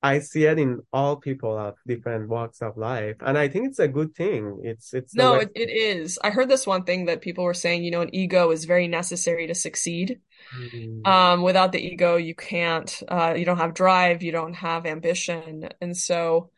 I 0.00 0.20
see 0.20 0.44
it 0.44 0.58
in 0.58 0.80
all 0.92 1.16
people 1.16 1.58
of 1.58 1.74
different 1.84 2.28
walks 2.28 2.62
of 2.62 2.76
life, 2.76 3.16
and 3.20 3.36
I 3.36 3.48
think 3.48 3.66
it's 3.66 3.80
a 3.80 3.88
good 3.88 4.14
thing. 4.14 4.60
It's 4.62 4.94
it's 4.94 5.16
No, 5.16 5.32
way. 5.32 5.40
it, 5.42 5.50
it 5.56 5.70
is. 5.70 6.18
I 6.22 6.30
heard 6.30 6.48
this 6.48 6.66
one 6.66 6.84
thing 6.84 7.06
that 7.06 7.20
people 7.20 7.42
were 7.42 7.54
saying, 7.54 7.82
you 7.82 7.90
know, 7.90 8.02
an 8.02 8.14
ego 8.14 8.52
is 8.52 8.64
very 8.64 8.86
necessary 8.86 9.48
to 9.48 9.54
succeed. 9.56 10.20
Mm, 10.54 11.04
Um, 11.04 11.42
without 11.42 11.72
the 11.72 11.80
ego, 11.80 12.16
you 12.16 12.34
can't, 12.34 13.02
uh, 13.08 13.34
you 13.36 13.44
don't 13.44 13.58
have 13.58 13.74
drive, 13.74 14.22
you 14.22 14.30
don't 14.30 14.54
have 14.54 14.86
ambition. 14.86 15.68
And 15.80 15.96
so, 15.96 16.50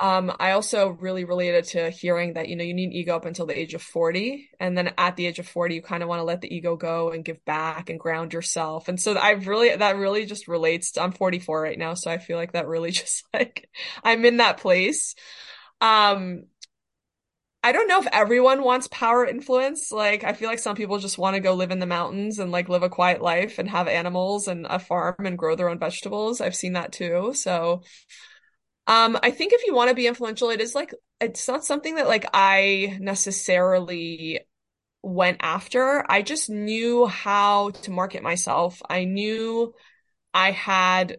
um, 0.00 0.32
I 0.38 0.52
also 0.52 0.90
really 0.90 1.24
related 1.24 1.64
to 1.68 1.90
hearing 1.90 2.34
that, 2.34 2.48
you 2.48 2.56
know, 2.56 2.64
you 2.64 2.74
need 2.74 2.92
ego 2.92 3.16
up 3.16 3.24
until 3.24 3.46
the 3.46 3.58
age 3.58 3.74
of 3.74 3.82
40. 3.82 4.50
And 4.60 4.76
then 4.76 4.92
at 4.98 5.16
the 5.16 5.26
age 5.26 5.38
of 5.38 5.48
40, 5.48 5.74
you 5.74 5.82
kind 5.82 6.02
of 6.02 6.08
want 6.08 6.20
to 6.20 6.24
let 6.24 6.40
the 6.40 6.54
ego 6.54 6.76
go 6.76 7.10
and 7.10 7.24
give 7.24 7.44
back 7.44 7.90
and 7.90 7.98
ground 7.98 8.32
yourself. 8.32 8.88
And 8.88 9.00
so 9.00 9.16
I've 9.18 9.48
really, 9.48 9.74
that 9.74 9.96
really 9.96 10.26
just 10.26 10.46
relates 10.46 10.92
to, 10.92 11.02
I'm 11.02 11.12
44 11.12 11.60
right 11.60 11.78
now. 11.78 11.94
So 11.94 12.10
I 12.10 12.18
feel 12.18 12.36
like 12.36 12.52
that 12.52 12.68
really 12.68 12.90
just 12.92 13.24
like, 13.34 13.68
I'm 14.04 14.24
in 14.24 14.36
that 14.36 14.58
place. 14.58 15.14
Um, 15.80 16.44
I 17.62 17.72
don't 17.72 17.88
know 17.88 18.00
if 18.00 18.06
everyone 18.12 18.62
wants 18.62 18.88
power 18.88 19.26
influence. 19.26 19.90
Like, 19.90 20.22
I 20.22 20.32
feel 20.32 20.48
like 20.48 20.60
some 20.60 20.76
people 20.76 20.98
just 20.98 21.18
want 21.18 21.34
to 21.34 21.40
go 21.40 21.54
live 21.54 21.72
in 21.72 21.80
the 21.80 21.86
mountains 21.86 22.38
and 22.38 22.52
like 22.52 22.68
live 22.68 22.84
a 22.84 22.88
quiet 22.88 23.20
life 23.20 23.58
and 23.58 23.68
have 23.68 23.88
animals 23.88 24.46
and 24.46 24.64
a 24.66 24.78
farm 24.78 25.16
and 25.18 25.36
grow 25.36 25.56
their 25.56 25.68
own 25.68 25.78
vegetables. 25.78 26.40
I've 26.40 26.54
seen 26.54 26.74
that 26.74 26.92
too. 26.92 27.32
So, 27.34 27.82
um, 28.88 29.18
I 29.22 29.30
think 29.30 29.52
if 29.52 29.64
you 29.66 29.74
want 29.74 29.90
to 29.90 29.94
be 29.94 30.06
influential, 30.08 30.50
it 30.50 30.60
is 30.62 30.74
like 30.74 30.94
it's 31.20 31.46
not 31.46 31.64
something 31.64 31.96
that 31.96 32.08
like 32.08 32.26
I 32.34 32.96
necessarily 33.00 34.40
went 35.02 35.38
after. 35.40 36.04
I 36.10 36.22
just 36.22 36.50
knew 36.50 37.06
how 37.06 37.70
to 37.70 37.90
market 37.92 38.22
myself. 38.22 38.82
I 38.88 39.04
knew 39.04 39.74
I 40.34 40.52
had 40.52 41.18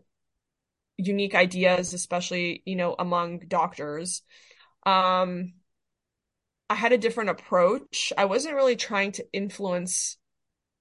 unique 0.98 1.36
ideas, 1.36 1.94
especially, 1.94 2.64
you 2.66 2.76
know, 2.76 2.96
among 3.00 3.40
doctors. 3.48 4.24
Um, 4.86 5.54
I 6.70 6.76
had 6.76 6.92
a 6.92 6.98
different 6.98 7.32
approach. 7.32 8.14
I 8.18 8.26
wasn't 8.26 8.56
really 8.56 8.76
trying 8.76 9.12
to 9.14 9.26
influence, 9.34 10.18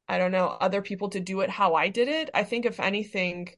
I 0.08 0.18
don't 0.18 0.32
know, 0.32 0.48
other 0.48 0.82
people 0.82 1.10
to 1.10 1.20
do 1.20 1.40
it 1.42 1.50
how 1.50 1.74
I 1.74 1.88
did 1.88 2.08
it. 2.08 2.30
I 2.34 2.44
think 2.44 2.66
if 2.66 2.80
anything, 2.80 3.50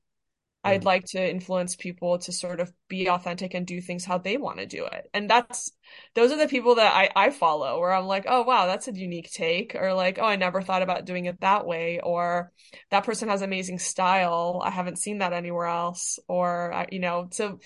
I'd 0.63 0.85
mm, 0.85 0.85
like 0.85 1.05
to 1.07 1.31
influence 1.31 1.75
people 1.75 2.19
to 2.21 2.33
sort 2.33 2.61
of 2.61 2.71
be 2.89 3.09
authentic 3.09 3.55
and 3.55 3.67
do 3.67 3.81
things 3.81 4.05
how 4.05 4.19
they 4.19 4.37
want 4.37 4.59
to 4.59 4.67
do 4.67 4.85
it. 4.85 5.09
And 5.15 5.29
that's 5.29 5.73
those 6.15 6.33
are 6.33 6.37
the 6.37 6.49
people 6.49 6.75
that 6.77 6.95
I 6.95 7.11
I 7.29 7.31
follow 7.31 7.81
where 7.81 7.93
I'm 7.93 8.07
like, 8.07 8.27
"Oh, 8.29 8.43
wow, 8.43 8.67
that's 8.67 8.89
a 8.89 8.93
unique 8.95 9.31
take," 9.33 9.75
or 9.75 9.95
like, 9.95 10.19
"Oh, 10.19 10.27
I 10.27 10.37
never 10.37 10.61
thought 10.63 10.83
about 10.83 11.07
doing 11.07 11.25
it 11.27 11.41
that 11.41 11.67
way," 11.67 12.01
or 12.03 12.53
that 12.91 13.05
person 13.05 13.29
has 13.31 13.43
amazing 13.43 13.79
style. 13.79 14.61
I 14.65 14.71
haven't 14.71 14.99
seen 14.99 15.19
that 15.19 15.33
anywhere 15.33 15.67
else, 15.67 16.19
or 16.29 16.87
you 16.93 17.01
know, 17.01 17.29
so 17.33 17.59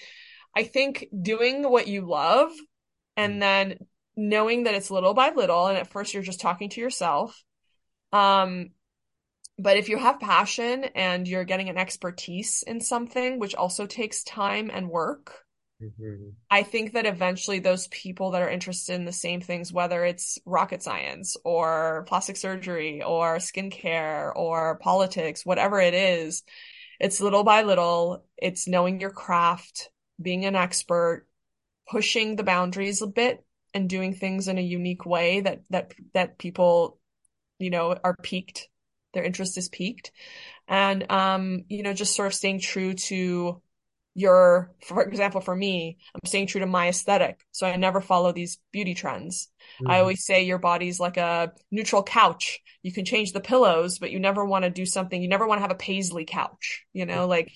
I 0.56 0.64
think 0.64 1.06
doing 1.22 1.62
what 1.68 1.88
you 1.88 2.02
love 2.02 2.52
mm, 3.18 3.26
and 3.26 3.42
then 3.42 3.78
knowing 4.16 4.64
that 4.64 4.74
it's 4.74 4.90
little 4.90 5.14
by 5.14 5.30
little 5.30 5.66
and 5.66 5.76
at 5.78 5.88
first 5.88 6.14
you're 6.14 6.22
just 6.22 6.40
talking 6.40 6.68
to 6.70 6.80
yourself 6.80 7.42
um 8.12 8.70
but 9.58 9.76
if 9.76 9.88
you 9.88 9.98
have 9.98 10.20
passion 10.20 10.84
and 10.94 11.26
you're 11.28 11.44
getting 11.44 11.68
an 11.68 11.78
expertise 11.78 12.62
in 12.66 12.80
something 12.80 13.38
which 13.38 13.54
also 13.54 13.86
takes 13.86 14.22
time 14.24 14.70
and 14.72 14.88
work 14.88 15.44
mhm, 15.80 16.36
I 16.50 16.62
think 16.62 16.92
that 16.92 17.06
eventually 17.06 17.58
those 17.58 17.88
people 17.88 18.30
that 18.30 18.42
are 18.42 18.48
interested 18.50 18.94
in 18.94 19.04
the 19.04 19.12
same 19.12 19.40
things, 19.40 19.72
whether 19.72 20.04
it's 20.04 20.38
rocket 20.46 20.82
science 20.82 21.36
or 21.44 22.04
plastic 22.06 22.36
surgery 22.36 23.02
or 23.02 23.36
skincare 23.38 24.34
or 24.36 24.78
politics, 24.78 25.44
whatever 25.44 25.80
it 25.80 25.94
is, 25.94 26.42
it's 27.00 27.20
little 27.20 27.44
by 27.44 27.62
little, 27.62 28.24
it's 28.36 28.68
knowing 28.68 29.00
your 29.00 29.10
craft, 29.10 29.90
being 30.20 30.44
an 30.44 30.56
expert, 30.56 31.26
pushing 31.90 32.36
the 32.36 32.44
boundaries 32.44 33.02
a 33.02 33.06
bit 33.08 33.44
and 33.74 33.88
doing 33.90 34.14
things 34.14 34.48
in 34.48 34.58
a 34.58 34.62
unique 34.62 35.06
way 35.06 35.40
that 35.40 35.62
that 35.70 35.94
that 36.14 36.38
people, 36.38 36.98
you 37.58 37.70
know, 37.70 37.96
are 38.04 38.16
piqued, 38.22 38.68
their 39.14 39.24
interest 39.24 39.58
is 39.58 39.68
piqued. 39.70 40.12
And 40.68 41.10
um, 41.10 41.64
you 41.68 41.82
know, 41.82 41.92
just 41.92 42.16
sort 42.16 42.26
of 42.26 42.34
staying 42.34 42.60
true 42.60 42.94
to 42.94 43.60
your, 44.16 44.72
for 44.86 45.02
example, 45.02 45.40
for 45.40 45.54
me, 45.56 45.98
I'm 46.14 46.20
staying 46.28 46.46
true 46.46 46.60
to 46.60 46.66
my 46.66 46.88
aesthetic. 46.88 47.40
So 47.50 47.66
I 47.66 47.76
never 47.76 48.00
follow 48.00 48.32
these 48.32 48.58
beauty 48.72 48.94
trends. 48.94 49.48
I 49.84 49.98
mhm, 49.98 50.00
always 50.00 50.24
say 50.24 50.44
your 50.44 50.58
body's 50.58 51.00
like 51.00 51.16
a 51.16 51.52
neutral 51.72 52.02
couch. 52.04 52.60
You 52.82 52.92
can 52.92 53.04
change 53.04 53.32
the 53.32 53.40
pillows, 53.40 53.98
but 53.98 54.12
you 54.12 54.20
never 54.20 54.44
want 54.44 54.64
to 54.64 54.70
do 54.70 54.86
something. 54.86 55.20
You 55.20 55.28
never 55.28 55.46
want 55.48 55.58
to 55.58 55.62
have 55.62 55.72
a 55.72 55.76
paisley 55.76 56.24
couch, 56.26 56.84
you 56.92 57.06
know, 57.06 57.26
like 57.26 57.52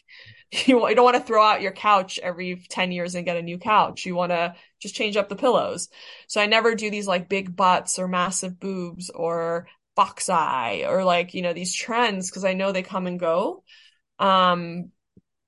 you, 0.66 0.88
you 0.88 0.94
don't 0.96 1.04
want 1.04 1.16
to 1.16 1.22
throw 1.22 1.42
out 1.42 1.62
your 1.62 1.72
couch 1.72 2.18
every 2.20 2.56
10 2.68 2.90
years 2.92 3.14
and 3.14 3.24
get 3.24 3.36
a 3.36 3.42
new 3.42 3.58
couch. 3.58 4.04
You 4.04 4.14
want 4.16 4.32
to 4.32 4.54
just 4.80 4.94
change 4.96 5.16
up 5.16 5.28
the 5.28 5.36
pillows. 5.36 5.88
So 6.26 6.40
I 6.40 6.46
never 6.46 6.74
do 6.74 6.90
these 6.90 7.06
like 7.06 7.28
big 7.28 7.54
butts 7.54 7.98
or 7.98 8.08
massive 8.08 8.58
boobs 8.58 9.10
or 9.10 9.68
fox 9.98 10.28
eye 10.28 10.84
or 10.86 11.02
like, 11.02 11.34
you 11.34 11.42
know, 11.42 11.52
these 11.52 11.74
trends 11.74 12.30
because 12.30 12.44
I 12.44 12.54
know 12.54 12.70
they 12.70 12.84
come 12.84 13.08
and 13.08 13.18
go. 13.18 13.64
Um, 14.20 14.92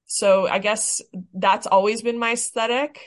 so 0.07 0.49
I 0.49 0.59
guess 0.59 1.01
that's 1.33 1.69
always 1.69 2.03
been 2.03 2.19
my 2.19 2.33
aesthetic. 2.33 2.99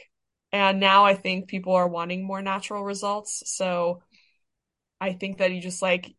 And 0.53 0.79
now 0.79 1.03
I 1.03 1.15
think 1.15 1.49
people 1.49 1.73
are 1.73 1.89
wanting 1.89 2.25
more 2.25 2.41
natural 2.41 2.81
results. 2.81 3.43
So 3.45 4.03
I 5.01 5.11
think 5.11 5.39
that 5.39 5.51
you 5.51 5.59
just 5.59 5.81
like 5.81 6.15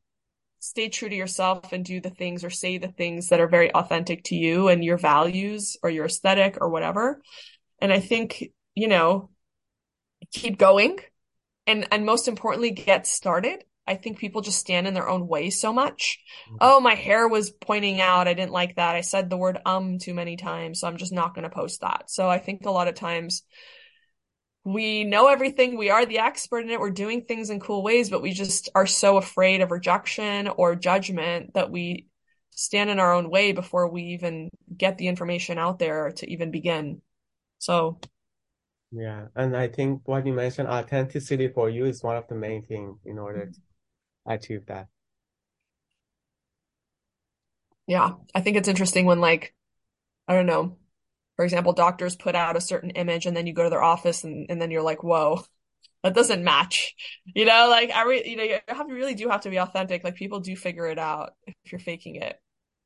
stay 0.60 0.90
true 0.90 1.08
to 1.08 1.16
yourself 1.16 1.72
and 1.72 1.86
do 1.86 2.02
the 2.02 2.10
things 2.10 2.44
or 2.44 2.50
say 2.50 2.76
the 2.76 2.88
things 2.88 3.30
that 3.30 3.40
are 3.40 3.48
very 3.48 3.72
authentic 3.72 4.24
to 4.24 4.34
you 4.34 4.68
and 4.68 4.84
your 4.84 4.98
values 4.98 5.78
or 5.82 5.88
your 5.88 6.04
aesthetic 6.04 6.58
or 6.60 6.68
whatever. 6.68 7.22
And 7.80 7.90
I 7.90 8.00
think, 8.00 8.44
you 8.74 8.88
know, 8.88 9.30
keep 10.34 10.58
going 10.58 10.98
and 11.66 11.88
and 11.90 12.04
most 12.04 12.28
importantly 12.28 12.72
get 12.72 13.06
started. 13.06 13.64
I 13.86 13.96
think 13.96 14.18
people 14.18 14.40
just 14.40 14.58
stand 14.58 14.86
in 14.86 14.94
their 14.94 15.08
own 15.08 15.28
way 15.28 15.50
so 15.50 15.72
much. 15.72 16.18
mhm. 16.46 16.58
Oh, 16.60 16.80
my 16.80 16.94
hair 16.94 17.28
was 17.28 17.50
pointing 17.50 18.00
out. 18.00 18.28
I 18.28 18.34
didn't 18.34 18.52
like 18.52 18.76
that. 18.76 18.96
I 18.96 19.02
said 19.02 19.28
the 19.30 19.36
word 19.36 19.58
um 19.66 19.98
too 19.98 20.14
many 20.14 20.36
times, 20.36 20.80
so 20.80 20.88
I'm 20.88 20.96
just 20.96 21.12
not 21.12 21.34
going 21.34 21.42
to 21.44 21.50
post 21.54 21.80
that. 21.82 22.10
So 22.10 22.28
I 22.28 22.38
think 22.38 22.64
a 22.66 22.70
lot 22.70 22.88
of 22.88 22.94
times 22.94 23.42
we 24.64 25.04
know 25.04 25.28
everything. 25.28 25.76
We 25.76 25.90
are 25.90 26.06
the 26.06 26.18
expert 26.20 26.60
in 26.60 26.70
it. 26.70 26.80
We're 26.80 26.90
doing 26.90 27.22
things 27.22 27.50
in 27.50 27.60
cool 27.60 27.82
ways, 27.82 28.08
but 28.10 28.22
we 28.22 28.32
just 28.32 28.70
are 28.74 28.86
so 28.86 29.18
afraid 29.18 29.60
of 29.60 29.70
rejection 29.70 30.48
or 30.48 30.74
judgment 30.74 31.54
that 31.54 31.70
we 31.70 32.06
stand 32.50 32.88
in 32.88 32.98
our 32.98 33.12
own 33.12 33.28
way 33.28 33.52
before 33.52 33.88
we 33.90 34.02
even 34.14 34.48
get 34.74 34.96
the 34.96 35.08
information 35.08 35.58
out 35.58 35.78
there 35.78 36.12
to 36.12 36.30
even 36.30 36.50
begin. 36.50 37.02
So, 37.58 38.00
Yeah, 38.92 39.28
and 39.34 39.56
I 39.56 39.68
think 39.68 40.02
what 40.06 40.24
you 40.26 40.32
mentioned, 40.32 40.68
authenticity 40.68 41.48
for 41.48 41.68
you 41.68 41.84
is 41.84 42.02
one 42.02 42.16
of 42.16 42.28
the 42.28 42.34
main 42.36 42.64
things 42.64 42.98
in 43.04 43.18
order 43.18 43.46
to 43.46 43.60
achieve 44.26 44.66
that. 44.66 44.88
yeah, 47.86 48.12
I 48.34 48.40
think 48.40 48.56
it's 48.56 48.68
interesting 48.68 49.06
when 49.06 49.20
like, 49.20 49.54
I 50.28 50.34
don't 50.34 50.46
know, 50.46 50.78
for 51.36 51.44
example, 51.44 51.72
doctors 51.72 52.16
put 52.16 52.34
out 52.34 52.56
a 52.56 52.60
certain 52.60 52.90
image 52.92 53.26
and 53.26 53.36
then 53.36 53.46
you 53.46 53.54
go 53.54 53.64
to 53.64 53.70
their 53.70 53.82
office 53.82 54.24
and, 54.24 54.46
and 54.50 54.60
then 54.62 54.70
you're 54.70 54.82
like, 54.82 55.02
whoa, 55.04 55.44
that 56.04 56.14
doesn't 56.14 56.44
match. 56.44 56.94
You 57.34 57.46
know, 57.46 57.68
like 57.70 57.90
I 57.92 58.04
re 58.04 58.22
you 58.26 58.36
know, 58.36 58.44
you 58.44 58.58
have 58.68 58.88
you 58.88 58.94
really 58.96 59.14
do 59.14 59.28
have 59.30 59.42
to 59.42 59.50
be 59.50 59.58
authentic. 59.60 60.04
Like 60.04 60.16
people 60.16 60.40
do 60.40 60.56
figure 60.56 60.86
it 60.88 60.98
out 60.98 61.34
if 61.46 61.72
you're 61.72 61.78
faking 61.80 62.16
it. 62.16 62.40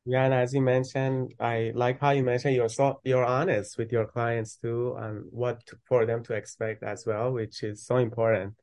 Yeah, 0.05 0.25
and 0.25 0.33
as 0.33 0.55
you 0.55 0.63
mentioned, 0.63 1.35
I 1.39 1.73
like 1.75 2.01
how 2.01 2.11
you 2.13 2.23
mentioned 2.23 2.55
you're 2.55 2.71
so 2.71 3.01
you're 3.05 3.25
honest 3.25 3.77
with 3.77 3.93
your 3.93 4.07
clients 4.07 4.57
too, 4.57 4.95
and 4.99 5.27
what 5.31 5.67
to, 5.67 5.77
for 5.87 6.07
them 6.07 6.23
to 6.25 6.33
expect 6.35 6.83
as 6.83 7.05
well, 7.07 7.33
which 7.33 7.63
is 7.63 7.85
so 7.85 7.97
important 7.97 8.55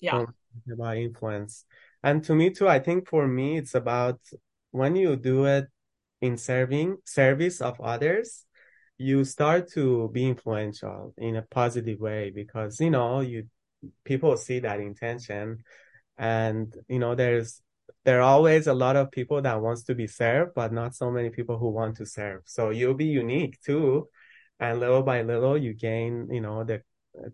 Yeah. 0.00 0.18
when 0.18 0.26
we 0.26 0.74
talk 0.74 0.74
about 0.74 0.96
influence. 0.98 1.66
And 2.02 2.22
to 2.24 2.34
me 2.34 2.50
too, 2.50 2.68
I 2.68 2.78
think 2.78 3.08
for 3.08 3.26
me 3.26 3.58
it's 3.58 3.74
about 3.74 4.20
when 4.70 4.96
you 4.96 5.16
do 5.16 5.46
it 5.46 5.66
in 6.20 6.36
serving 6.36 6.98
service 7.04 7.60
of 7.60 7.80
others, 7.80 8.44
you 8.98 9.24
start 9.24 9.70
to 9.72 10.10
be 10.12 10.26
influential 10.26 11.14
in 11.16 11.36
a 11.36 11.42
positive 11.42 12.00
way 12.00 12.30
because 12.34 12.80
you 12.80 12.90
know 12.90 13.20
you 13.20 13.44
people 14.04 14.36
see 14.36 14.58
that 14.60 14.80
intention. 14.80 15.62
And 16.16 16.74
you 16.88 16.98
know 16.98 17.14
there's 17.14 17.62
there 18.04 18.18
are 18.20 18.22
always 18.22 18.66
a 18.66 18.74
lot 18.74 18.96
of 18.96 19.10
people 19.10 19.40
that 19.42 19.60
wants 19.60 19.84
to 19.84 19.94
be 19.94 20.06
served 20.06 20.52
but 20.54 20.72
not 20.72 20.94
so 20.94 21.10
many 21.10 21.30
people 21.30 21.58
who 21.58 21.70
want 21.70 21.96
to 21.98 22.06
serve. 22.06 22.42
So 22.46 22.70
you'll 22.70 22.94
be 22.94 23.06
unique 23.06 23.60
too. 23.62 24.08
And 24.60 24.80
little 24.80 25.02
by 25.02 25.22
little 25.22 25.56
you 25.56 25.74
gain 25.74 26.28
you 26.30 26.40
know 26.40 26.64
the 26.64 26.82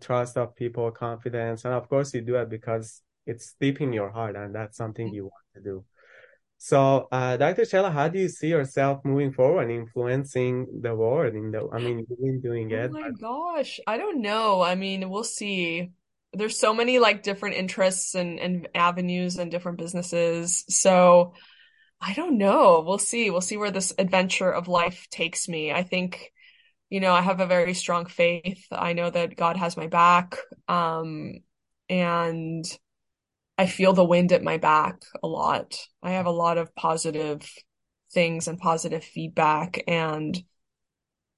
trust 0.01 0.37
of 0.37 0.55
people 0.55 0.91
confidence. 0.91 1.65
And 1.65 1.73
of 1.73 1.89
course 1.89 2.13
you 2.13 2.21
do 2.21 2.35
it 2.35 2.49
because 2.49 3.01
it's 3.25 3.55
deep 3.59 3.81
in 3.81 3.93
your 3.93 4.09
heart 4.09 4.35
and 4.35 4.53
that's 4.53 4.77
something 4.77 5.13
you 5.13 5.23
want 5.23 5.45
to 5.55 5.61
do 5.61 5.83
so 6.57 7.07
uh, 7.11 7.37
dr 7.37 7.65
Sheila, 7.65 7.91
how 7.91 8.07
do 8.07 8.19
you 8.19 8.29
see 8.29 8.47
yourself 8.47 9.03
moving 9.03 9.33
forward 9.33 9.69
influencing 9.69 10.67
the 10.81 10.95
world 10.95 11.35
in 11.35 11.51
the 11.51 11.67
i 11.73 11.79
mean 11.79 12.05
you've 12.09 12.19
been 12.19 12.41
doing 12.41 12.71
it. 12.71 12.89
Oh 12.89 12.93
my 12.93 13.09
but 13.09 13.19
gosh. 13.19 13.79
I 13.87 13.97
don't 13.97 14.21
know. 14.21 14.61
I 14.61 14.75
mean, 14.75 15.09
we'll 15.09 15.23
see. 15.23 15.91
There's 16.33 16.59
so 16.59 16.73
many 16.73 16.99
like 16.99 17.23
different 17.23 17.55
interests 17.55 18.15
and, 18.15 18.39
and 18.39 18.67
avenues 18.75 19.37
and 19.37 19.49
different 19.51 19.77
businesses. 19.77 20.65
So 20.69 21.33
I 22.01 22.13
don't 22.13 22.37
know. 22.37 22.83
We'll 22.85 22.97
see. 22.97 23.29
We'll 23.29 23.41
see 23.41 23.57
where 23.57 23.71
this 23.71 23.93
adventure 23.97 24.51
of 24.51 24.67
life 24.67 25.07
takes 25.09 25.47
me. 25.47 25.71
I 25.71 25.83
think 25.83 26.31
you 26.89 26.99
know, 26.99 27.13
I 27.13 27.21
have 27.21 27.39
a 27.39 27.47
very 27.47 27.73
strong 27.73 28.05
faith. 28.05 28.63
I 28.71 28.93
know 28.93 29.09
that 29.09 29.35
God 29.35 29.57
has 29.57 29.75
my 29.75 29.87
back. 29.87 30.37
Um, 30.67 31.39
and 31.89 32.63
I 33.57 33.67
feel 33.67 33.93
the 33.93 34.03
wind 34.03 34.31
at 34.31 34.43
my 34.43 34.57
back 34.57 35.01
a 35.23 35.27
lot. 35.27 35.77
I 36.03 36.11
have 36.11 36.25
a 36.25 36.31
lot 36.31 36.57
of 36.57 36.75
positive 36.75 37.49
things 38.11 38.47
and 38.47 38.59
positive 38.59 39.03
feedback 39.03 39.83
and 39.87 40.37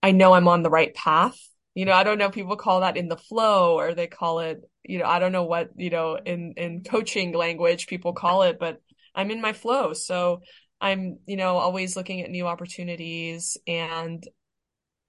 I 0.01 0.11
know 0.11 0.34
I'm 0.34 0.47
on 0.47 0.63
the 0.63 0.70
right 0.70 0.93
path. 0.93 1.38
You 1.76 1.86
know, 1.86 1.93
I 1.93 2.03
don't 2.03 2.18
know 2.18 2.30
people 2.30 2.55
call 2.55 2.82
that 2.82 2.97
in 2.97 3.07
the 3.07 3.18
flow 3.18 3.78
or 3.78 3.93
they 3.93 4.07
call 4.07 4.39
it, 4.39 4.61
you 4.84 4.99
know, 4.99 5.05
I 5.05 5.20
don't 5.20 5.32
know 5.32 5.43
what, 5.43 5.70
you 5.76 5.89
know, 5.89 6.15
in 6.15 6.53
in 6.57 6.84
coaching 6.84 7.34
language 7.34 7.88
people 7.88 8.13
call 8.13 8.43
it, 8.43 8.57
but 8.59 8.82
I'm 9.13 9.32
in 9.32 9.41
my 9.41 9.53
flow. 9.53 9.93
So 9.93 10.41
I'm, 10.80 11.20
you 11.26 11.36
know, 11.38 11.57
always 11.57 11.95
looking 11.95 12.22
at 12.22 12.30
new 12.30 12.47
opportunities 12.47 13.57
and 13.68 14.24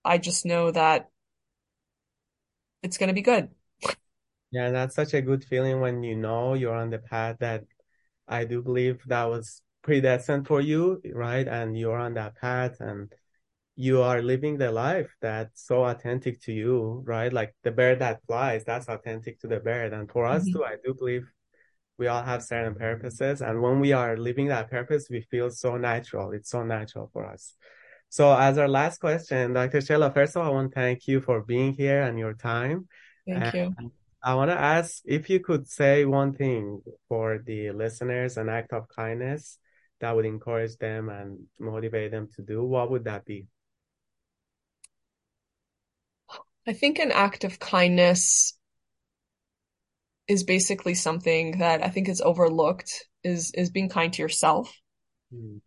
I 0.04 0.18
just 0.18 0.46
know 0.46 0.70
that 0.70 1.08
it's 2.82 2.98
going 2.98 3.08
to 3.08 3.14
be 3.14 3.22
good. 3.22 3.48
Yeah, 4.50 4.70
that's 4.70 4.94
such 4.94 5.14
a 5.14 5.20
good 5.20 5.44
feeling 5.44 5.80
when 5.80 6.02
you 6.02 6.16
know 6.16 6.54
you're 6.54 6.74
on 6.74 6.90
the 6.90 6.98
path 6.98 7.36
that 7.40 7.64
I 8.26 8.44
do 8.44 8.62
believe 8.62 9.02
that 9.06 9.24
was 9.24 9.62
predestined 9.82 10.46
for 10.46 10.60
you, 10.60 11.00
right? 11.12 11.46
And 11.46 11.78
you're 11.78 11.98
on 11.98 12.14
that 12.14 12.36
path 12.36 12.80
and 12.80 13.12
you 13.76 14.02
are 14.02 14.22
living 14.22 14.58
the 14.58 14.72
life 14.72 15.14
that's 15.20 15.64
so 15.66 15.84
authentic 15.84 16.40
to 16.42 16.52
you, 16.52 17.02
right? 17.06 17.32
Like 17.32 17.54
the 17.62 17.70
bird 17.70 18.00
that 18.00 18.20
flies, 18.26 18.64
that's 18.64 18.88
authentic 18.88 19.38
to 19.40 19.46
the 19.46 19.60
bird. 19.60 19.92
And 19.92 20.10
for 20.10 20.26
us 20.26 20.48
Mhm. 20.48 20.52
too, 20.52 20.64
I 20.64 20.76
do 20.84 20.94
believe 20.94 21.30
we 21.98 22.06
all 22.06 22.22
have 22.22 22.42
certain 22.42 22.74
purposes. 22.74 23.42
And 23.42 23.60
when 23.62 23.80
we 23.80 23.92
are 23.92 24.16
living 24.16 24.48
that 24.48 24.70
purpose, 24.70 25.08
we 25.10 25.20
feel 25.20 25.50
so 25.50 25.76
natural. 25.76 26.32
It's 26.32 26.50
so 26.50 26.64
natural 26.64 27.10
for 27.12 27.26
us. 27.26 27.54
So 28.08 28.32
as 28.34 28.56
our 28.56 28.68
last 28.68 28.98
question, 28.98 29.52
Dr. 29.52 29.80
Sheila, 29.80 30.10
first 30.10 30.36
of 30.36 30.42
all, 30.42 30.48
I 30.48 30.54
want 30.54 30.72
to 30.72 30.74
thank 30.74 31.06
you 31.06 31.20
for 31.20 31.42
being 31.42 31.74
here 31.74 32.02
and 32.02 32.18
your 32.18 32.34
time. 32.34 32.88
Thank 33.26 33.54
And 33.54 33.54
you. 33.54 33.92
I 34.22 34.34
want 34.34 34.50
to 34.50 34.58
ask 34.58 35.00
if 35.04 35.30
you 35.30 35.40
could 35.40 35.68
say 35.68 36.04
one 36.04 36.34
thing 36.34 36.82
for 37.08 37.38
the 37.44 37.70
listeners, 37.70 38.36
an 38.36 38.48
act 38.48 38.72
of 38.72 38.88
kindness 38.88 39.58
that 40.00 40.14
would 40.14 40.24
encourage 40.26 40.76
them 40.76 41.08
and 41.08 41.46
motivate 41.58 42.10
them 42.10 42.28
to 42.36 42.42
do, 42.42 42.64
what 42.64 42.90
would 42.90 43.04
that 43.04 43.24
be? 43.24 43.46
I 46.66 46.72
think 46.72 46.98
an 46.98 47.12
act 47.12 47.44
of 47.44 47.58
kindness 47.58 48.58
is 50.26 50.44
basically 50.44 50.94
something 50.94 51.58
that 51.58 51.82
I 51.82 51.88
think 51.88 52.08
is 52.08 52.20
overlooked 52.20 53.06
is 53.24 53.52
is 53.52 53.70
being 53.70 53.88
kind 53.88 54.12
to 54.12 54.22
yourself. 54.22 54.72
Mm, 55.34 55.60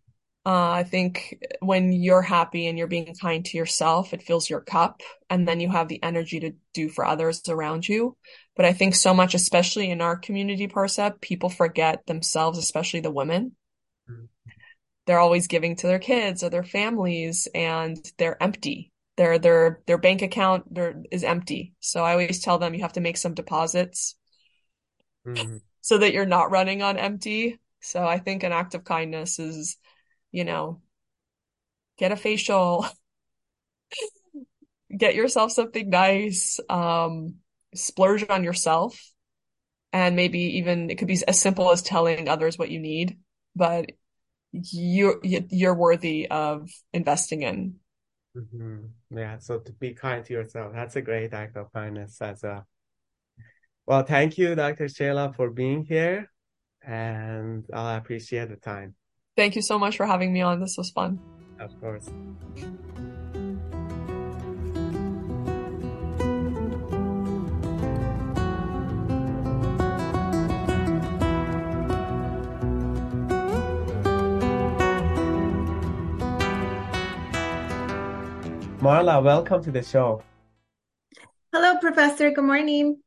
Uh, 0.44 0.72
I 0.72 0.84
think 0.84 1.38
when 1.60 1.92
you're 1.92 2.24
happy 2.24 2.66
and 2.68 2.76
you're 2.78 2.88
being 2.88 3.14
kind 3.22 3.46
to 3.46 3.58
yourself, 3.58 4.12
it 4.12 4.24
fills 4.24 4.50
your 4.50 4.62
cup, 4.62 5.02
and 5.30 5.48
then 5.48 5.60
you 5.60 5.70
have 5.70 5.88
the 5.88 6.02
energy 6.02 6.40
to 6.40 6.54
do 6.74 6.90
for 6.90 7.06
others 7.06 7.48
around 7.48 7.88
you. 7.88 8.18
But 8.56 8.66
I 8.66 8.74
think 8.74 8.96
so 8.96 9.14
much, 9.14 9.36
especially 9.36 9.92
in 9.92 10.02
our 10.02 10.18
community, 10.18 10.68
Parsep, 10.68 11.22
people 11.22 11.50
forget 11.50 12.08
themselves, 12.08 12.58
especially 12.58 13.02
the 13.02 13.12
women. 13.12 13.56
mm, 14.08 14.28
They're 15.06 15.20
always 15.20 15.48
giving 15.48 15.76
to 15.78 15.88
their 15.88 16.00
kids 16.00 16.44
or 16.44 16.50
their 16.50 16.64
families, 16.64 17.48
and 17.54 17.98
they're 18.18 18.42
empty. 18.42 18.92
Their 19.18 19.38
their 19.38 19.82
their 19.86 19.98
bank 20.00 20.22
account 20.24 20.66
is 21.12 21.24
empty. 21.24 21.74
So 21.80 22.04
I 22.04 22.14
always 22.14 22.42
tell 22.42 22.58
them 22.58 22.74
you 22.74 22.82
have 22.82 22.94
to 22.94 23.02
make 23.02 23.18
some 23.18 23.34
deposits 23.36 24.16
mm, 25.26 25.62
so 25.82 25.98
that 25.98 26.14
you're 26.14 26.26
not 26.26 26.52
running 26.52 26.82
on 26.82 26.98
empty. 26.98 27.60
So 27.82 28.06
I 28.06 28.20
think 28.20 28.44
an 28.44 28.52
act 28.52 28.76
of 28.76 28.84
kindness 28.84 29.40
is, 29.40 29.78
you 30.32 30.44
know, 30.44 30.82
get 31.98 32.12
a 32.12 32.16
facial, 32.18 32.86
get 34.98 35.16
yourself 35.16 35.52
something 35.52 35.90
nice, 35.90 36.60
um, 36.70 37.36
splurge 37.76 38.26
on 38.30 38.44
yourself, 38.44 39.00
and 39.94 40.16
maybe 40.16 40.40
even 40.60 40.90
it 40.90 40.98
could 40.98 41.08
be 41.08 41.20
as 41.28 41.40
simple 41.40 41.72
as 41.72 41.82
telling 41.82 42.30
others 42.30 42.58
what 42.58 42.72
you 42.72 42.80
need, 42.80 43.20
but 43.56 43.92
you're 44.54 45.20
you're 45.24 45.76
worthy 45.76 46.28
of 46.30 46.70
investing 46.94 47.44
in. 47.44 47.76
mhm. 48.36 48.90
Yeah, 49.10 49.38
so 49.40 49.60
to 49.60 49.72
be 49.74 49.94
kind 49.94 50.24
to 50.26 50.34
yourself, 50.34 50.74
that's 50.74 50.96
a 50.96 51.02
great 51.02 51.34
act 51.34 51.56
of 51.58 51.72
kindness 51.74 52.22
as 52.22 52.44
well. 52.44 52.68
Well, 53.86 54.04
thank 54.04 54.38
you, 54.38 54.56
Dr. 54.56 54.88
Sheila, 54.88 55.34
for 55.34 55.50
being 55.50 55.84
here, 55.86 56.32
and 56.82 57.66
I 57.74 57.96
appreciate 57.98 58.50
the 58.50 58.56
time, 58.56 58.96
Thank 59.38 59.56
you 59.56 59.62
so 59.62 59.80
much 59.80 59.98
for 59.98 60.06
having 60.06 60.34
me 60.34 60.42
on. 60.42 60.60
This 60.60 60.78
was 60.78 60.90
fun. 60.90 61.20
of 61.60 61.80
course. 61.80 62.10
Marla, 78.82 79.24
welcome 79.24 79.64
to 79.64 79.72
the 79.72 79.84
show. 79.84 80.24
Hello, 81.54 81.78
Professor. 81.78 82.32
Good 82.32 82.44
morning. 82.44 82.98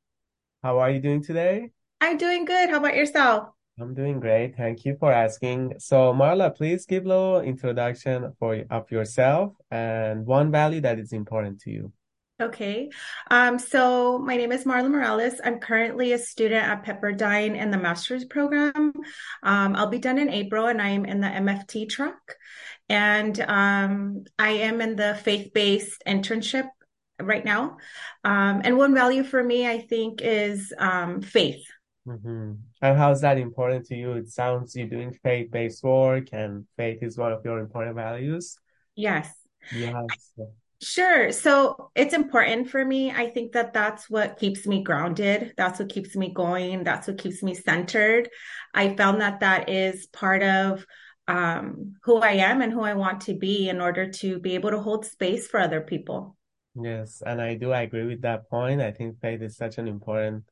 How 0.63 0.79
are 0.79 0.89
you 0.89 1.01
doing 1.01 1.21
today? 1.21 1.73
I'm 2.01 2.17
doing 2.17 2.45
good. 2.45 2.71
How 2.71 2.77
about 2.77 2.95
yourself? 2.95 3.54
I'm 3.81 3.93
doing 3.93 4.21
great. 4.21 4.57
Thank 4.57 4.85
you 4.85 4.97
for 5.01 5.13
asking. 5.13 5.75
So, 5.79 6.13
Marla, 6.13 6.55
please 6.55 6.87
give 6.87 7.07
a 7.07 7.09
little 7.09 7.41
introduction 7.41 8.33
for 8.39 8.63
of 8.71 8.91
yourself 8.91 9.55
and 9.71 10.25
one 10.25 10.53
value 10.53 10.81
that 10.83 11.01
is 11.01 11.13
important 11.13 11.61
to 11.63 11.71
you. 11.71 11.93
Okay. 12.41 12.91
Um, 13.31 13.59
so 13.59 14.19
my 14.19 14.37
name 14.37 14.51
is 14.51 14.65
Marla 14.65 14.91
Morales. 14.91 15.41
I'm 15.45 15.61
currently 15.61 16.13
a 16.13 16.19
student 16.19 16.65
at 16.65 16.85
Pepperdine 16.85 17.57
in 17.57 17.71
the 17.71 17.79
master's 17.79 18.25
program. 18.25 18.93
Um, 19.43 19.77
I'll 19.77 19.89
be 19.89 20.01
done 20.01 20.19
in 20.19 20.29
April 20.29 20.67
and 20.67 20.83
I'm 20.83 21.05
in 21.05 21.21
the 21.21 21.29
MFT 21.29 21.89
track. 21.89 22.19
And 22.89 23.41
um, 23.41 24.25
I 24.39 24.51
am 24.51 24.81
in 24.81 24.97
the 24.97 25.15
faith-based 25.23 26.03
internship 26.07 26.69
right 27.21 27.45
now. 27.45 27.79
Um, 28.25 28.63
and 28.65 28.79
one 28.79 28.95
value 28.95 29.23
for 29.23 29.43
me, 29.43 29.67
I 29.69 29.81
think, 29.81 30.21
is 30.21 30.73
um, 30.77 31.23
faith. 31.23 31.65
Hmm 32.07 32.53
And 32.83 32.99
how 32.99 33.11
is 33.13 33.21
that 33.23 33.39
important 33.39 33.87
to 33.87 33.95
you? 33.95 34.13
It 34.13 34.29
sounds 34.29 34.77
you're 34.77 34.87
doing 34.87 35.13
faith-based 35.23 35.83
work, 35.83 36.29
and 36.33 36.67
faith 36.77 37.03
is 37.03 37.17
one 37.17 37.33
of 37.33 37.45
your 37.45 37.59
important 37.59 37.97
values. 37.97 38.59
Yes. 38.95 39.33
Yes. 39.71 40.33
Sure. 40.83 41.33
So 41.33 41.91
it's 41.95 42.13
important 42.13 42.69
for 42.69 42.85
me. 42.85 43.11
I 43.11 43.31
think 43.31 43.53
that 43.53 43.73
that's 43.73 44.11
what 44.11 44.39
keeps 44.39 44.67
me 44.67 44.83
grounded. 44.83 45.55
That's 45.57 45.79
what 45.79 45.89
keeps 45.89 46.15
me 46.15 46.33
going. 46.35 46.85
That's 46.85 47.09
what 47.09 47.17
keeps 47.17 47.43
me 47.43 47.55
centered. 47.55 48.29
I 48.75 48.95
found 48.95 49.21
that 49.23 49.41
that 49.41 49.71
is 49.71 50.07
part 50.09 50.43
of 50.43 50.85
um, 51.27 51.95
who 52.03 52.19
I 52.19 52.33
am 52.33 52.61
and 52.61 52.71
who 52.71 52.83
I 52.83 52.95
want 52.95 53.23
to 53.23 53.35
be 53.35 53.71
in 53.71 53.81
order 53.81 54.11
to 54.11 54.39
be 54.41 54.57
able 54.57 54.71
to 54.73 54.81
hold 54.81 55.07
space 55.07 55.47
for 55.47 55.59
other 55.59 55.81
people. 55.81 56.37
Yes, 56.75 57.23
and 57.25 57.41
I 57.41 57.55
do 57.55 57.73
agree 57.73 58.05
with 58.05 58.23
that 58.23 58.51
point. 58.51 58.83
I 58.83 58.91
think 58.91 59.21
faith 59.21 59.41
is 59.41 59.57
such 59.57 59.79
an 59.79 59.89
important 59.89 60.45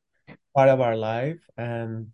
part 0.53 0.69
of 0.69 0.81
our 0.81 0.95
life, 0.95 1.39
and 1.57 2.07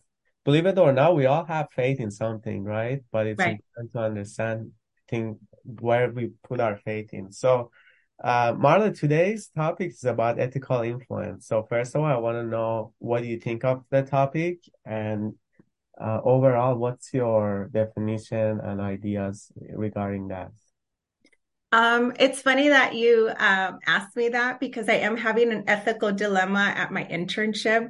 believe 0.45 0.65
it 0.65 0.77
or 0.77 0.93
not, 0.93 1.15
we 1.15 1.25
all 1.25 1.45
have 1.45 1.67
faith 1.71 1.99
in 1.99 2.11
something, 2.11 2.63
right? 2.63 3.01
But 3.11 3.27
it's 3.27 3.39
Right. 3.39 3.59
important 3.59 3.91
to 3.93 3.99
understand, 3.99 4.71
think, 5.07 5.37
where 5.63 6.09
we 6.11 6.31
put 6.43 6.59
our 6.59 6.77
faith 6.77 7.13
in. 7.13 7.31
So, 7.31 7.71
uh, 8.23 8.53
Marla, 8.53 8.97
today's 8.97 9.47
topic 9.47 9.91
is 9.91 10.03
about 10.03 10.39
ethical 10.39 10.81
influence. 10.81 11.47
So, 11.47 11.63
first 11.63 11.95
of 11.95 12.01
all, 12.01 12.07
I 12.07 12.17
want 12.17 12.37
to 12.37 12.43
know 12.43 12.93
what 12.99 13.21
do 13.21 13.27
you 13.27 13.39
think 13.39 13.63
of 13.63 13.83
the 13.89 14.03
topic, 14.03 14.59
and 14.85 15.33
uh, 15.99 16.21
overall, 16.23 16.75
what's 16.75 17.13
your 17.13 17.69
definition 17.73 18.59
and 18.61 18.79
ideas 18.79 19.51
regarding 19.73 20.29
that? 20.29 20.51
Um, 21.71 22.13
it's 22.19 22.41
funny 22.41 22.69
that 22.69 22.95
you 22.95 23.29
um, 23.29 23.77
asked 23.85 24.15
me 24.15 24.29
that 24.29 24.59
because 24.59 24.89
I 24.89 24.95
am 24.95 25.15
having 25.15 25.51
an 25.51 25.65
ethical 25.67 26.11
dilemma 26.11 26.73
at 26.75 26.91
my 26.91 27.03
internship. 27.03 27.89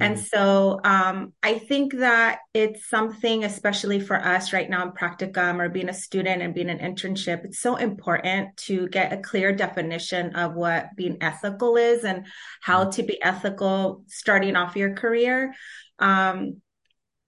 And 0.00 0.16
Mm, 0.16 0.18
so 0.18 0.80
um, 0.82 1.32
I 1.40 1.58
think 1.58 1.94
that 1.98 2.40
it's 2.52 2.88
something, 2.88 3.44
especially 3.44 4.00
for 4.00 4.16
us 4.16 4.52
right 4.52 4.68
now 4.68 4.82
in 4.82 4.90
practicum 4.90 5.60
or 5.60 5.68
being 5.68 5.88
a 5.88 5.94
student 5.94 6.42
and 6.42 6.54
being 6.54 6.70
an 6.70 6.80
internship, 6.80 7.44
it's 7.44 7.60
so 7.60 7.76
important 7.76 8.56
to 8.66 8.88
get 8.88 9.12
a 9.12 9.18
clear 9.18 9.54
definition 9.54 10.34
of 10.34 10.54
what 10.54 10.88
being 10.96 11.18
ethical 11.20 11.76
is 11.76 12.02
and 12.02 12.26
how 12.60 12.90
to 12.90 13.04
be 13.04 13.22
ethical 13.22 14.02
starting 14.08 14.56
off 14.56 14.74
your 14.74 14.94
career. 14.94 15.54
Um, 16.00 16.62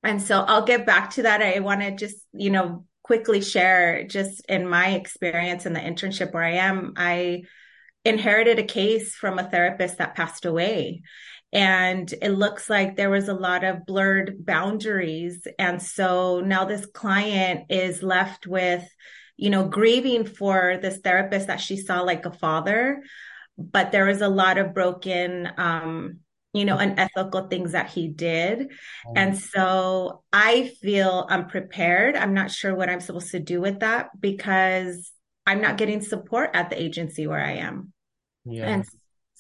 and 0.03 0.21
so 0.21 0.41
I'll 0.41 0.65
get 0.65 0.85
back 0.85 1.11
to 1.11 1.23
that. 1.23 1.43
I 1.43 1.61
want 1.61 1.81
to 1.83 1.93
just, 1.93 2.17
you 2.33 2.51
know, 2.51 2.87
quickly 3.03 3.41
share 3.41 4.05
just 4.05 4.45
in 4.49 4.69
my 4.69 4.91
experience 4.91 5.67
in 5.67 5.73
the 5.73 5.81
internship 5.81 6.33
where 6.33 6.45
I 6.45 6.53
am, 6.53 6.95
I 6.97 7.43
inherited 8.05 8.59
a 8.59 8.65
case 8.65 9.15
from 9.15 9.39
a 9.39 9.49
therapist 9.49 9.99
that 9.99 10.15
passed 10.15 10.45
away. 10.45 11.03
And 11.53 12.13
it 12.23 12.31
looks 12.31 12.71
like 12.71 12.97
there 12.97 13.11
was 13.11 13.29
a 13.29 13.35
lot 13.35 13.63
of 13.63 13.85
blurred 13.85 14.47
boundaries. 14.47 15.47
And 15.59 15.83
so 15.83 16.41
now 16.41 16.65
this 16.65 16.87
client 16.87 17.67
is 17.69 18.03
left 18.03 18.47
with, 18.47 18.89
you 19.37 19.51
know, 19.51 19.69
grieving 19.69 20.25
for 20.25 20.79
this 20.81 20.99
therapist 20.99 21.49
that 21.49 21.61
she 21.61 21.77
saw 21.77 22.01
like 22.01 22.25
a 22.25 22.33
father, 22.33 23.03
but 23.59 23.93
there 23.93 24.07
was 24.07 24.23
a 24.23 24.29
lot 24.29 24.57
of 24.57 24.73
broken, 24.73 25.49
um, 25.59 26.21
you 26.53 26.65
know, 26.65 26.77
unethical 26.77 27.49
things 27.49 27.73
that 27.73 27.91
he 27.91 28.09
did. 28.09 28.61
Mm. 29.07 29.13
And 29.17 29.39
so 29.39 30.23
I 30.33 30.73
feel 30.83 31.27
unprepared. 31.31 32.15
I'm 32.15 32.35
not 32.35 32.51
sure 32.51 32.75
what 32.75 32.91
I'm 32.91 33.01
supposed 33.01 33.31
to 33.31 33.41
do 33.41 33.61
with 33.61 33.81
that 33.81 34.11
because 34.21 35.13
I'm 35.47 35.61
not 35.61 35.79
getting 35.79 36.03
support 36.03 36.51
at 36.55 36.71
the 36.71 36.81
agency 36.81 37.27
where 37.27 37.43
I 37.43 37.53
am. 37.53 37.93
Yeah. 38.45 38.69
And 38.69 38.85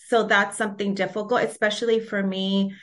so 0.08 0.24
that's 0.24 0.56
something 0.56 0.94
difficult, 0.94 1.42
especially 1.42 2.00
for 2.00 2.22
me 2.22 2.74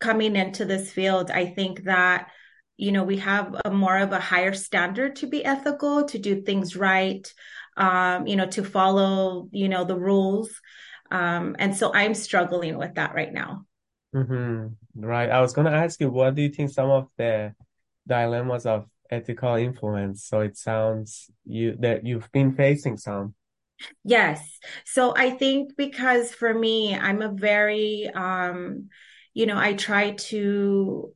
coming 0.00 0.36
into 0.36 0.64
this 0.64 0.92
field. 0.92 1.30
I 1.30 1.46
think 1.46 1.84
that, 1.84 2.30
you 2.76 2.92
know, 2.92 3.04
we 3.04 3.16
have 3.18 3.56
a 3.64 3.70
more 3.70 3.98
of 3.98 4.12
a 4.12 4.20
higher 4.20 4.52
standard 4.52 5.16
to 5.16 5.26
be 5.26 5.44
ethical, 5.44 6.04
to 6.04 6.18
do 6.18 6.42
things 6.42 6.76
right, 6.76 7.26
um, 7.76 8.26
you 8.26 8.36
know, 8.36 8.46
to 8.46 8.62
follow, 8.62 9.48
you 9.50 9.68
know, 9.68 9.84
the 9.84 9.98
rules. 9.98 10.60
Um, 11.10 11.56
and 11.58 11.76
so 11.76 11.92
I'm 11.92 12.14
struggling 12.14 12.76
with 12.76 12.94
that 12.94 13.14
right 13.14 13.32
now. 13.32 13.64
Mm-hmm. 14.14 14.68
Right. 15.04 15.30
I 15.30 15.40
was 15.40 15.52
going 15.52 15.66
to 15.66 15.76
ask 15.76 16.00
you, 16.00 16.10
what 16.10 16.34
do 16.34 16.42
you 16.42 16.48
think 16.48 16.70
some 16.70 16.90
of 16.90 17.08
the 17.16 17.54
dilemmas 18.06 18.66
of 18.66 18.86
ethical 19.10 19.54
influence? 19.56 20.24
So 20.24 20.40
it 20.40 20.56
sounds 20.56 21.30
you 21.44 21.76
that 21.80 22.06
you've 22.06 22.30
been 22.32 22.54
facing 22.54 22.96
some. 22.96 23.34
Yes. 24.04 24.58
So 24.84 25.14
I 25.16 25.30
think 25.30 25.76
because 25.76 26.32
for 26.32 26.52
me, 26.52 26.96
I'm 26.96 27.22
a 27.22 27.28
very, 27.28 28.08
um, 28.14 28.88
you 29.34 29.46
know, 29.46 29.58
I 29.58 29.74
try 29.74 30.12
to 30.12 31.12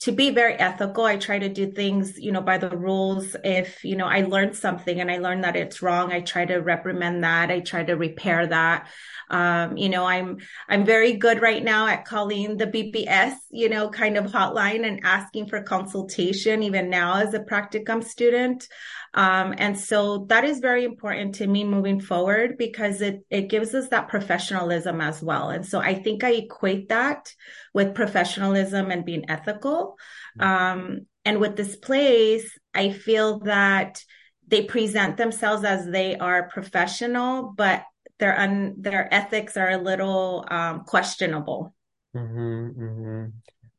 to 0.00 0.12
be 0.12 0.30
very 0.30 0.54
ethical 0.54 1.04
i 1.04 1.16
try 1.16 1.38
to 1.38 1.48
do 1.48 1.70
things 1.70 2.18
you 2.18 2.32
know 2.32 2.40
by 2.40 2.58
the 2.58 2.76
rules. 2.76 3.36
If 3.44 3.84
you 3.84 3.96
know 3.96 4.06
i 4.06 4.22
learned 4.22 4.56
something 4.56 5.00
and 5.00 5.10
i 5.10 5.18
learned 5.18 5.44
that 5.44 5.56
it's 5.56 5.82
wrong 5.82 6.12
i 6.12 6.20
try 6.20 6.44
to 6.46 6.56
reprimand 6.56 7.24
that. 7.24 7.50
I 7.50 7.60
try 7.60 7.84
to 7.84 7.94
repair 7.94 8.46
that. 8.46 8.88
Um, 9.28 9.76
you 9.76 9.88
know 9.88 10.04
i'm 10.04 10.38
i'm 10.68 10.84
very 10.84 11.12
good 11.12 11.40
right 11.40 11.62
now 11.62 11.86
at 11.86 12.04
calling 12.04 12.56
the 12.56 12.66
BBS 12.66 13.34
you 13.50 13.68
know 13.68 13.88
kind 13.90 14.16
of 14.16 14.26
hotline 14.26 14.86
and 14.86 15.00
asking 15.04 15.46
for 15.46 15.62
consultation 15.62 16.62
even 16.62 16.90
now 16.90 17.16
as 17.16 17.34
a 17.34 17.40
practicum 17.40 18.02
student. 18.02 18.66
Um, 19.12 19.54
and 19.58 19.76
so 19.76 20.26
that 20.28 20.44
is 20.44 20.60
very 20.60 20.84
important 20.84 21.34
to 21.36 21.46
me 21.46 21.64
moving 21.64 22.00
forward 22.00 22.56
because 22.56 23.00
it 23.02 23.24
it 23.28 23.48
gives 23.48 23.74
us 23.74 23.88
that 23.88 24.08
professionalism 24.08 25.00
as 25.00 25.22
well. 25.22 25.50
And 25.50 25.66
so 25.66 25.78
i 25.78 25.94
think 25.94 26.24
i 26.24 26.30
equate 26.30 26.88
that 26.88 27.34
with 27.72 27.94
professionalism 27.94 28.90
and 28.90 29.04
being 29.04 29.28
ethical. 29.28 29.89
Mm-hmm. 30.38 30.42
Um, 30.42 31.06
and 31.24 31.38
with 31.38 31.56
this 31.56 31.76
place, 31.76 32.58
I 32.74 32.90
feel 32.90 33.40
that 33.40 34.02
they 34.46 34.62
present 34.62 35.16
themselves 35.16 35.64
as 35.64 35.86
they 35.86 36.16
are 36.16 36.48
professional, 36.48 37.54
but 37.56 37.84
their 38.18 38.38
un- 38.38 38.74
their 38.78 39.12
ethics 39.12 39.56
are 39.56 39.70
a 39.70 39.78
little 39.78 40.44
um, 40.50 40.84
questionable. 40.84 41.74
Mm-hmm, 42.16 42.82
mm-hmm. 42.82 43.24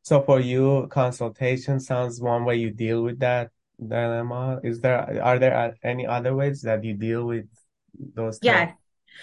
So 0.02 0.22
for 0.22 0.40
you, 0.40 0.88
consultation 0.90 1.78
sounds 1.78 2.20
one 2.20 2.44
way 2.44 2.56
you 2.56 2.70
deal 2.70 3.02
with 3.02 3.20
that 3.20 3.50
dilemma. 3.78 4.60
Is 4.64 4.80
there 4.80 5.22
are 5.22 5.38
there 5.38 5.76
any 5.82 6.06
other 6.06 6.34
ways 6.34 6.62
that 6.62 6.82
you 6.84 6.94
deal 6.94 7.24
with 7.24 7.46
those? 8.14 8.38
Yes. 8.42 8.74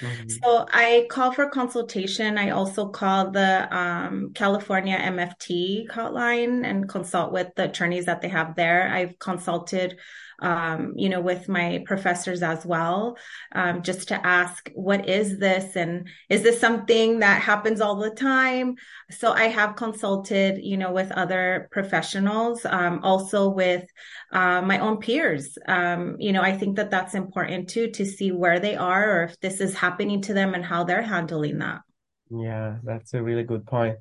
Mm-hmm. 0.01 0.29
So 0.29 0.65
I 0.71 1.07
call 1.09 1.31
for 1.31 1.49
consultation. 1.49 2.37
I 2.37 2.51
also 2.51 2.87
call 2.87 3.31
the 3.31 3.75
um, 3.75 4.31
California 4.33 4.97
MFT 4.97 5.87
hotline 5.89 6.65
and 6.65 6.87
consult 6.87 7.31
with 7.31 7.53
the 7.55 7.65
attorneys 7.65 8.05
that 8.05 8.21
they 8.21 8.29
have 8.29 8.55
there. 8.55 8.89
I've 8.89 9.19
consulted 9.19 9.99
um, 10.41 10.93
you 10.95 11.09
know, 11.09 11.21
with 11.21 11.49
my 11.49 11.83
professors 11.85 12.41
as 12.43 12.65
well, 12.65 13.17
um, 13.53 13.81
just 13.81 14.07
to 14.09 14.25
ask, 14.25 14.69
what 14.73 15.07
is 15.07 15.37
this? 15.37 15.75
And 15.75 16.07
is 16.29 16.43
this 16.43 16.59
something 16.59 17.19
that 17.19 17.41
happens 17.41 17.81
all 17.81 17.95
the 17.95 18.11
time? 18.11 18.75
So 19.11 19.31
I 19.31 19.45
have 19.45 19.75
consulted, 19.75 20.59
you 20.63 20.77
know, 20.77 20.91
with 20.91 21.11
other 21.11 21.67
professionals, 21.71 22.65
um, 22.65 23.01
also 23.03 23.49
with 23.49 23.85
uh, 24.31 24.61
my 24.61 24.79
own 24.79 24.97
peers. 24.97 25.57
Um, 25.67 26.15
you 26.19 26.31
know, 26.31 26.41
I 26.41 26.57
think 26.57 26.75
that 26.77 26.91
that's 26.91 27.15
important 27.15 27.69
too, 27.69 27.91
to 27.91 28.05
see 28.05 28.31
where 28.31 28.59
they 28.59 28.75
are 28.75 29.19
or 29.19 29.23
if 29.23 29.39
this 29.39 29.59
is 29.59 29.73
happening 29.73 30.21
to 30.23 30.33
them 30.33 30.53
and 30.53 30.63
how 30.63 30.83
they're 30.83 31.01
handling 31.01 31.59
that. 31.59 31.81
Yeah, 32.29 32.77
that's 32.83 33.13
a 33.13 33.23
really 33.23 33.43
good 33.43 33.65
point. 33.65 33.97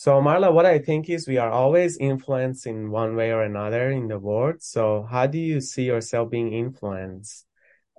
So 0.00 0.18
Marla, 0.22 0.50
what 0.50 0.64
I 0.64 0.78
think 0.78 1.10
is 1.10 1.28
we 1.28 1.36
are 1.36 1.50
always 1.50 1.98
influenced 1.98 2.66
in 2.66 2.90
one 2.90 3.16
way 3.16 3.32
or 3.32 3.42
another 3.42 3.90
in 3.90 4.08
the 4.08 4.18
world. 4.18 4.62
So 4.62 5.06
how 5.10 5.26
do 5.26 5.36
you 5.36 5.60
see 5.60 5.82
yourself 5.82 6.30
being 6.30 6.54
influenced 6.54 7.44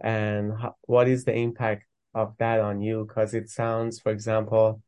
and 0.01 0.51
what 0.87 1.07
is 1.07 1.25
the 1.25 1.35
impact 1.35 1.85
of 2.15 2.33
that 2.39 2.59
on 2.59 2.81
you? 2.81 3.05
Because 3.07 3.35
it 3.35 3.51
sounds, 3.51 3.99
for 3.99 4.11
example, 4.11 4.81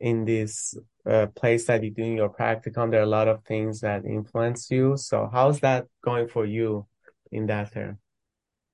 in 0.00 0.24
this 0.24 0.74
uh, 1.04 1.26
place 1.26 1.66
that 1.66 1.82
you're 1.82 1.92
doing 1.92 2.16
your 2.16 2.32
practicum, 2.32 2.90
there 2.90 3.00
are 3.00 3.10
a 3.10 3.18
lot 3.20 3.28
of 3.28 3.44
things 3.44 3.80
that 3.80 4.06
influence 4.06 4.70
you. 4.70 4.96
So 4.96 5.28
how's 5.30 5.60
that 5.60 5.84
going 6.02 6.26
for 6.26 6.46
you 6.46 6.86
in 7.30 7.48
that 7.48 7.74
term? 7.74 7.98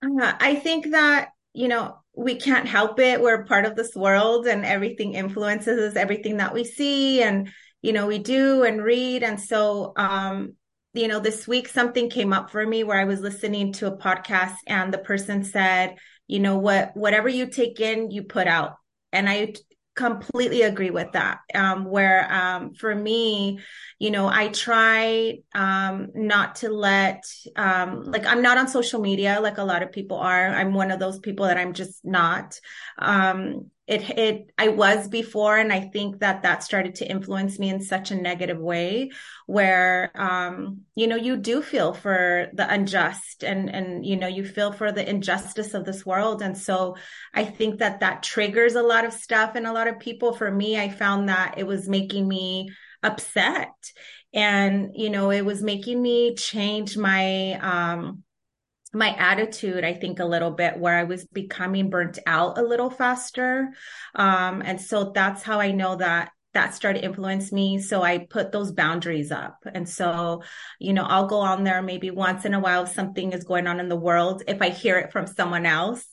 Uh, 0.04 0.34
I 0.38 0.54
think 0.54 0.92
that, 0.92 1.30
you 1.52 1.66
know, 1.66 1.98
we 2.14 2.36
can't 2.36 2.68
help 2.68 3.00
it. 3.00 3.20
We're 3.20 3.44
part 3.44 3.64
of 3.64 3.74
this 3.74 3.96
world 3.96 4.46
and 4.46 4.64
everything 4.64 5.14
influences 5.14 5.80
us 5.80 5.96
everything 5.96 6.36
that 6.36 6.54
we 6.54 6.62
see. 6.62 7.22
And 7.22 7.50
you 7.82 7.92
know, 7.92 8.06
we 8.06 8.18
do 8.18 8.62
and 8.62 8.82
read. 8.82 9.22
And 9.22 9.38
so, 9.38 9.92
um, 9.96 10.54
you 10.94 11.08
know, 11.08 11.20
this 11.20 11.48
week 11.48 11.68
something 11.68 12.08
came 12.08 12.32
up 12.32 12.50
for 12.50 12.64
me 12.66 12.84
where 12.84 13.00
I 13.00 13.04
was 13.04 13.20
listening 13.20 13.72
to 13.74 13.88
a 13.88 13.96
podcast 13.96 14.54
and 14.66 14.92
the 14.92 14.98
person 14.98 15.44
said, 15.44 15.96
you 16.28 16.38
know, 16.38 16.58
what, 16.58 16.96
whatever 16.96 17.28
you 17.28 17.46
take 17.46 17.80
in, 17.80 18.10
you 18.10 18.22
put 18.22 18.46
out. 18.46 18.76
And 19.12 19.28
I 19.28 19.54
completely 19.94 20.62
agree 20.62 20.90
with 20.90 21.12
that. 21.12 21.40
Um, 21.54 21.84
where, 21.84 22.32
um, 22.32 22.72
for 22.74 22.94
me, 22.94 23.58
you 23.98 24.10
know, 24.10 24.26
I 24.26 24.48
try, 24.48 25.38
um, 25.54 26.08
not 26.14 26.56
to 26.56 26.70
let, 26.70 27.24
um, 27.56 28.02
like 28.04 28.24
I'm 28.24 28.40
not 28.40 28.58
on 28.58 28.68
social 28.68 29.00
media 29.00 29.40
like 29.42 29.58
a 29.58 29.64
lot 29.64 29.82
of 29.82 29.92
people 29.92 30.18
are. 30.18 30.48
I'm 30.48 30.72
one 30.72 30.90
of 30.90 31.00
those 31.00 31.18
people 31.18 31.46
that 31.46 31.58
I'm 31.58 31.74
just 31.74 32.04
not. 32.04 32.58
Um, 32.98 33.70
it 33.86 34.08
it 34.16 34.50
I 34.56 34.68
was 34.68 35.08
before 35.08 35.58
and 35.58 35.72
I 35.72 35.80
think 35.80 36.20
that 36.20 36.42
that 36.42 36.62
started 36.62 36.96
to 36.96 37.10
influence 37.10 37.58
me 37.58 37.68
in 37.68 37.80
such 37.80 38.12
a 38.12 38.16
negative 38.16 38.58
way 38.58 39.10
where 39.46 40.12
um 40.14 40.82
you 40.94 41.08
know 41.08 41.16
you 41.16 41.36
do 41.36 41.62
feel 41.62 41.92
for 41.92 42.48
the 42.52 42.68
unjust 42.72 43.42
and 43.42 43.68
and 43.68 44.06
you 44.06 44.16
know 44.16 44.28
you 44.28 44.44
feel 44.44 44.70
for 44.72 44.92
the 44.92 45.08
injustice 45.08 45.74
of 45.74 45.84
this 45.84 46.06
world. 46.06 46.42
And 46.42 46.56
so 46.56 46.96
I 47.34 47.44
think 47.44 47.80
that 47.80 48.00
that 48.00 48.22
triggers 48.22 48.76
a 48.76 48.82
lot 48.82 49.04
of 49.04 49.12
stuff 49.12 49.56
in 49.56 49.66
a 49.66 49.72
lot 49.72 49.88
of 49.88 49.98
people. 49.98 50.32
For 50.32 50.50
me 50.50 50.78
I 50.78 50.88
found 50.88 51.28
that 51.28 51.54
it 51.56 51.66
was 51.66 51.88
making 51.88 52.28
me 52.28 52.70
upset 53.02 53.74
and 54.32 54.92
you 54.94 55.10
know 55.10 55.30
it 55.30 55.44
was 55.44 55.60
making 55.60 56.00
me 56.00 56.36
change 56.36 56.96
my 56.96 57.54
um 57.54 58.22
my 58.92 59.14
attitude, 59.16 59.84
I 59.84 59.94
think, 59.94 60.20
a 60.20 60.24
little 60.24 60.50
bit 60.50 60.78
where 60.78 60.96
I 60.96 61.04
was 61.04 61.24
becoming 61.24 61.90
burnt 61.90 62.18
out 62.26 62.58
a 62.58 62.62
little 62.62 62.90
faster. 62.90 63.70
Um, 64.14 64.62
and 64.64 64.80
so 64.80 65.12
that's 65.14 65.42
how 65.42 65.60
I 65.60 65.72
know 65.72 65.96
that 65.96 66.30
that 66.54 66.74
started 66.74 67.00
to 67.00 67.04
influence 67.06 67.50
me. 67.50 67.78
So 67.78 68.02
I 68.02 68.26
put 68.28 68.52
those 68.52 68.72
boundaries 68.72 69.32
up. 69.32 69.64
And 69.74 69.88
so, 69.88 70.42
you 70.78 70.92
know, 70.92 71.04
I'll 71.04 71.26
go 71.26 71.38
on 71.38 71.64
there 71.64 71.80
maybe 71.80 72.10
once 72.10 72.44
in 72.44 72.52
a 72.52 72.60
while 72.60 72.82
if 72.82 72.90
something 72.90 73.32
is 73.32 73.44
going 73.44 73.66
on 73.66 73.80
in 73.80 73.88
the 73.88 73.96
world, 73.96 74.42
if 74.46 74.60
I 74.60 74.68
hear 74.68 74.98
it 74.98 75.12
from 75.12 75.26
someone 75.26 75.64
else. 75.64 76.04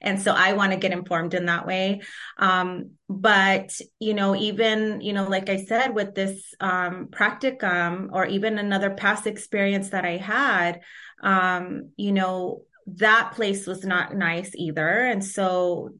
And 0.00 0.22
so 0.22 0.32
I 0.32 0.52
want 0.52 0.70
to 0.70 0.78
get 0.78 0.92
informed 0.92 1.34
in 1.34 1.46
that 1.46 1.66
way. 1.66 2.02
Um, 2.38 2.92
but, 3.08 3.76
you 3.98 4.14
know, 4.14 4.36
even, 4.36 5.00
you 5.00 5.12
know, 5.12 5.28
like 5.28 5.48
I 5.48 5.64
said, 5.64 5.92
with 5.92 6.14
this, 6.14 6.54
um, 6.60 7.08
practicum 7.10 8.10
or 8.12 8.24
even 8.24 8.58
another 8.58 8.90
past 8.90 9.26
experience 9.26 9.90
that 9.90 10.04
I 10.04 10.16
had, 10.16 10.82
um, 11.22 11.90
you 11.96 12.12
know, 12.12 12.62
that 12.96 13.32
place 13.34 13.66
was 13.66 13.84
not 13.84 14.14
nice 14.14 14.52
either. 14.54 14.88
And 14.88 15.24
so 15.24 15.90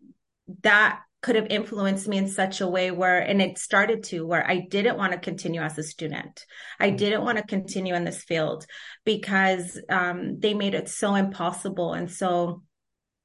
that 0.62 1.00
could 1.20 1.34
have 1.34 1.48
influenced 1.50 2.06
me 2.06 2.16
in 2.16 2.28
such 2.28 2.60
a 2.60 2.68
way 2.68 2.90
where, 2.90 3.18
and 3.18 3.42
it 3.42 3.58
started 3.58 4.04
to, 4.04 4.24
where 4.24 4.48
I 4.48 4.60
didn't 4.60 4.96
want 4.96 5.12
to 5.12 5.18
continue 5.18 5.60
as 5.60 5.76
a 5.76 5.82
student. 5.82 6.44
I 6.78 6.88
mm-hmm. 6.88 6.96
didn't 6.96 7.24
want 7.24 7.38
to 7.38 7.44
continue 7.44 7.94
in 7.94 8.04
this 8.04 8.22
field 8.22 8.66
because 9.04 9.80
um, 9.88 10.38
they 10.38 10.54
made 10.54 10.74
it 10.74 10.88
so 10.88 11.14
impossible. 11.16 11.92
And 11.92 12.10
so, 12.10 12.62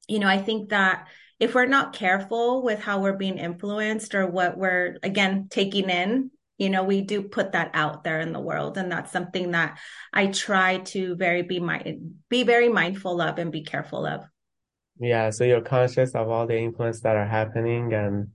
you 0.07 0.19
know, 0.19 0.27
I 0.27 0.41
think 0.41 0.69
that 0.69 1.07
if 1.39 1.53
we're 1.53 1.67
not 1.67 1.93
careful 1.93 2.63
with 2.63 2.79
how 2.79 2.99
we're 2.99 3.17
being 3.17 3.37
influenced 3.37 4.15
or 4.15 4.25
what 4.27 4.57
we're, 4.57 4.97
again, 5.03 5.47
taking 5.49 5.89
in 5.89 6.31
you 6.57 6.69
know 6.69 6.83
we 6.83 7.01
do 7.01 7.21
put 7.21 7.51
that 7.53 7.71
out 7.73 8.03
there 8.03 8.19
in 8.19 8.33
the 8.33 8.39
world 8.39 8.77
and 8.77 8.91
that's 8.91 9.11
something 9.11 9.51
that 9.51 9.77
i 10.13 10.27
try 10.27 10.77
to 10.79 11.15
very 11.15 11.41
be 11.41 11.59
my 11.59 11.97
be 12.29 12.43
very 12.43 12.69
mindful 12.69 13.21
of 13.21 13.37
and 13.37 13.51
be 13.51 13.63
careful 13.63 14.05
of. 14.05 14.23
Yeah 14.99 15.31
so 15.31 15.43
you're 15.43 15.61
conscious 15.61 16.13
of 16.13 16.29
all 16.29 16.45
the 16.45 16.57
influence 16.57 17.01
that 17.01 17.15
are 17.15 17.27
happening 17.27 17.93
and 17.93 18.27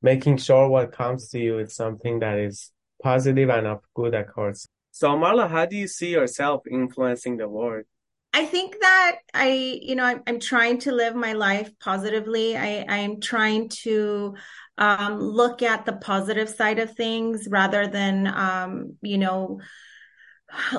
making 0.00 0.36
sure 0.36 0.68
what 0.68 0.92
comes 0.92 1.28
to 1.30 1.40
you 1.40 1.58
is 1.58 1.74
something 1.74 2.20
that 2.20 2.38
is 2.38 2.70
positive 3.02 3.50
and 3.50 3.66
of 3.66 3.80
good 3.94 4.14
accords 4.14 4.68
so 4.92 5.08
marla 5.16 5.48
how 5.50 5.66
do 5.66 5.76
you 5.76 5.88
see 5.88 6.10
yourself 6.10 6.62
influencing 6.70 7.36
the 7.36 7.48
world? 7.48 7.84
I 8.34 8.46
think 8.46 8.76
that 8.80 9.18
I, 9.32 9.78
you 9.80 9.94
know, 9.94 10.04
I'm, 10.04 10.22
I'm 10.26 10.40
trying 10.40 10.78
to 10.80 10.92
live 10.92 11.14
my 11.14 11.34
life 11.34 11.70
positively. 11.78 12.56
I, 12.56 12.84
I'm 12.88 13.20
trying 13.20 13.68
to 13.84 14.34
um, 14.78 15.20
look 15.20 15.62
at 15.62 15.86
the 15.86 15.92
positive 15.92 16.48
side 16.48 16.78
of 16.78 16.94
things 16.94 17.48
rather 17.48 17.86
than, 17.86 18.26
um, 18.26 18.96
you 19.02 19.18
know, 19.18 19.60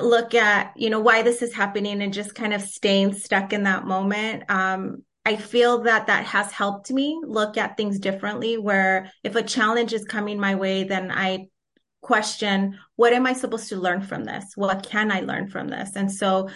look 0.00 0.34
at, 0.34 0.72
you 0.76 0.90
know, 0.90 1.00
why 1.00 1.22
this 1.22 1.42
is 1.42 1.52
happening 1.52 2.02
and 2.02 2.12
just 2.12 2.34
kind 2.34 2.54
of 2.54 2.62
staying 2.62 3.14
stuck 3.14 3.52
in 3.52 3.64
that 3.64 3.86
moment. 3.86 4.44
Um, 4.50 5.02
I 5.24 5.36
feel 5.36 5.82
that 5.82 6.06
that 6.06 6.24
has 6.26 6.52
helped 6.52 6.90
me 6.90 7.20
look 7.24 7.56
at 7.56 7.76
things 7.76 7.98
differently. 7.98 8.58
Where 8.58 9.10
if 9.24 9.34
a 9.34 9.42
challenge 9.42 9.92
is 9.92 10.04
coming 10.04 10.38
my 10.38 10.54
way, 10.54 10.84
then 10.84 11.10
I 11.10 11.48
question, 12.00 12.78
what 12.94 13.12
am 13.12 13.26
I 13.26 13.32
supposed 13.32 13.68
to 13.70 13.76
learn 13.76 14.02
from 14.02 14.24
this? 14.24 14.52
What 14.54 14.84
can 14.88 15.10
I 15.10 15.20
learn 15.20 15.48
from 15.48 15.68
this? 15.68 15.96
And 15.96 16.12
so 16.12 16.48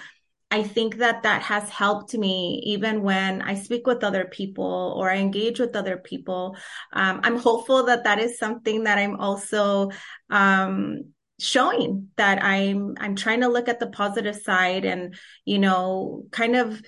I 0.51 0.65
think 0.65 0.97
that 0.97 1.23
that 1.23 1.43
has 1.43 1.69
helped 1.69 2.15
me 2.15 2.61
even 2.67 3.03
when 3.03 3.41
I 3.41 3.55
speak 3.55 3.87
with 3.87 4.03
other 4.03 4.25
people 4.25 4.95
or 4.97 5.09
I 5.09 5.19
engage 5.19 5.61
with 5.61 5.77
other 5.77 5.97
people. 5.97 6.57
Um, 6.93 7.21
I'm 7.23 7.39
hopeful 7.39 7.85
that 7.85 8.05
that 8.05 8.19
is 8.19 8.39
something 8.39 8.85
that 8.85 8.99
I'm 8.99 9.17
also 9.17 9.91
um, 10.29 11.13
showing 11.39 12.09
that 12.17 12.43
I'm 12.43 12.97
I'm 12.99 13.15
trying 13.15 13.43
to 13.43 13.49
look 13.49 13.69
at 13.69 13.79
the 13.81 13.87
positive 13.87 14.37
side 14.37 14.85
and 14.85 15.15
you 15.45 15.59
know 15.59 16.25
kind 16.33 16.57
of 16.57 16.83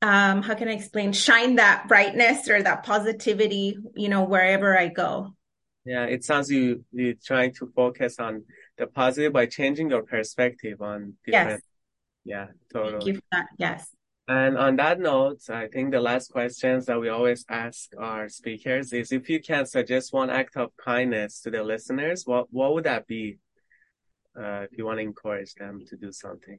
um, 0.00 0.42
how 0.42 0.54
can 0.54 0.68
I 0.68 0.72
explain 0.72 1.12
shine 1.12 1.56
that 1.56 1.88
brightness 1.88 2.48
or 2.48 2.62
that 2.62 2.84
positivity 2.84 3.76
you 3.94 4.08
know 4.08 4.24
wherever 4.24 4.78
I 4.78 4.88
go. 4.88 5.34
Yeah, 5.84 6.04
it 6.04 6.24
sounds 6.24 6.50
you 6.50 6.84
you 6.92 7.14
trying 7.14 7.52
to 7.54 7.72
focus 7.74 8.20
on 8.20 8.44
the 8.78 8.86
positive 8.86 9.32
by 9.32 9.46
changing 9.46 9.90
your 9.90 10.02
perspective 10.02 10.80
on 10.80 11.14
different. 11.24 11.50
Yes. 11.50 11.60
Yeah, 12.26 12.46
totally. 12.72 12.92
Thank 12.92 13.06
you 13.06 13.14
for 13.14 13.22
that. 13.32 13.46
Yes. 13.56 13.88
And 14.28 14.58
on 14.58 14.74
that 14.76 14.98
note, 14.98 15.48
I 15.48 15.68
think 15.68 15.92
the 15.92 16.00
last 16.00 16.32
questions 16.32 16.86
that 16.86 17.00
we 17.00 17.08
always 17.08 17.44
ask 17.48 17.90
our 17.96 18.28
speakers 18.28 18.92
is 18.92 19.12
if 19.12 19.28
you 19.28 19.40
can 19.40 19.64
suggest 19.66 20.12
one 20.12 20.30
act 20.30 20.56
of 20.56 20.76
kindness 20.76 21.40
to 21.42 21.50
the 21.52 21.62
listeners, 21.62 22.24
what 22.26 22.48
what 22.50 22.74
would 22.74 22.84
that 22.84 23.06
be? 23.06 23.38
Uh, 24.36 24.66
if 24.70 24.76
you 24.76 24.84
want 24.84 24.98
to 24.98 25.02
encourage 25.02 25.54
them 25.54 25.80
to 25.86 25.96
do 25.96 26.12
something. 26.12 26.58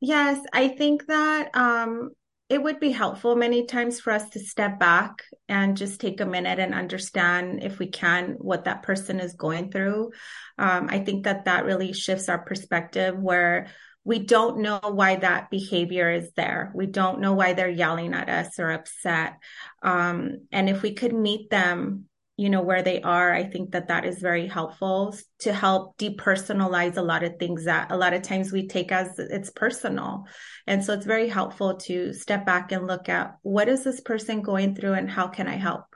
Yes, 0.00 0.38
I 0.52 0.68
think 0.68 1.06
that 1.06 1.50
um, 1.56 2.10
it 2.48 2.62
would 2.62 2.78
be 2.78 2.92
helpful 2.92 3.34
many 3.34 3.66
times 3.66 3.98
for 3.98 4.12
us 4.12 4.30
to 4.30 4.38
step 4.38 4.78
back 4.78 5.22
and 5.48 5.76
just 5.76 6.00
take 6.00 6.20
a 6.20 6.26
minute 6.26 6.58
and 6.58 6.74
understand 6.74 7.62
if 7.62 7.78
we 7.78 7.88
can 7.88 8.36
what 8.38 8.64
that 8.64 8.82
person 8.82 9.18
is 9.18 9.34
going 9.34 9.70
through 9.70 10.12
um, 10.58 10.86
i 10.88 10.98
think 10.98 11.24
that 11.24 11.46
that 11.46 11.64
really 11.64 11.92
shifts 11.92 12.28
our 12.28 12.38
perspective 12.38 13.18
where 13.18 13.66
we 14.06 14.20
don't 14.20 14.58
know 14.58 14.78
why 14.84 15.16
that 15.16 15.50
behavior 15.50 16.08
is 16.12 16.30
there. 16.36 16.70
We 16.76 16.86
don't 16.86 17.20
know 17.20 17.32
why 17.32 17.54
they're 17.54 17.68
yelling 17.68 18.14
at 18.14 18.28
us 18.28 18.56
or 18.60 18.70
upset. 18.70 19.34
Um, 19.82 20.46
and 20.52 20.70
if 20.70 20.80
we 20.80 20.94
could 20.94 21.12
meet 21.12 21.50
them 21.50 22.04
you 22.38 22.50
know 22.50 22.60
where 22.60 22.82
they 22.82 23.00
are 23.00 23.32
i 23.32 23.42
think 23.42 23.72
that 23.72 23.88
that 23.88 24.04
is 24.04 24.18
very 24.18 24.46
helpful 24.46 25.16
to 25.38 25.54
help 25.54 25.96
depersonalize 25.96 26.98
a 26.98 27.02
lot 27.02 27.22
of 27.22 27.38
things 27.38 27.64
that 27.64 27.90
a 27.90 27.96
lot 27.96 28.12
of 28.12 28.20
times 28.20 28.52
we 28.52 28.68
take 28.68 28.92
as 28.92 29.18
it's 29.18 29.48
personal. 29.48 30.26
And 30.66 30.84
so 30.84 30.92
it's 30.92 31.06
very 31.06 31.30
helpful 31.30 31.76
to 31.88 32.12
step 32.12 32.44
back 32.44 32.72
and 32.72 32.86
look 32.86 33.08
at 33.08 33.36
what 33.40 33.70
is 33.70 33.84
this 33.84 34.00
person 34.00 34.42
going 34.42 34.74
through 34.74 34.92
and 34.92 35.08
how 35.08 35.28
can 35.28 35.48
i 35.48 35.56
help? 35.56 35.86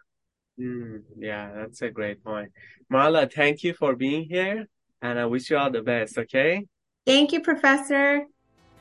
Mm, 0.58 1.02
yeah 1.18 1.52
that's 1.54 1.82
a 1.82 1.90
great 1.90 2.24
point. 2.24 2.52
Marla 2.90 3.30
thank 3.30 3.62
you 3.62 3.74
for 3.74 3.94
being 3.94 4.24
here 4.24 4.66
and 5.02 5.18
i 5.18 5.26
wish 5.26 5.50
you 5.50 5.58
all 5.58 5.70
the 5.70 5.82
best 5.82 6.16
okay 6.16 6.64
thank 7.06 7.32
you 7.32 7.40
professor 7.40 8.26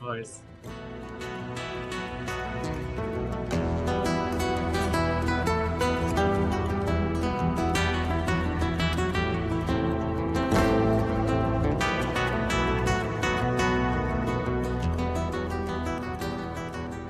course 0.00 0.42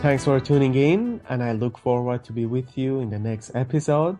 Thanks 0.00 0.24
for 0.24 0.40
tuning 0.40 0.74
in, 0.76 1.20
and 1.28 1.42
I 1.42 1.52
look 1.52 1.76
forward 1.76 2.24
to 2.24 2.32
be 2.32 2.46
with 2.46 2.78
you 2.78 3.00
in 3.00 3.10
the 3.10 3.18
next 3.18 3.54
episode. 3.54 4.16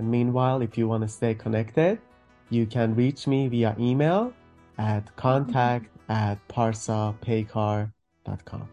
And 0.00 0.10
meanwhile, 0.10 0.60
if 0.60 0.76
you 0.76 0.88
want 0.88 1.04
to 1.04 1.08
stay 1.08 1.36
connected, 1.36 2.00
you 2.50 2.66
can 2.66 2.96
reach 2.96 3.28
me 3.28 3.46
via 3.46 3.76
email 3.78 4.32
at 4.76 5.14
contact 5.14 5.89
at 6.10 6.36
parsapaycar.com. 6.48 8.68